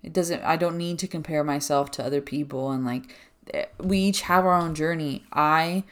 it 0.01 0.11
doesn't 0.11 0.41
i 0.41 0.55
don't 0.55 0.75
need 0.75 0.97
to 0.97 1.07
compare 1.07 1.43
myself 1.43 1.91
to 1.91 2.03
other 2.03 2.21
people 2.21 2.71
and 2.71 2.83
like 2.83 3.15
we 3.79 3.99
each 3.99 4.21
have 4.21 4.45
our 4.45 4.53
own 4.53 4.75
journey. 4.75 5.23
I 5.31 5.83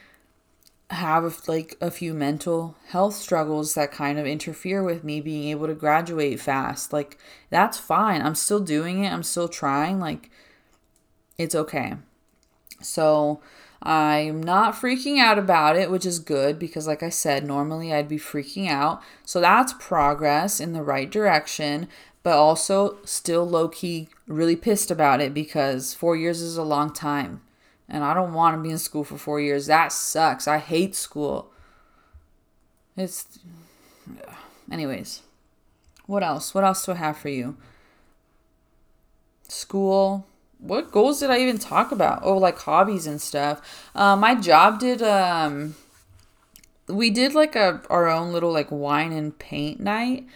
have 0.89 1.47
like 1.47 1.77
a 1.79 1.89
few 1.89 2.13
mental 2.13 2.75
health 2.87 3.15
struggles 3.15 3.73
that 3.75 3.91
kind 3.91 4.19
of 4.19 4.25
interfere 4.25 4.83
with 4.83 5.03
me 5.03 5.21
being 5.21 5.49
able 5.49 5.67
to 5.67 5.73
graduate 5.73 6.39
fast. 6.39 6.91
Like 6.91 7.17
that's 7.49 7.77
fine. 7.77 8.21
I'm 8.21 8.35
still 8.35 8.59
doing 8.59 9.03
it. 9.03 9.11
I'm 9.11 9.23
still 9.23 9.47
trying. 9.47 9.99
Like 9.99 10.29
it's 11.37 11.55
okay. 11.55 11.95
So 12.81 13.41
I'm 13.81 14.43
not 14.43 14.75
freaking 14.75 15.19
out 15.19 15.39
about 15.39 15.75
it, 15.75 15.89
which 15.89 16.05
is 16.05 16.19
good 16.19 16.59
because, 16.59 16.87
like 16.87 17.01
I 17.01 17.09
said, 17.09 17.45
normally 17.45 17.93
I'd 17.93 18.07
be 18.07 18.19
freaking 18.19 18.67
out. 18.69 19.01
So 19.25 19.41
that's 19.41 19.73
progress 19.79 20.59
in 20.59 20.73
the 20.73 20.83
right 20.83 21.09
direction, 21.09 21.87
but 22.21 22.37
also 22.37 22.99
still 23.03 23.47
low 23.47 23.67
key 23.67 24.09
really 24.31 24.55
pissed 24.55 24.91
about 24.91 25.21
it 25.21 25.33
because 25.33 25.93
four 25.93 26.15
years 26.15 26.41
is 26.41 26.57
a 26.57 26.63
long 26.63 26.91
time. 26.93 27.41
And 27.87 28.03
I 28.03 28.13
don't 28.13 28.33
want 28.33 28.55
to 28.55 28.61
be 28.61 28.69
in 28.69 28.77
school 28.77 29.03
for 29.03 29.17
four 29.17 29.41
years. 29.41 29.67
That 29.67 29.91
sucks. 29.91 30.47
I 30.47 30.57
hate 30.57 30.95
school. 30.95 31.51
It's. 32.95 33.39
Anyways, 34.71 35.21
what 36.05 36.23
else? 36.23 36.53
What 36.53 36.63
else 36.63 36.85
do 36.85 36.93
I 36.93 36.95
have 36.95 37.17
for 37.17 37.29
you? 37.29 37.57
School, 39.49 40.25
what 40.59 40.91
goals 40.91 41.19
did 41.19 41.29
I 41.29 41.39
even 41.39 41.57
talk 41.57 41.91
about? 41.91 42.21
Oh, 42.23 42.37
like 42.37 42.57
hobbies 42.59 43.07
and 43.07 43.19
stuff. 43.19 43.89
Uh, 43.93 44.15
my 44.15 44.35
job 44.35 44.79
did 44.79 45.01
um 45.01 45.75
we 46.87 47.09
did 47.09 47.33
like 47.33 47.55
a 47.55 47.81
our 47.89 48.07
own 48.07 48.31
little 48.31 48.51
like 48.51 48.71
wine 48.71 49.11
and 49.11 49.37
paint 49.37 49.79
night 49.79 50.27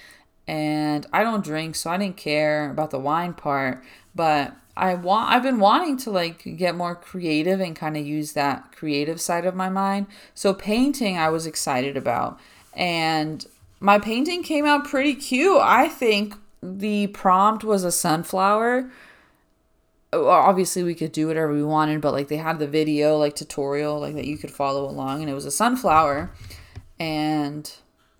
and 0.47 1.05
I 1.11 1.23
don't 1.23 1.43
drink 1.43 1.75
so 1.75 1.89
I 1.89 1.97
didn't 1.97 2.17
care 2.17 2.69
about 2.69 2.91
the 2.91 2.99
wine 2.99 3.33
part, 3.33 3.83
but 4.13 4.55
I 4.77 4.93
want 4.93 5.31
I've 5.31 5.43
been 5.43 5.59
wanting 5.59 5.97
to 5.97 6.11
like 6.11 6.57
get 6.57 6.75
more 6.75 6.95
creative 6.95 7.59
and 7.59 7.75
kind 7.75 7.95
of 7.95 8.05
use 8.05 8.33
that 8.33 8.71
creative 8.75 9.21
side 9.21 9.45
of 9.45 9.55
my 9.55 9.69
mind. 9.69 10.07
So 10.33 10.53
painting 10.53 11.17
I 11.17 11.29
was 11.29 11.45
excited 11.45 11.95
about 11.95 12.39
and 12.73 13.45
my 13.79 13.99
painting 13.99 14.43
came 14.43 14.65
out 14.65 14.85
pretty 14.85 15.15
cute. 15.15 15.61
I 15.61 15.87
think 15.87 16.35
the 16.61 17.07
prompt 17.07 17.63
was 17.63 17.83
a 17.83 17.91
sunflower 17.91 18.89
obviously 20.13 20.83
we 20.83 20.95
could 20.95 21.11
do 21.11 21.27
whatever 21.27 21.53
we 21.53 21.63
wanted 21.63 22.01
but 22.01 22.13
like 22.13 22.27
they 22.27 22.37
had 22.37 22.59
the 22.59 22.67
video 22.67 23.17
like 23.17 23.35
tutorial 23.35 23.99
like 23.99 24.15
that 24.15 24.25
you 24.25 24.37
could 24.37 24.51
follow 24.51 24.89
along 24.89 25.21
and 25.21 25.29
it 25.29 25.33
was 25.33 25.45
a 25.45 25.51
sunflower 25.51 26.31
and 26.99 27.75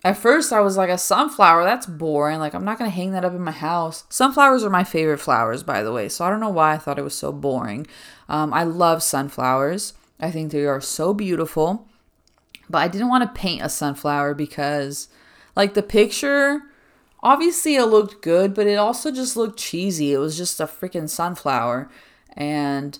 at 0.06 0.16
first 0.16 0.52
i 0.52 0.60
was 0.60 0.76
like 0.76 0.90
a 0.90 0.98
sunflower 0.98 1.64
that's 1.64 1.86
boring. 1.86 2.38
Like 2.38 2.54
i'm 2.54 2.64
not 2.64 2.78
gonna 2.78 2.90
hang 2.90 3.12
that 3.12 3.24
up 3.24 3.32
in 3.32 3.42
my 3.42 3.50
house. 3.50 4.04
Sunflowers 4.08 4.64
are 4.64 4.70
my 4.70 4.84
favorite 4.84 5.18
flowers 5.18 5.62
by 5.62 5.82
the 5.82 5.92
way 5.92 6.08
so 6.08 6.24
i 6.24 6.30
don't 6.30 6.40
know 6.40 6.48
why 6.50 6.74
i 6.74 6.78
thought 6.78 6.98
it 6.98 7.02
was 7.02 7.14
so 7.14 7.32
boring. 7.32 7.86
Um, 8.28 8.52
i 8.52 8.62
love 8.62 9.02
sunflowers. 9.02 9.94
I 10.18 10.30
think 10.30 10.52
they 10.52 10.64
are 10.64 10.80
so 10.80 11.12
beautiful. 11.14 11.86
But 12.68 12.78
i 12.78 12.88
didn't 12.88 13.08
want 13.08 13.24
to 13.24 13.40
paint 13.40 13.62
a 13.62 13.68
sunflower 13.68 14.34
because 14.34 15.08
like 15.54 15.74
the 15.74 15.82
picture 15.82 16.62
obviously 17.22 17.74
it 17.74 17.86
looked 17.86 18.22
good, 18.22 18.54
but 18.54 18.68
it 18.68 18.76
also 18.76 19.10
just 19.10 19.36
looked 19.36 19.58
cheesy. 19.58 20.12
It 20.12 20.18
was 20.18 20.36
just 20.36 20.60
a 20.60 20.66
freaking 20.66 21.08
sunflower. 21.08 21.90
And 22.36 22.96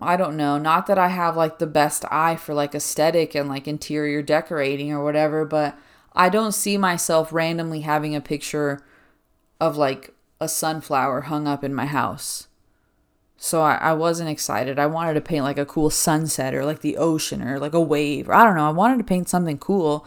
I 0.00 0.16
don't 0.16 0.36
know, 0.36 0.58
not 0.58 0.88
that 0.88 0.98
I 0.98 1.08
have 1.08 1.36
like 1.36 1.58
the 1.58 1.66
best 1.66 2.04
eye 2.10 2.34
for 2.34 2.54
like 2.54 2.74
aesthetic 2.74 3.36
and 3.36 3.48
like 3.48 3.68
interior 3.68 4.20
decorating 4.20 4.92
or 4.92 5.04
whatever, 5.04 5.44
but 5.44 5.78
I 6.14 6.28
don't 6.28 6.52
see 6.52 6.76
myself 6.76 7.32
randomly 7.32 7.80
having 7.80 8.14
a 8.14 8.20
picture 8.20 8.84
of 9.60 9.76
like 9.76 10.14
a 10.40 10.48
sunflower 10.48 11.22
hung 11.22 11.46
up 11.46 11.62
in 11.64 11.74
my 11.74 11.86
house. 11.86 12.48
So 13.36 13.62
I, 13.62 13.74
I 13.74 13.92
wasn't 13.94 14.30
excited. 14.30 14.78
I 14.78 14.86
wanted 14.86 15.14
to 15.14 15.20
paint 15.20 15.44
like 15.44 15.58
a 15.58 15.66
cool 15.66 15.90
sunset 15.90 16.54
or 16.54 16.64
like 16.64 16.80
the 16.80 16.96
ocean 16.96 17.42
or 17.42 17.58
like 17.58 17.74
a 17.74 17.80
wave. 17.80 18.28
Or 18.28 18.34
I 18.34 18.44
don't 18.44 18.56
know. 18.56 18.68
I 18.68 18.72
wanted 18.72 18.98
to 18.98 19.04
paint 19.04 19.28
something 19.28 19.58
cool. 19.58 20.06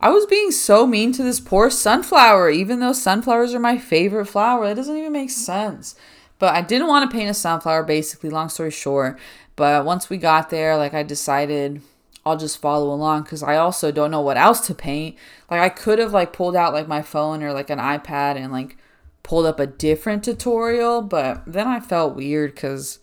I 0.00 0.10
was 0.10 0.26
being 0.26 0.50
so 0.50 0.84
mean 0.84 1.12
to 1.12 1.22
this 1.22 1.38
poor 1.38 1.70
sunflower, 1.70 2.50
even 2.50 2.80
though 2.80 2.92
sunflowers 2.92 3.54
are 3.54 3.60
my 3.60 3.78
favorite 3.78 4.26
flower. 4.26 4.66
That 4.66 4.74
doesn't 4.74 4.96
even 4.96 5.12
make 5.12 5.30
sense. 5.30 5.94
But 6.40 6.56
I 6.56 6.62
didn't 6.62 6.88
want 6.88 7.08
to 7.08 7.16
paint 7.16 7.30
a 7.30 7.34
sunflower, 7.34 7.84
basically, 7.84 8.30
long 8.30 8.48
story 8.48 8.72
short. 8.72 9.16
But 9.54 9.84
once 9.84 10.10
we 10.10 10.16
got 10.16 10.50
there, 10.50 10.76
like, 10.76 10.92
I 10.92 11.04
decided 11.04 11.82
I'll 12.24 12.36
just 12.36 12.60
follow 12.60 12.92
along 12.92 13.24
because 13.24 13.42
I 13.42 13.56
also 13.56 13.90
don't 13.90 14.10
know 14.10 14.20
what 14.20 14.36
else 14.36 14.60
to 14.68 14.74
paint. 14.74 15.16
Like, 15.50 15.60
I 15.60 15.68
could 15.68 15.98
have, 15.98 16.12
like, 16.12 16.32
pulled 16.32 16.54
out, 16.54 16.72
like, 16.72 16.86
my 16.86 17.02
phone 17.02 17.42
or, 17.42 17.52
like, 17.52 17.68
an 17.68 17.78
iPad 17.80 18.36
and, 18.36 18.52
like, 18.52 18.76
pulled 19.22 19.46
up 19.46 19.58
a 19.58 19.66
different 19.66 20.22
tutorial. 20.22 21.02
But 21.02 21.42
then 21.46 21.66
I 21.66 21.80
felt 21.80 22.14
weird 22.14 22.54
because 22.54 23.00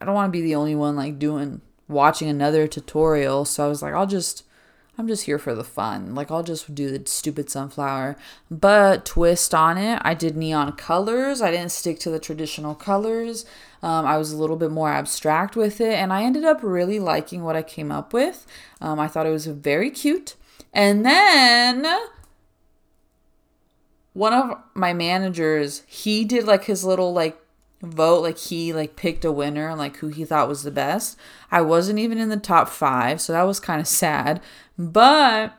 I 0.00 0.04
don't 0.04 0.14
want 0.14 0.32
to 0.32 0.38
be 0.38 0.42
the 0.42 0.54
only 0.54 0.76
one, 0.76 0.94
like, 0.94 1.18
doing, 1.18 1.60
watching 1.88 2.28
another 2.28 2.68
tutorial. 2.68 3.44
So 3.44 3.64
I 3.64 3.68
was 3.68 3.82
like, 3.82 3.94
I'll 3.94 4.06
just 4.06 4.44
I'm 4.98 5.08
just 5.08 5.24
here 5.24 5.38
for 5.38 5.54
the 5.54 5.64
fun. 5.64 6.14
Like, 6.14 6.30
I'll 6.30 6.42
just 6.42 6.74
do 6.74 6.90
the 6.90 7.08
stupid 7.08 7.48
sunflower. 7.48 8.16
But 8.50 9.06
twist 9.06 9.54
on 9.54 9.78
it, 9.78 9.98
I 10.02 10.12
did 10.12 10.36
neon 10.36 10.72
colors. 10.72 11.40
I 11.40 11.50
didn't 11.50 11.72
stick 11.72 11.98
to 12.00 12.10
the 12.10 12.18
traditional 12.18 12.74
colors. 12.74 13.46
Um, 13.82 14.04
I 14.04 14.18
was 14.18 14.32
a 14.32 14.36
little 14.36 14.56
bit 14.56 14.70
more 14.70 14.90
abstract 14.90 15.56
with 15.56 15.80
it. 15.80 15.94
And 15.94 16.12
I 16.12 16.24
ended 16.24 16.44
up 16.44 16.60
really 16.62 16.98
liking 16.98 17.42
what 17.42 17.56
I 17.56 17.62
came 17.62 17.90
up 17.90 18.12
with. 18.12 18.46
Um, 18.82 19.00
I 19.00 19.08
thought 19.08 19.26
it 19.26 19.30
was 19.30 19.46
very 19.46 19.90
cute. 19.90 20.36
And 20.74 21.06
then 21.06 21.86
one 24.12 24.34
of 24.34 24.58
my 24.74 24.92
managers, 24.92 25.84
he 25.86 26.24
did 26.24 26.44
like 26.44 26.64
his 26.64 26.84
little 26.84 27.14
like 27.14 27.41
vote 27.82 28.22
like 28.22 28.38
he 28.38 28.72
like 28.72 28.94
picked 28.94 29.24
a 29.24 29.32
winner 29.32 29.68
and 29.68 29.78
like 29.78 29.96
who 29.96 30.08
he 30.08 30.24
thought 30.24 30.48
was 30.48 30.62
the 30.62 30.70
best 30.70 31.18
i 31.50 31.60
wasn't 31.60 31.98
even 31.98 32.16
in 32.16 32.28
the 32.28 32.36
top 32.36 32.68
five 32.68 33.20
so 33.20 33.32
that 33.32 33.42
was 33.42 33.58
kind 33.58 33.80
of 33.80 33.88
sad 33.88 34.40
but 34.78 35.52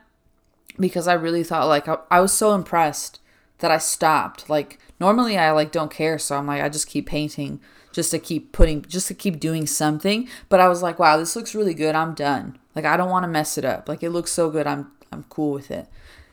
because 0.79 1.07
I 1.07 1.13
really 1.13 1.43
thought 1.43 1.67
like 1.67 1.87
I, 1.87 1.97
I 2.09 2.19
was 2.21 2.33
so 2.33 2.53
impressed 2.53 3.19
that 3.59 3.71
I 3.71 3.77
stopped. 3.77 4.49
Like 4.49 4.79
normally 4.99 5.37
I 5.37 5.51
like 5.51 5.71
don't 5.71 5.91
care, 5.91 6.17
so 6.17 6.37
I'm 6.37 6.47
like 6.47 6.61
I 6.61 6.69
just 6.69 6.87
keep 6.87 7.07
painting 7.07 7.59
just 7.91 8.11
to 8.11 8.19
keep 8.19 8.51
putting 8.51 8.81
just 8.83 9.07
to 9.09 9.13
keep 9.13 9.39
doing 9.39 9.67
something. 9.67 10.27
But 10.49 10.59
I 10.59 10.67
was 10.67 10.81
like, 10.81 10.99
wow, 10.99 11.17
this 11.17 11.35
looks 11.35 11.55
really 11.55 11.73
good. 11.73 11.95
I'm 11.95 12.13
done. 12.13 12.57
Like 12.75 12.85
I 12.85 12.97
don't 12.97 13.09
want 13.09 13.23
to 13.23 13.29
mess 13.29 13.57
it 13.57 13.65
up. 13.65 13.87
Like 13.87 14.03
it 14.03 14.09
looks 14.09 14.31
so 14.31 14.49
good. 14.49 14.67
I'm 14.67 14.91
I'm 15.11 15.23
cool 15.29 15.53
with 15.53 15.71
it. 15.71 15.87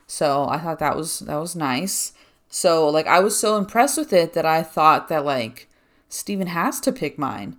So 0.07 0.47
I 0.49 0.57
thought 0.57 0.79
that 0.79 0.97
was 0.97 1.19
that 1.19 1.37
was 1.37 1.55
nice. 1.55 2.13
So 2.49 2.89
like 2.89 3.07
I 3.07 3.19
was 3.19 3.39
so 3.39 3.57
impressed 3.57 3.97
with 3.97 4.11
it 4.11 4.33
that 4.33 4.45
I 4.45 4.63
thought 4.63 5.07
that 5.09 5.23
like 5.23 5.69
Steven 6.11 6.47
has 6.47 6.79
to 6.81 6.91
pick 6.91 7.17
mine. 7.17 7.57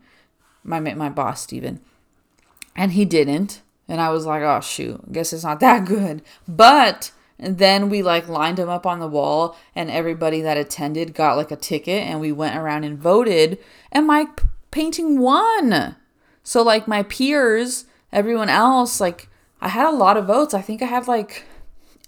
My 0.63 0.81
my 0.81 1.09
boss 1.09 1.43
Steven. 1.43 1.81
And 2.77 2.93
he 2.93 3.05
didn't. 3.05 3.63
And 3.89 4.01
I 4.01 4.11
was 4.11 4.25
like, 4.25 4.43
oh, 4.43 4.61
shoot, 4.61 5.13
guess 5.13 5.33
it's 5.33 5.45
not 5.45 5.61
that 5.61 5.85
good. 5.85 6.23
But 6.47 7.11
then 7.39 7.89
we 7.89 8.03
like 8.03 8.29
lined 8.29 8.59
them 8.59 8.69
up 8.69 8.87
on 8.87 9.01
the 9.01 9.09
wall, 9.09 9.57
and 9.75 9.91
everybody 9.91 10.41
that 10.43 10.57
attended 10.57 11.15
got 11.15 11.37
like 11.37 11.51
a 11.51 11.57
ticket, 11.57 12.03
and 12.03 12.21
we 12.21 12.33
went 12.33 12.57
around 12.57 12.85
and 12.85 12.99
voted, 12.99 13.59
and 13.91 14.07
my 14.07 14.27
painting 14.71 15.19
won. 15.19 15.97
So, 16.45 16.63
like, 16.63 16.89
my 16.89 17.05
peers, 17.05 17.85
everyone 18.13 18.49
else, 18.49 19.01
like, 19.01 19.29
I 19.61 19.69
had 19.69 19.87
a 19.87 19.97
lot 19.97 20.17
of 20.17 20.27
votes. 20.27 20.55
I 20.55 20.61
think 20.61 20.83
I 20.83 20.87
had 20.87 21.07
like 21.07 21.45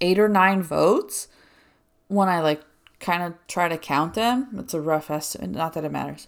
eight 0.01 0.19
or 0.19 0.29
nine 0.29 0.63
votes 0.63 1.29
when 2.09 2.29
I 2.29 2.41
like 2.41 2.63
kind 3.05 3.23
of 3.23 3.35
try 3.47 3.69
to 3.69 3.77
count 3.77 4.15
them. 4.15 4.49
It's 4.59 4.75
a 4.75 4.81
rough 4.81 5.11
estimate, 5.11 5.51
not 5.51 5.75
that 5.75 5.85
it 5.85 5.93
matters. 5.93 6.27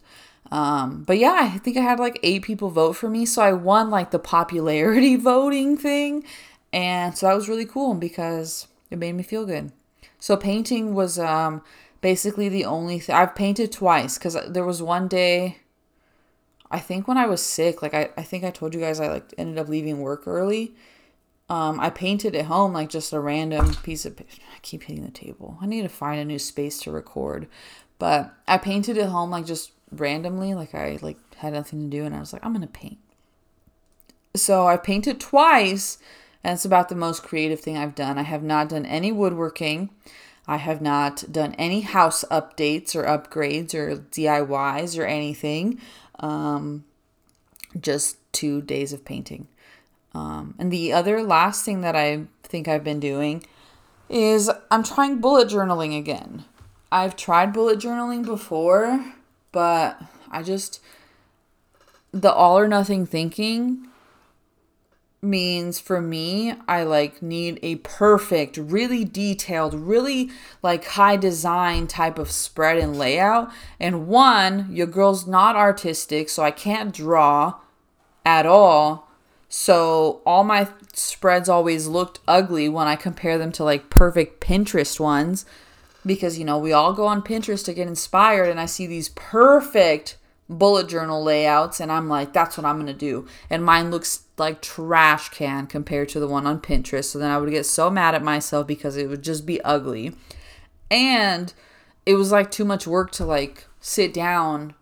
Um, 0.53 1.03
but 1.05 1.19
yeah, 1.19 1.51
I 1.55 1.59
think 1.59 1.77
I 1.77 1.81
had 1.81 1.99
like 1.99 2.21
eight 2.23 2.43
people 2.43 2.71
vote 2.71 2.93
for 2.93 3.09
me. 3.09 3.25
So 3.25 3.43
I 3.43 3.53
won 3.53 3.91
like 3.91 4.11
the 4.11 4.19
popularity 4.19 5.17
voting 5.31 5.77
thing. 5.77 6.25
And 6.73 7.17
so 7.17 7.27
that 7.27 7.35
was 7.35 7.49
really 7.49 7.65
cool 7.65 7.95
because 7.95 8.69
it 8.91 8.99
made 8.99 9.15
me 9.15 9.23
feel 9.23 9.47
good. 9.47 9.73
So 10.19 10.37
painting 10.37 10.95
was 10.95 11.19
um, 11.19 11.63
basically 12.01 12.49
the 12.49 12.65
only 12.65 12.99
thing 13.01 13.15
I've 13.15 13.35
painted 13.35 13.73
twice 13.73 14.19
because 14.19 14.37
there 14.49 14.65
was 14.65 14.83
one 14.83 15.09
day 15.09 15.59
I 16.71 16.81
think 16.81 17.07
when 17.07 17.17
I 17.17 17.27
was 17.27 17.43
sick, 17.43 17.81
like 17.81 17.95
I, 17.95 18.11
I 18.17 18.23
think 18.23 18.45
I 18.45 18.51
told 18.51 18.75
you 18.75 18.81
guys 18.81 19.01
I 19.01 19.09
like 19.09 19.33
ended 19.39 19.59
up 19.59 19.69
leaving 19.69 20.01
work 20.01 20.27
early. 20.27 20.75
Um, 21.49 21.79
I 21.79 21.91
painted 21.91 22.35
at 22.35 22.47
home 22.47 22.73
like 22.73 22.89
just 22.89 23.13
a 23.13 23.21
random 23.21 23.75
piece 23.83 24.05
of. 24.05 24.19
I 24.21 24.59
keep 24.63 24.85
hitting 24.85 25.05
the 25.05 25.11
table. 25.11 25.59
I 25.61 25.67
need 25.67 25.83
to 25.83 25.89
find 25.89 26.21
a 26.21 26.25
new 26.25 26.39
space 26.39 26.81
to 26.81 26.91
record, 26.91 27.47
but 27.99 28.35
I 28.49 28.59
painted 28.59 28.99
at 28.99 29.11
home 29.11 29.31
like 29.31 29.47
just 29.47 29.73
randomly. 29.93 30.55
Like 30.55 30.75
I 30.75 30.99
like 31.03 31.19
had 31.37 31.53
nothing 31.53 31.89
to 31.89 31.97
do, 31.97 32.05
and 32.05 32.15
I 32.15 32.21
was 32.21 32.33
like, 32.33 32.45
I'm 32.45 32.53
gonna 32.53 32.67
paint. 32.67 32.99
So 34.35 34.67
I 34.67 34.77
painted 34.77 35.21
twice, 35.21 35.99
and 36.43 36.55
it's 36.55 36.65
about 36.65 36.89
the 36.89 36.97
most 36.97 37.23
creative 37.23 37.61
thing 37.61 37.77
I've 37.77 37.95
done. 37.95 38.19
I 38.19 38.23
have 38.23 38.43
not 38.43 38.69
done 38.69 38.85
any 38.85 39.13
woodworking. 39.13 39.91
I 40.49 40.59
have 40.59 40.81
not 40.81 41.25
done 41.31 41.55
any 41.55 41.81
house 41.81 42.25
updates 42.31 42.95
or 42.95 43.05
upgrades 43.05 43.75
or 43.75 43.97
DIYs 43.97 44.99
or 44.99 45.05
anything. 45.05 45.81
Um, 46.21 46.85
just 47.81 48.17
two 48.33 48.63
days 48.63 48.93
of 48.93 49.05
painting. 49.05 49.49
Um, 50.17 50.55
and 50.59 50.73
the 50.73 50.95
other 50.95 51.23
last 51.23 51.65
thing 51.65 51.83
that 51.83 51.95
I 51.95 52.25
think 52.43 52.69
I've 52.69 52.83
been 52.83 53.01
doing 53.01 53.45
is 54.09 54.51
I'm 54.71 54.83
trying 54.83 55.19
bullet 55.19 55.49
journaling 55.49 55.97
again. 55.97 56.45
I've 56.91 57.17
tried 57.17 57.53
bullet 57.53 57.79
journaling 57.79 58.25
before, 58.25 59.13
but 59.53 60.01
I 60.31 60.43
just, 60.43 60.81
the 62.13 62.33
all 62.33 62.59
or 62.59 62.67
nothing 62.67 63.05
thinking 63.05 63.89
means 65.23 65.81
for 65.81 66.01
me 66.01 66.53
i 66.69 66.83
like 66.85 67.21
need 67.21 67.59
a 67.63 67.75
perfect 67.77 68.57
really 68.59 69.03
detailed 69.03 69.75
really 69.75 70.31
like 70.63 70.85
high 70.85 71.17
design 71.17 71.87
type 71.87 72.19
of 72.19 72.31
spread 72.31 72.77
and 72.77 72.97
layout 72.97 73.51
and 73.81 74.07
one 74.07 74.69
your 74.71 74.87
girl's 74.87 75.27
not 75.27 75.57
artistic 75.57 76.29
so 76.29 76.45
i 76.45 76.51
can't 76.51 76.95
draw 76.95 77.55
at 78.25 78.47
all 78.47 79.06
so 79.49 80.21
all 80.27 80.45
my 80.45 80.69
spreads 80.93 81.49
always 81.49 81.87
looked 81.87 82.21
ugly 82.27 82.69
when 82.69 82.87
i 82.87 82.97
compare 82.97 83.39
them 83.39 83.53
to 83.53 83.65
like 83.65 83.91
perfect 83.91 84.41
pinterest 84.41 84.99
ones 84.99 85.45
because 86.05 86.39
you 86.39 86.45
know 86.45 86.59
we 86.59 86.73
all 86.73 86.93
go 86.93 87.07
on 87.07 87.23
pinterest 87.23 87.65
to 87.65 87.75
get 87.75 87.89
inspired 87.89 88.49
and 88.49 88.61
i 88.61 88.67
see 88.67 88.87
these 88.87 89.09
perfect 89.11 90.17
bullet 90.49 90.89
journal 90.89 91.23
layouts 91.23 91.81
and 91.81 91.91
I'm 91.91 92.09
like 92.09 92.33
that's 92.33 92.57
what 92.57 92.65
I'm 92.65 92.77
going 92.77 92.87
to 92.87 92.93
do. 92.93 93.27
And 93.51 93.65
mine 93.65 93.91
looks 93.91 94.25
like 94.39 94.63
trash 94.63 95.29
can 95.31 95.67
compared 95.67 96.09
to 96.11 96.21
the 96.21 96.29
one 96.29 96.47
on 96.47 96.61
Pinterest. 96.61 97.07
So 97.07 97.19
then 97.19 97.31
I 97.31 97.39
would 97.39 97.51
get 97.51 97.67
so 97.67 97.91
mad 97.91 98.15
at 98.15 98.23
myself 98.23 98.67
because 98.67 98.97
it 98.97 99.09
would 99.09 99.23
just 99.23 99.47
be 99.47 99.61
ugly. 99.63 100.15
And 100.91 101.53
it 102.05 102.15
was 102.15 102.31
like 102.31 102.51
too 102.51 102.65
much 102.65 102.87
work 102.87 103.11
to 103.13 103.25
like 103.25 103.67
sit 103.81 104.15
down 104.15 104.75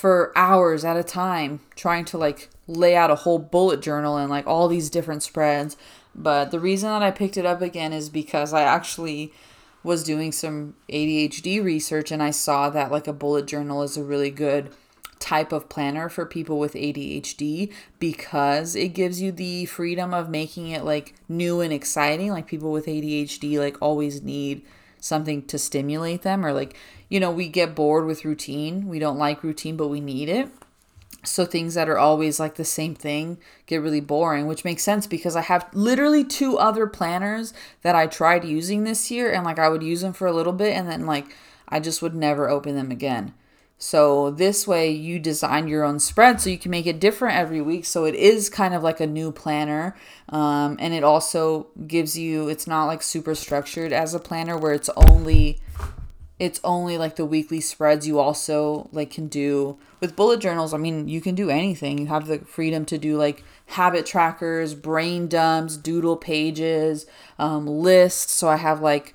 for 0.00 0.32
hours 0.34 0.82
at 0.82 0.96
a 0.96 1.04
time 1.04 1.60
trying 1.76 2.06
to 2.06 2.16
like 2.16 2.48
lay 2.66 2.96
out 2.96 3.10
a 3.10 3.16
whole 3.16 3.38
bullet 3.38 3.82
journal 3.82 4.16
and 4.16 4.30
like 4.30 4.46
all 4.46 4.66
these 4.66 4.88
different 4.88 5.22
spreads. 5.22 5.76
But 6.14 6.50
the 6.50 6.58
reason 6.58 6.88
that 6.88 7.02
I 7.02 7.10
picked 7.10 7.36
it 7.36 7.44
up 7.44 7.60
again 7.60 7.92
is 7.92 8.08
because 8.08 8.54
I 8.54 8.62
actually 8.62 9.30
was 9.82 10.02
doing 10.02 10.32
some 10.32 10.74
ADHD 10.90 11.62
research 11.62 12.10
and 12.10 12.22
I 12.22 12.30
saw 12.30 12.70
that 12.70 12.90
like 12.90 13.08
a 13.08 13.12
bullet 13.12 13.46
journal 13.46 13.82
is 13.82 13.98
a 13.98 14.02
really 14.02 14.30
good 14.30 14.70
type 15.18 15.52
of 15.52 15.68
planner 15.68 16.08
for 16.08 16.24
people 16.24 16.58
with 16.58 16.72
ADHD 16.72 17.70
because 17.98 18.74
it 18.74 18.94
gives 18.94 19.20
you 19.20 19.30
the 19.30 19.66
freedom 19.66 20.14
of 20.14 20.30
making 20.30 20.68
it 20.68 20.82
like 20.82 21.12
new 21.28 21.60
and 21.60 21.74
exciting. 21.74 22.30
Like 22.30 22.46
people 22.46 22.72
with 22.72 22.86
ADHD 22.86 23.58
like 23.58 23.76
always 23.82 24.22
need 24.22 24.62
something 25.00 25.44
to 25.46 25.58
stimulate 25.58 26.22
them 26.22 26.44
or 26.44 26.52
like 26.52 26.76
you 27.10 27.18
know, 27.18 27.30
we 27.30 27.48
get 27.48 27.74
bored 27.74 28.06
with 28.06 28.24
routine. 28.24 28.86
We 28.86 29.00
don't 29.00 29.18
like 29.18 29.42
routine, 29.42 29.76
but 29.76 29.88
we 29.88 30.00
need 30.00 30.28
it. 30.28 30.48
So 31.24 31.44
things 31.44 31.74
that 31.74 31.88
are 31.88 31.98
always 31.98 32.40
like 32.40 32.54
the 32.54 32.64
same 32.64 32.94
thing 32.94 33.36
get 33.66 33.82
really 33.82 34.00
boring, 34.00 34.46
which 34.46 34.64
makes 34.64 34.82
sense 34.82 35.06
because 35.06 35.36
I 35.36 35.42
have 35.42 35.68
literally 35.74 36.24
two 36.24 36.56
other 36.56 36.86
planners 36.86 37.52
that 37.82 37.94
I 37.94 38.06
tried 38.06 38.44
using 38.44 38.84
this 38.84 39.10
year 39.10 39.30
and 39.30 39.44
like 39.44 39.58
I 39.58 39.68
would 39.68 39.82
use 39.82 40.00
them 40.00 40.14
for 40.14 40.26
a 40.26 40.32
little 40.32 40.54
bit 40.54 40.74
and 40.74 40.88
then 40.88 41.04
like 41.04 41.26
I 41.68 41.78
just 41.78 42.00
would 42.00 42.14
never 42.14 42.48
open 42.48 42.74
them 42.74 42.90
again. 42.90 43.34
So 43.82 44.30
this 44.30 44.66
way 44.66 44.90
you 44.90 45.18
design 45.18 45.66
your 45.66 45.84
own 45.84 46.00
spread 46.00 46.38
so 46.38 46.50
you 46.50 46.58
can 46.58 46.70
make 46.70 46.86
it 46.86 47.00
different 47.00 47.38
every 47.38 47.62
week. 47.62 47.86
So 47.86 48.04
it 48.04 48.14
is 48.14 48.50
kind 48.50 48.74
of 48.74 48.82
like 48.82 49.00
a 49.00 49.06
new 49.06 49.32
planner. 49.32 49.96
Um, 50.28 50.76
and 50.78 50.92
it 50.92 51.02
also 51.02 51.68
gives 51.86 52.16
you, 52.16 52.50
it's 52.50 52.66
not 52.66 52.84
like 52.84 53.02
super 53.02 53.34
structured 53.34 53.90
as 53.90 54.12
a 54.12 54.20
planner 54.20 54.58
where 54.58 54.74
it's 54.74 54.90
only, 55.08 55.60
it's 56.38 56.60
only 56.62 56.98
like 56.98 57.16
the 57.16 57.24
weekly 57.24 57.62
spreads 57.62 58.06
you 58.06 58.18
also 58.18 58.90
like 58.92 59.10
can 59.10 59.28
do 59.28 59.78
with 59.98 60.14
bullet 60.14 60.40
journals. 60.40 60.74
I 60.74 60.76
mean, 60.76 61.08
you 61.08 61.22
can 61.22 61.34
do 61.34 61.48
anything. 61.48 61.96
You 61.96 62.06
have 62.08 62.26
the 62.26 62.40
freedom 62.40 62.84
to 62.84 62.98
do 62.98 63.16
like 63.16 63.42
habit 63.64 64.04
trackers, 64.04 64.74
brain 64.74 65.26
dumps, 65.26 65.78
doodle 65.78 66.18
pages, 66.18 67.06
um, 67.38 67.66
lists. 67.66 68.34
So 68.34 68.46
I 68.46 68.56
have 68.56 68.82
like, 68.82 69.14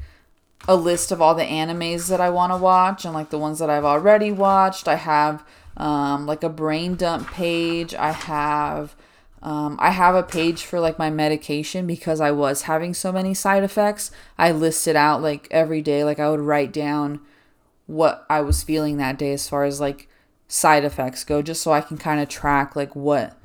a 0.68 0.76
list 0.76 1.12
of 1.12 1.22
all 1.22 1.36
the 1.36 1.44
animes 1.44 2.08
that 2.10 2.22
I 2.22 2.30
want 2.30 2.52
to 2.52 2.58
watch 2.58 3.06
and 3.06 3.14
like 3.14 3.30
the 3.30 3.38
ones 3.38 3.60
that 3.60 3.70
I've 3.70 3.86
already 3.86 4.32
watched. 4.32 4.88
I 4.88 4.96
have 4.96 5.46
um, 5.78 6.26
like 6.26 6.44
a 6.44 6.50
brain 6.50 6.96
dump 6.96 7.32
page. 7.32 7.94
I 7.94 8.12
have 8.12 8.96
um, 9.46 9.78
I 9.80 9.92
have 9.92 10.16
a 10.16 10.24
page 10.24 10.64
for 10.64 10.80
like 10.80 10.98
my 10.98 11.12
medication 11.12 11.86
because 11.86 12.20
I 12.20 12.32
was 12.32 12.64
having 12.64 12.96
so 12.96 13.12
many 13.12 13.36
side 13.36 13.64
effects. 13.64 14.10
I 14.40 14.52
listed 14.52 14.96
out 14.96 15.22
like 15.22 15.48
every 15.52 15.84
day, 15.84 16.04
like 16.04 16.20
I 16.20 16.32
would 16.32 16.40
write 16.40 16.74
down 16.74 17.20
what 17.86 18.26
I 18.28 18.42
was 18.42 18.64
feeling 18.64 18.98
that 18.98 19.20
day 19.20 19.34
as 19.34 19.48
far 19.48 19.64
as 19.64 19.80
like 19.80 20.10
side 20.48 20.84
effects 20.84 21.24
go, 21.24 21.44
just 21.44 21.62
so 21.62 21.72
I 21.72 21.82
can 21.82 21.98
kind 21.98 22.20
of 22.20 22.28
track 22.28 22.76
like 22.76 22.96
what 22.96 23.38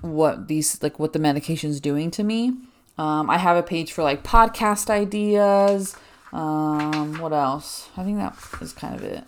what 0.00 0.48
these 0.48 0.82
like 0.82 0.98
what 0.98 1.12
the 1.12 1.20
medication's 1.20 1.78
doing 1.78 2.10
to 2.10 2.24
me. 2.24 2.52
Um, 2.98 3.30
I 3.30 3.38
have 3.38 3.56
a 3.56 3.62
page 3.62 3.92
for 3.92 4.02
like 4.02 4.24
podcast 4.24 4.90
ideas. 4.90 5.96
Um, 6.34 7.20
what 7.20 7.32
else? 7.32 7.88
I 7.96 8.02
think 8.02 8.18
that 8.18 8.36
is 8.60 8.72
kind 8.72 8.94
of 8.96 9.04
it. 9.04 9.24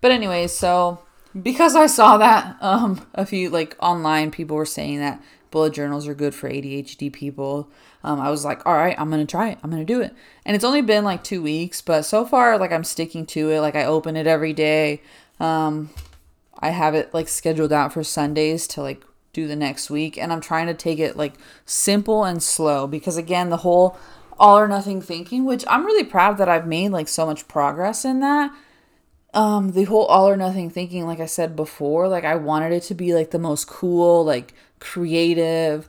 But 0.00 0.12
anyways, 0.12 0.52
so 0.52 1.00
because 1.42 1.74
I 1.76 1.86
saw 1.86 2.16
that 2.18 2.56
um 2.60 3.06
a 3.14 3.26
few 3.26 3.50
like 3.50 3.76
online 3.80 4.30
people 4.30 4.56
were 4.56 4.64
saying 4.64 5.00
that 5.00 5.20
bullet 5.50 5.72
journals 5.74 6.06
are 6.06 6.14
good 6.14 6.34
for 6.34 6.48
ADHD 6.48 7.12
people. 7.12 7.68
Um, 8.04 8.20
I 8.20 8.30
was 8.30 8.44
like, 8.44 8.64
all 8.64 8.74
right, 8.74 8.94
I'm 8.98 9.10
gonna 9.10 9.26
try 9.26 9.48
it. 9.48 9.58
I'm 9.62 9.70
gonna 9.70 9.84
do 9.84 10.00
it. 10.00 10.14
And 10.46 10.54
it's 10.54 10.64
only 10.64 10.82
been 10.82 11.04
like 11.04 11.24
two 11.24 11.42
weeks, 11.42 11.82
but 11.82 12.02
so 12.02 12.24
far, 12.24 12.56
like 12.56 12.70
I'm 12.70 12.84
sticking 12.84 13.26
to 13.26 13.50
it. 13.50 13.60
Like 13.60 13.74
I 13.74 13.84
open 13.84 14.16
it 14.16 14.28
every 14.28 14.52
day. 14.52 15.02
Um, 15.40 15.90
I 16.60 16.70
have 16.70 16.94
it 16.94 17.12
like 17.12 17.26
scheduled 17.26 17.72
out 17.72 17.92
for 17.92 18.04
Sundays 18.04 18.68
to 18.68 18.82
like 18.82 19.02
do 19.32 19.48
the 19.48 19.56
next 19.56 19.90
week, 19.90 20.16
and 20.16 20.32
I'm 20.32 20.40
trying 20.40 20.68
to 20.68 20.74
take 20.74 21.00
it 21.00 21.16
like 21.16 21.34
simple 21.66 22.22
and 22.24 22.40
slow 22.40 22.86
because 22.86 23.16
again, 23.16 23.50
the 23.50 23.58
whole 23.58 23.98
all 24.38 24.58
or 24.58 24.68
nothing 24.68 25.00
thinking, 25.02 25.44
which 25.44 25.64
I'm 25.68 25.84
really 25.84 26.04
proud 26.04 26.38
that 26.38 26.48
I've 26.48 26.66
made 26.66 26.90
like 26.90 27.08
so 27.08 27.26
much 27.26 27.48
progress 27.48 28.04
in 28.04 28.20
that. 28.20 28.52
Um, 29.34 29.72
the 29.72 29.84
whole 29.84 30.06
all 30.06 30.28
or 30.28 30.36
nothing 30.36 30.70
thinking, 30.70 31.06
like 31.06 31.20
I 31.20 31.26
said 31.26 31.54
before, 31.54 32.08
like 32.08 32.24
I 32.24 32.36
wanted 32.36 32.72
it 32.72 32.82
to 32.84 32.94
be 32.94 33.14
like 33.14 33.30
the 33.30 33.38
most 33.38 33.66
cool, 33.66 34.24
like 34.24 34.54
creative, 34.80 35.88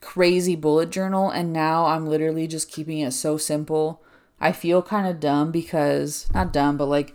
crazy 0.00 0.56
bullet 0.56 0.90
journal, 0.90 1.30
and 1.30 1.52
now 1.52 1.86
I'm 1.86 2.06
literally 2.06 2.46
just 2.46 2.70
keeping 2.70 2.98
it 2.98 3.12
so 3.12 3.36
simple. 3.38 4.02
I 4.38 4.52
feel 4.52 4.82
kind 4.82 5.06
of 5.06 5.20
dumb 5.20 5.50
because 5.50 6.28
not 6.34 6.52
dumb, 6.52 6.76
but 6.76 6.86
like 6.86 7.14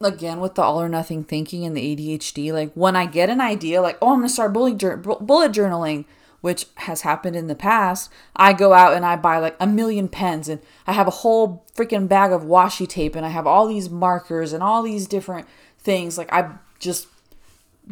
again 0.00 0.40
with 0.40 0.54
the 0.54 0.62
all 0.62 0.80
or 0.80 0.88
nothing 0.88 1.24
thinking 1.24 1.64
and 1.64 1.76
the 1.76 1.96
ADHD, 1.96 2.52
like 2.52 2.72
when 2.74 2.96
I 2.96 3.06
get 3.06 3.28
an 3.28 3.40
idea, 3.40 3.82
like 3.82 3.98
oh 4.00 4.12
I'm 4.12 4.20
gonna 4.20 4.28
start 4.30 4.52
bullet 4.54 4.78
bullet 4.78 5.52
journaling 5.52 6.06
which 6.44 6.66
has 6.74 7.00
happened 7.00 7.34
in 7.34 7.46
the 7.46 7.54
past, 7.54 8.10
I 8.36 8.52
go 8.52 8.74
out 8.74 8.92
and 8.92 9.02
I 9.02 9.16
buy 9.16 9.38
like 9.38 9.56
a 9.58 9.66
million 9.66 10.08
pens 10.08 10.46
and 10.46 10.60
I 10.86 10.92
have 10.92 11.06
a 11.06 11.22
whole 11.22 11.64
freaking 11.74 12.06
bag 12.06 12.32
of 12.32 12.42
washi 12.42 12.86
tape 12.86 13.16
and 13.16 13.24
I 13.24 13.30
have 13.30 13.46
all 13.46 13.66
these 13.66 13.88
markers 13.88 14.52
and 14.52 14.62
all 14.62 14.82
these 14.82 15.06
different 15.06 15.48
things. 15.78 16.18
Like 16.18 16.30
I 16.30 16.50
just 16.78 17.08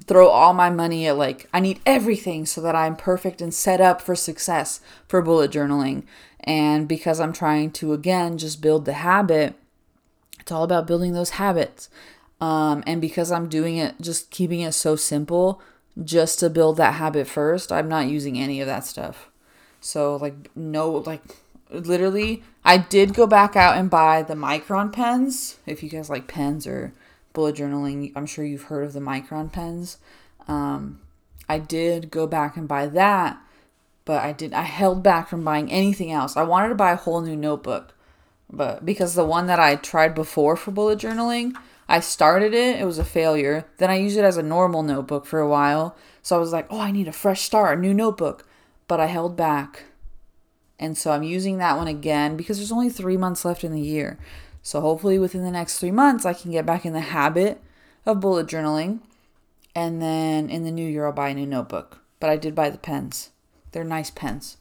throw 0.05 0.29
all 0.29 0.53
my 0.53 0.69
money 0.69 1.07
at 1.07 1.17
like 1.17 1.49
I 1.55 1.61
need 1.61 1.81
everything 1.87 2.45
so 2.45 2.61
that 2.61 2.77
I'm 2.77 2.95
perfect 2.95 3.41
and 3.41 3.55
set 3.55 3.81
up 3.81 4.03
for 4.03 4.15
success 4.15 4.83
for 5.09 5.23
bullet 5.23 5.51
journaling. 5.51 6.03
And 6.41 6.87
because 6.87 7.21
I'm 7.21 7.33
trying 7.33 7.71
to 7.71 7.95
again 7.95 8.37
just 8.37 8.61
build 8.61 8.85
the 8.85 8.93
habit, 8.93 9.55
it's 10.39 10.53
all 10.53 10.63
about 10.63 10.87
building 10.87 11.15
those 11.15 11.31
habits. 11.31 11.89
Um, 12.39 12.85
and 12.87 13.01
because 13.01 13.33
I'm 13.33 13.49
doing 13.49 13.79
it, 13.79 13.95
just 13.99 14.31
keeping 14.31 14.61
it 14.61 14.73
so 14.73 14.95
simple, 14.95 15.63
just 16.03 16.39
to 16.39 16.51
build 16.51 16.77
that 16.77 16.95
habit 16.95 17.27
first, 17.27 17.73
I'm 17.73 17.89
not 17.89 18.07
using 18.07 18.39
any 18.39 18.61
of 18.61 18.67
that 18.67 18.85
stuff. 18.85 19.31
So, 19.81 20.17
like, 20.17 20.55
no, 20.57 20.91
like, 20.91 21.23
literally, 21.71 22.43
I 22.65 22.79
did 22.79 23.15
go 23.15 23.27
back 23.27 23.57
out 23.57 23.77
and 23.77 23.91
buy 23.91 24.23
the 24.23 24.35
Micron 24.35 24.93
pens. 24.93 25.59
If 25.67 25.83
you 25.83 25.89
guys 25.89 26.09
like 26.09 26.29
pens 26.29 26.67
or 26.67 26.93
bullet 27.33 27.57
journaling, 27.57 28.13
I'm 28.15 28.27
sure 28.27 28.45
you've 28.45 28.65
heard 28.65 28.85
of 28.85 28.93
the 28.93 29.01
Micron 29.01 29.53
pens. 29.53 29.99
Um, 30.47 31.01
I 31.49 31.59
did 31.59 32.11
go 32.11 32.27
back 32.27 32.57
and 32.57 32.69
buy 32.69 32.87
that, 32.87 33.39
but 34.05 34.23
I 34.23 34.33
did 34.33 34.53
I 34.53 34.63
held 34.63 35.03
back 35.03 35.29
from 35.29 35.45
buying 35.45 35.71
anything 35.71 36.11
else. 36.11 36.37
I 36.37 36.43
wanted 36.43 36.71
to 36.71 36.75
buy 36.75 36.93
a 36.93 36.97
whole 36.97 37.21
new 37.21 37.37
notebook, 37.37 37.95
but 38.51 38.85
because 38.85 39.15
the 39.15 39.25
one 39.25 39.47
that 39.47 39.61
I 39.61 39.77
tried 39.77 40.15
before 40.15 40.57
for 40.57 40.71
bullet 40.71 40.99
journaling, 40.99 41.55
I 41.89 42.01
started 42.01 42.55
it, 42.55 42.81
it 42.81 42.85
was 42.85 42.99
a 42.99 43.05
failure. 43.05 43.67
Then 43.79 43.91
I 43.91 43.97
used 43.97 44.17
it 44.17 44.25
as 44.25 44.37
a 44.37 44.43
normal 44.43 44.83
notebook 44.83 45.27
for 45.27 45.41
a 45.41 45.49
while. 45.49 45.97
So 46.23 46.37
I 46.37 46.39
was 46.39 46.53
like, 46.53 46.67
oh, 46.71 46.81
I 46.81 46.91
need 46.91 47.09
a 47.09 47.13
fresh 47.13 47.43
start, 47.43 47.79
a 47.79 47.81
new 47.81 47.93
notebook. 47.93 48.47
But 48.89 49.01
I 49.01 49.07
held 49.07 49.37
back. 49.37 49.85
And 50.79 50.97
so 50.97 51.13
I'm 51.13 51.23
using 51.23 51.59
that 51.59 51.77
one 51.77 51.89
again 51.89 52.37
because 52.37 52.59
there's 52.59 52.73
only 52.73 52.91
three 52.91 53.17
months 53.17 53.45
left 53.45 53.65
in 53.65 53.73
the 53.73 53.81
year. 53.81 54.19
So 54.63 54.81
hopefully 54.81 55.19
within 55.19 55.45
the 55.45 55.51
next 55.51 55.79
three 55.79 55.91
months, 55.91 56.25
I 56.25 56.33
can 56.33 56.51
get 56.51 56.67
back 56.67 56.85
in 56.85 56.93
the 56.93 57.01
habit 57.01 57.61
of 58.07 58.21
bullet 58.21 58.47
journaling. 58.47 59.01
And 59.75 60.01
then 60.01 60.51
in 60.51 60.65
the 60.65 60.71
new 60.71 60.87
year, 60.87 61.07
I'll 61.07 61.13
buy 61.13 61.31
a 61.31 61.35
new 61.35 61.47
notebook. 61.47 61.99
But 62.21 62.31
I 62.31 62.37
did 62.37 62.55
buy 62.55 62.71
the 62.71 62.79
pens. 62.79 63.31
They're 63.73 63.85
nice 63.85 64.11
pens. 64.11 64.57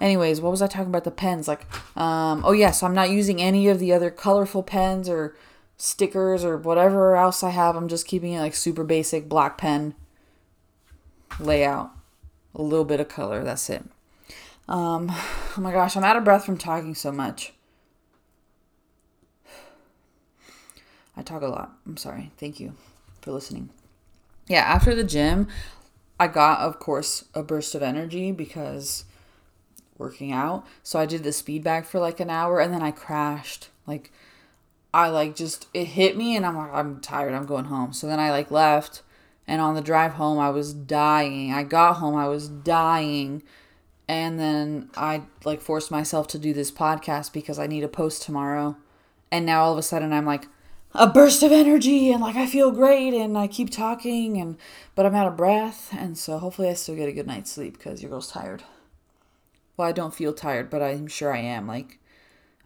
Anyways, 0.00 0.40
what 0.40 0.50
was 0.50 0.62
I 0.62 0.66
talking 0.66 0.88
about 0.88 1.04
the 1.04 1.10
pens? 1.10 1.48
Like, 1.48 1.66
um, 1.96 2.42
oh 2.44 2.52
yeah, 2.52 2.70
so 2.70 2.86
I'm 2.86 2.94
not 2.94 3.10
using 3.10 3.40
any 3.40 3.68
of 3.68 3.78
the 3.78 3.92
other 3.92 4.10
colorful 4.10 4.62
pens 4.62 5.08
or 5.08 5.34
stickers 5.76 6.44
or 6.44 6.56
whatever 6.56 7.16
else 7.16 7.42
I 7.42 7.50
have. 7.50 7.76
I'm 7.76 7.88
just 7.88 8.06
keeping 8.06 8.32
it 8.32 8.40
like 8.40 8.54
super 8.54 8.84
basic 8.84 9.28
black 9.28 9.58
pen 9.58 9.94
layout. 11.38 11.90
A 12.54 12.62
little 12.62 12.84
bit 12.84 13.00
of 13.00 13.08
color, 13.08 13.44
that's 13.44 13.68
it. 13.68 13.84
Um, 14.68 15.08
oh 15.12 15.54
my 15.58 15.72
gosh, 15.72 15.96
I'm 15.96 16.04
out 16.04 16.16
of 16.16 16.24
breath 16.24 16.44
from 16.44 16.58
talking 16.58 16.94
so 16.94 17.12
much. 17.12 17.52
I 21.16 21.22
talk 21.22 21.42
a 21.42 21.48
lot. 21.48 21.76
I'm 21.86 21.96
sorry. 21.96 22.32
Thank 22.38 22.60
you 22.60 22.74
for 23.20 23.32
listening. 23.32 23.70
Yeah, 24.48 24.60
after 24.60 24.94
the 24.94 25.04
gym, 25.04 25.48
I 26.20 26.28
got, 26.28 26.60
of 26.60 26.78
course, 26.78 27.24
a 27.34 27.42
burst 27.42 27.74
of 27.74 27.82
energy 27.82 28.32
because 28.32 29.04
working 29.98 30.32
out. 30.32 30.64
So 30.82 30.98
I 30.98 31.06
did 31.06 31.24
the 31.24 31.32
speed 31.32 31.64
bag 31.64 31.84
for 31.84 31.98
like 31.98 32.20
an 32.20 32.30
hour 32.30 32.60
and 32.60 32.72
then 32.72 32.82
I 32.82 32.90
crashed. 32.90 33.70
Like, 33.86 34.12
I 34.92 35.08
like 35.08 35.36
just, 35.36 35.66
it 35.74 35.84
hit 35.86 36.16
me 36.16 36.36
and 36.36 36.46
I'm 36.46 36.56
like, 36.56 36.72
I'm 36.72 37.00
tired. 37.00 37.34
I'm 37.34 37.46
going 37.46 37.66
home. 37.66 37.92
So 37.92 38.06
then 38.06 38.20
I 38.20 38.30
like 38.30 38.50
left 38.50 39.02
and 39.46 39.60
on 39.60 39.74
the 39.74 39.80
drive 39.80 40.12
home, 40.12 40.38
I 40.38 40.50
was 40.50 40.72
dying. 40.72 41.52
I 41.52 41.62
got 41.62 41.94
home, 41.94 42.16
I 42.16 42.28
was 42.28 42.48
dying. 42.48 43.42
And 44.08 44.38
then 44.38 44.90
I 44.96 45.22
like 45.44 45.60
forced 45.60 45.90
myself 45.90 46.28
to 46.28 46.38
do 46.38 46.52
this 46.52 46.70
podcast 46.70 47.32
because 47.32 47.58
I 47.58 47.66
need 47.66 47.84
a 47.84 47.88
post 47.88 48.22
tomorrow. 48.22 48.76
And 49.30 49.44
now 49.44 49.64
all 49.64 49.72
of 49.72 49.78
a 49.78 49.82
sudden 49.82 50.12
I'm 50.12 50.26
like, 50.26 50.46
a 50.98 51.06
burst 51.06 51.42
of 51.42 51.52
energy 51.52 52.10
and 52.10 52.22
like 52.22 52.36
I 52.36 52.46
feel 52.46 52.70
great 52.70 53.12
and 53.12 53.36
I 53.36 53.48
keep 53.48 53.68
talking 53.68 54.40
and 54.40 54.56
but 54.94 55.04
I'm 55.04 55.14
out 55.14 55.26
of 55.26 55.36
breath 55.36 55.92
and 55.92 56.16
so 56.16 56.38
hopefully 56.38 56.70
I 56.70 56.74
still 56.74 56.96
get 56.96 57.08
a 57.08 57.12
good 57.12 57.26
night's 57.26 57.52
sleep 57.52 57.76
because 57.76 58.00
your 58.00 58.10
girl's 58.10 58.30
tired. 58.30 58.62
Well, 59.76 59.88
I 59.88 59.92
don't 59.92 60.14
feel 60.14 60.32
tired, 60.32 60.70
but 60.70 60.82
I'm 60.82 61.06
sure 61.06 61.34
I 61.34 61.40
am. 61.40 61.66
Like 61.66 61.98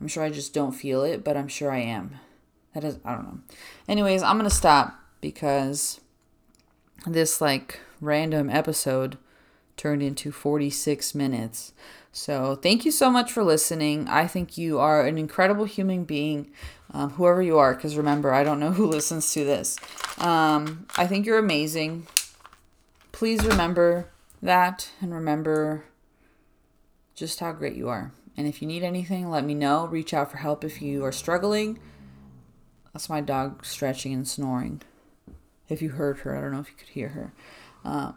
I'm 0.01 0.09
sure 0.09 0.22
I 0.22 0.30
just 0.30 0.55
don't 0.55 0.72
feel 0.72 1.03
it, 1.03 1.22
but 1.22 1.36
I'm 1.36 1.48
sure 1.48 1.70
I 1.70 1.78
am. 1.80 2.18
That 2.74 2.84
is 2.84 2.98
I 3.05 3.14
don't 3.14 3.24
know. 3.24 3.40
Anyways, 3.88 4.22
I'm 4.22 4.36
gonna 4.36 4.51
stop 4.51 4.98
because 5.20 6.01
this 7.07 7.40
like 7.40 7.80
random 8.01 8.48
episode 8.48 9.18
turned 9.76 10.03
into 10.03 10.30
46 10.32 11.14
minutes. 11.14 11.72
So, 12.12 12.57
thank 12.57 12.84
you 12.84 12.90
so 12.90 13.09
much 13.09 13.30
for 13.30 13.44
listening. 13.44 14.09
I 14.09 14.26
think 14.26 14.59
you 14.59 14.80
are 14.80 15.07
an 15.07 15.16
incredible 15.16 15.64
human 15.64 16.05
being 16.05 16.51
um, 16.92 17.11
whoever 17.11 17.40
you 17.40 17.59
are, 17.59 17.74
because 17.74 17.96
remember, 17.96 18.32
I 18.32 18.42
don't 18.42 18.61
know 18.61 18.72
who 18.72 18.86
listens 18.86 19.32
to 19.34 19.44
this. 19.44 19.78
Um, 20.18 20.86
I 20.96 21.07
think 21.07 21.26
you're 21.26 21.38
amazing. 21.38 22.07
Please 23.12 23.44
remember 23.44 24.09
that 24.42 24.90
and 25.01 25.14
remember 25.14 25.84
just 27.14 27.40
how 27.40 27.53
great 27.53 27.74
you 27.76 27.88
are. 27.88 28.12
And 28.37 28.47
if 28.47 28.62
you 28.62 28.68
need 28.68 28.83
anything, 28.83 29.31
let 29.31 29.45
me 29.45 29.55
know. 29.55 29.87
Reach 29.87 30.14
out 30.14 30.31
for 30.31 30.39
help 30.39 30.64
if 30.64 30.81
you 30.81 31.05
are 31.05 31.12
struggling. 31.12 31.78
That's 32.93 33.09
my 33.09 33.20
dog 33.20 33.64
stretching 33.64 34.12
and 34.12 34.26
snoring. 34.26 34.83
If 35.68 35.81
you 35.83 35.91
heard 35.91 36.18
her, 36.20 36.37
I 36.37 36.41
don't 36.41 36.53
know 36.53 36.61
if 36.61 36.68
you 36.68 36.76
could 36.76 36.89
hear 36.89 37.09
her. 37.11 37.33
Uh, 37.85 38.12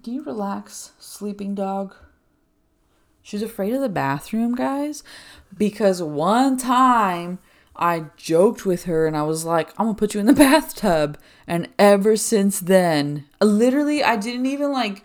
do 0.00 0.10
you 0.10 0.22
relax, 0.22 0.92
sleeping 0.98 1.54
dog? 1.54 1.94
She's 3.22 3.42
afraid 3.42 3.74
of 3.74 3.80
the 3.80 3.88
bathroom, 3.88 4.54
guys, 4.54 5.02
because 5.56 6.00
one 6.00 6.56
time 6.56 7.38
I 7.74 8.04
joked 8.16 8.64
with 8.64 8.84
her 8.84 9.06
and 9.06 9.16
I 9.16 9.22
was 9.22 9.44
like, 9.44 9.70
I'm 9.70 9.86
gonna 9.86 9.94
put 9.94 10.14
you 10.14 10.20
in 10.20 10.26
the 10.26 10.32
bathtub. 10.34 11.18
And 11.46 11.68
ever 11.78 12.16
since 12.16 12.60
then, 12.60 13.26
literally, 13.40 14.02
I 14.02 14.16
didn't 14.16 14.46
even 14.46 14.72
like 14.72 15.04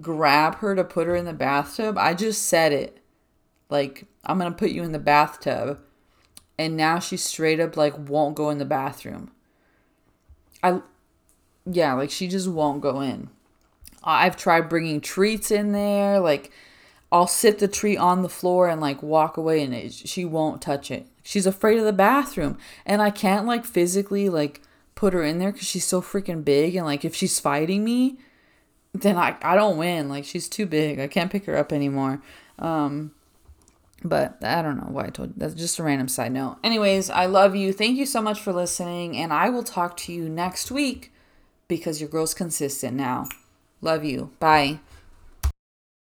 grab 0.00 0.56
her 0.56 0.74
to 0.74 0.84
put 0.84 1.06
her 1.06 1.14
in 1.14 1.24
the 1.24 1.32
bathtub. 1.32 1.98
I 1.98 2.14
just 2.14 2.42
said 2.44 2.72
it. 2.72 2.99
Like, 3.70 4.06
I'm 4.24 4.38
gonna 4.38 4.52
put 4.52 4.70
you 4.70 4.82
in 4.82 4.92
the 4.92 4.98
bathtub. 4.98 5.80
And 6.58 6.76
now 6.76 6.98
she 6.98 7.16
straight 7.16 7.58
up 7.58 7.76
like 7.76 7.94
won't 7.96 8.34
go 8.34 8.50
in 8.50 8.58
the 8.58 8.66
bathroom. 8.66 9.30
I, 10.62 10.82
yeah, 11.64 11.94
like 11.94 12.10
she 12.10 12.28
just 12.28 12.48
won't 12.48 12.82
go 12.82 13.00
in. 13.00 13.30
I've 14.02 14.36
tried 14.36 14.68
bringing 14.68 15.00
treats 15.00 15.50
in 15.50 15.72
there. 15.72 16.20
Like, 16.20 16.52
I'll 17.12 17.26
sit 17.26 17.58
the 17.58 17.68
treat 17.68 17.96
on 17.96 18.22
the 18.22 18.28
floor 18.28 18.68
and 18.68 18.80
like 18.80 19.02
walk 19.02 19.36
away 19.36 19.62
and 19.62 19.74
it, 19.74 19.92
she 19.92 20.24
won't 20.24 20.62
touch 20.62 20.90
it. 20.90 21.06
She's 21.22 21.46
afraid 21.46 21.78
of 21.78 21.84
the 21.84 21.92
bathroom. 21.92 22.58
And 22.86 23.02
I 23.02 23.10
can't 23.10 23.46
like 23.46 23.64
physically 23.64 24.28
like 24.28 24.62
put 24.94 25.12
her 25.12 25.22
in 25.22 25.38
there 25.38 25.52
because 25.52 25.66
she's 25.66 25.86
so 25.86 26.00
freaking 26.00 26.44
big. 26.44 26.76
And 26.76 26.86
like 26.86 27.04
if 27.04 27.14
she's 27.14 27.40
fighting 27.40 27.84
me, 27.84 28.18
then 28.92 29.16
I, 29.16 29.36
I 29.42 29.54
don't 29.54 29.76
win. 29.76 30.08
Like 30.08 30.24
she's 30.24 30.48
too 30.48 30.66
big. 30.66 30.98
I 30.98 31.08
can't 31.08 31.30
pick 31.30 31.46
her 31.46 31.56
up 31.56 31.72
anymore. 31.72 32.22
Um, 32.58 33.12
but 34.02 34.42
I 34.42 34.62
don't 34.62 34.76
know 34.76 34.88
why 34.90 35.06
I 35.06 35.10
told 35.10 35.30
you. 35.30 35.34
That's 35.36 35.54
just 35.54 35.78
a 35.78 35.82
random 35.82 36.08
side 36.08 36.32
note. 36.32 36.58
Anyways, 36.64 37.10
I 37.10 37.26
love 37.26 37.54
you. 37.54 37.72
Thank 37.72 37.96
you 37.98 38.06
so 38.06 38.22
much 38.22 38.40
for 38.40 38.52
listening. 38.52 39.16
And 39.16 39.32
I 39.32 39.50
will 39.50 39.62
talk 39.62 39.96
to 39.98 40.12
you 40.12 40.28
next 40.28 40.70
week 40.70 41.12
because 41.68 42.00
your 42.00 42.10
girl's 42.10 42.34
consistent 42.34 42.96
now. 42.96 43.28
Love 43.80 44.04
you. 44.04 44.30
Bye. 44.38 44.80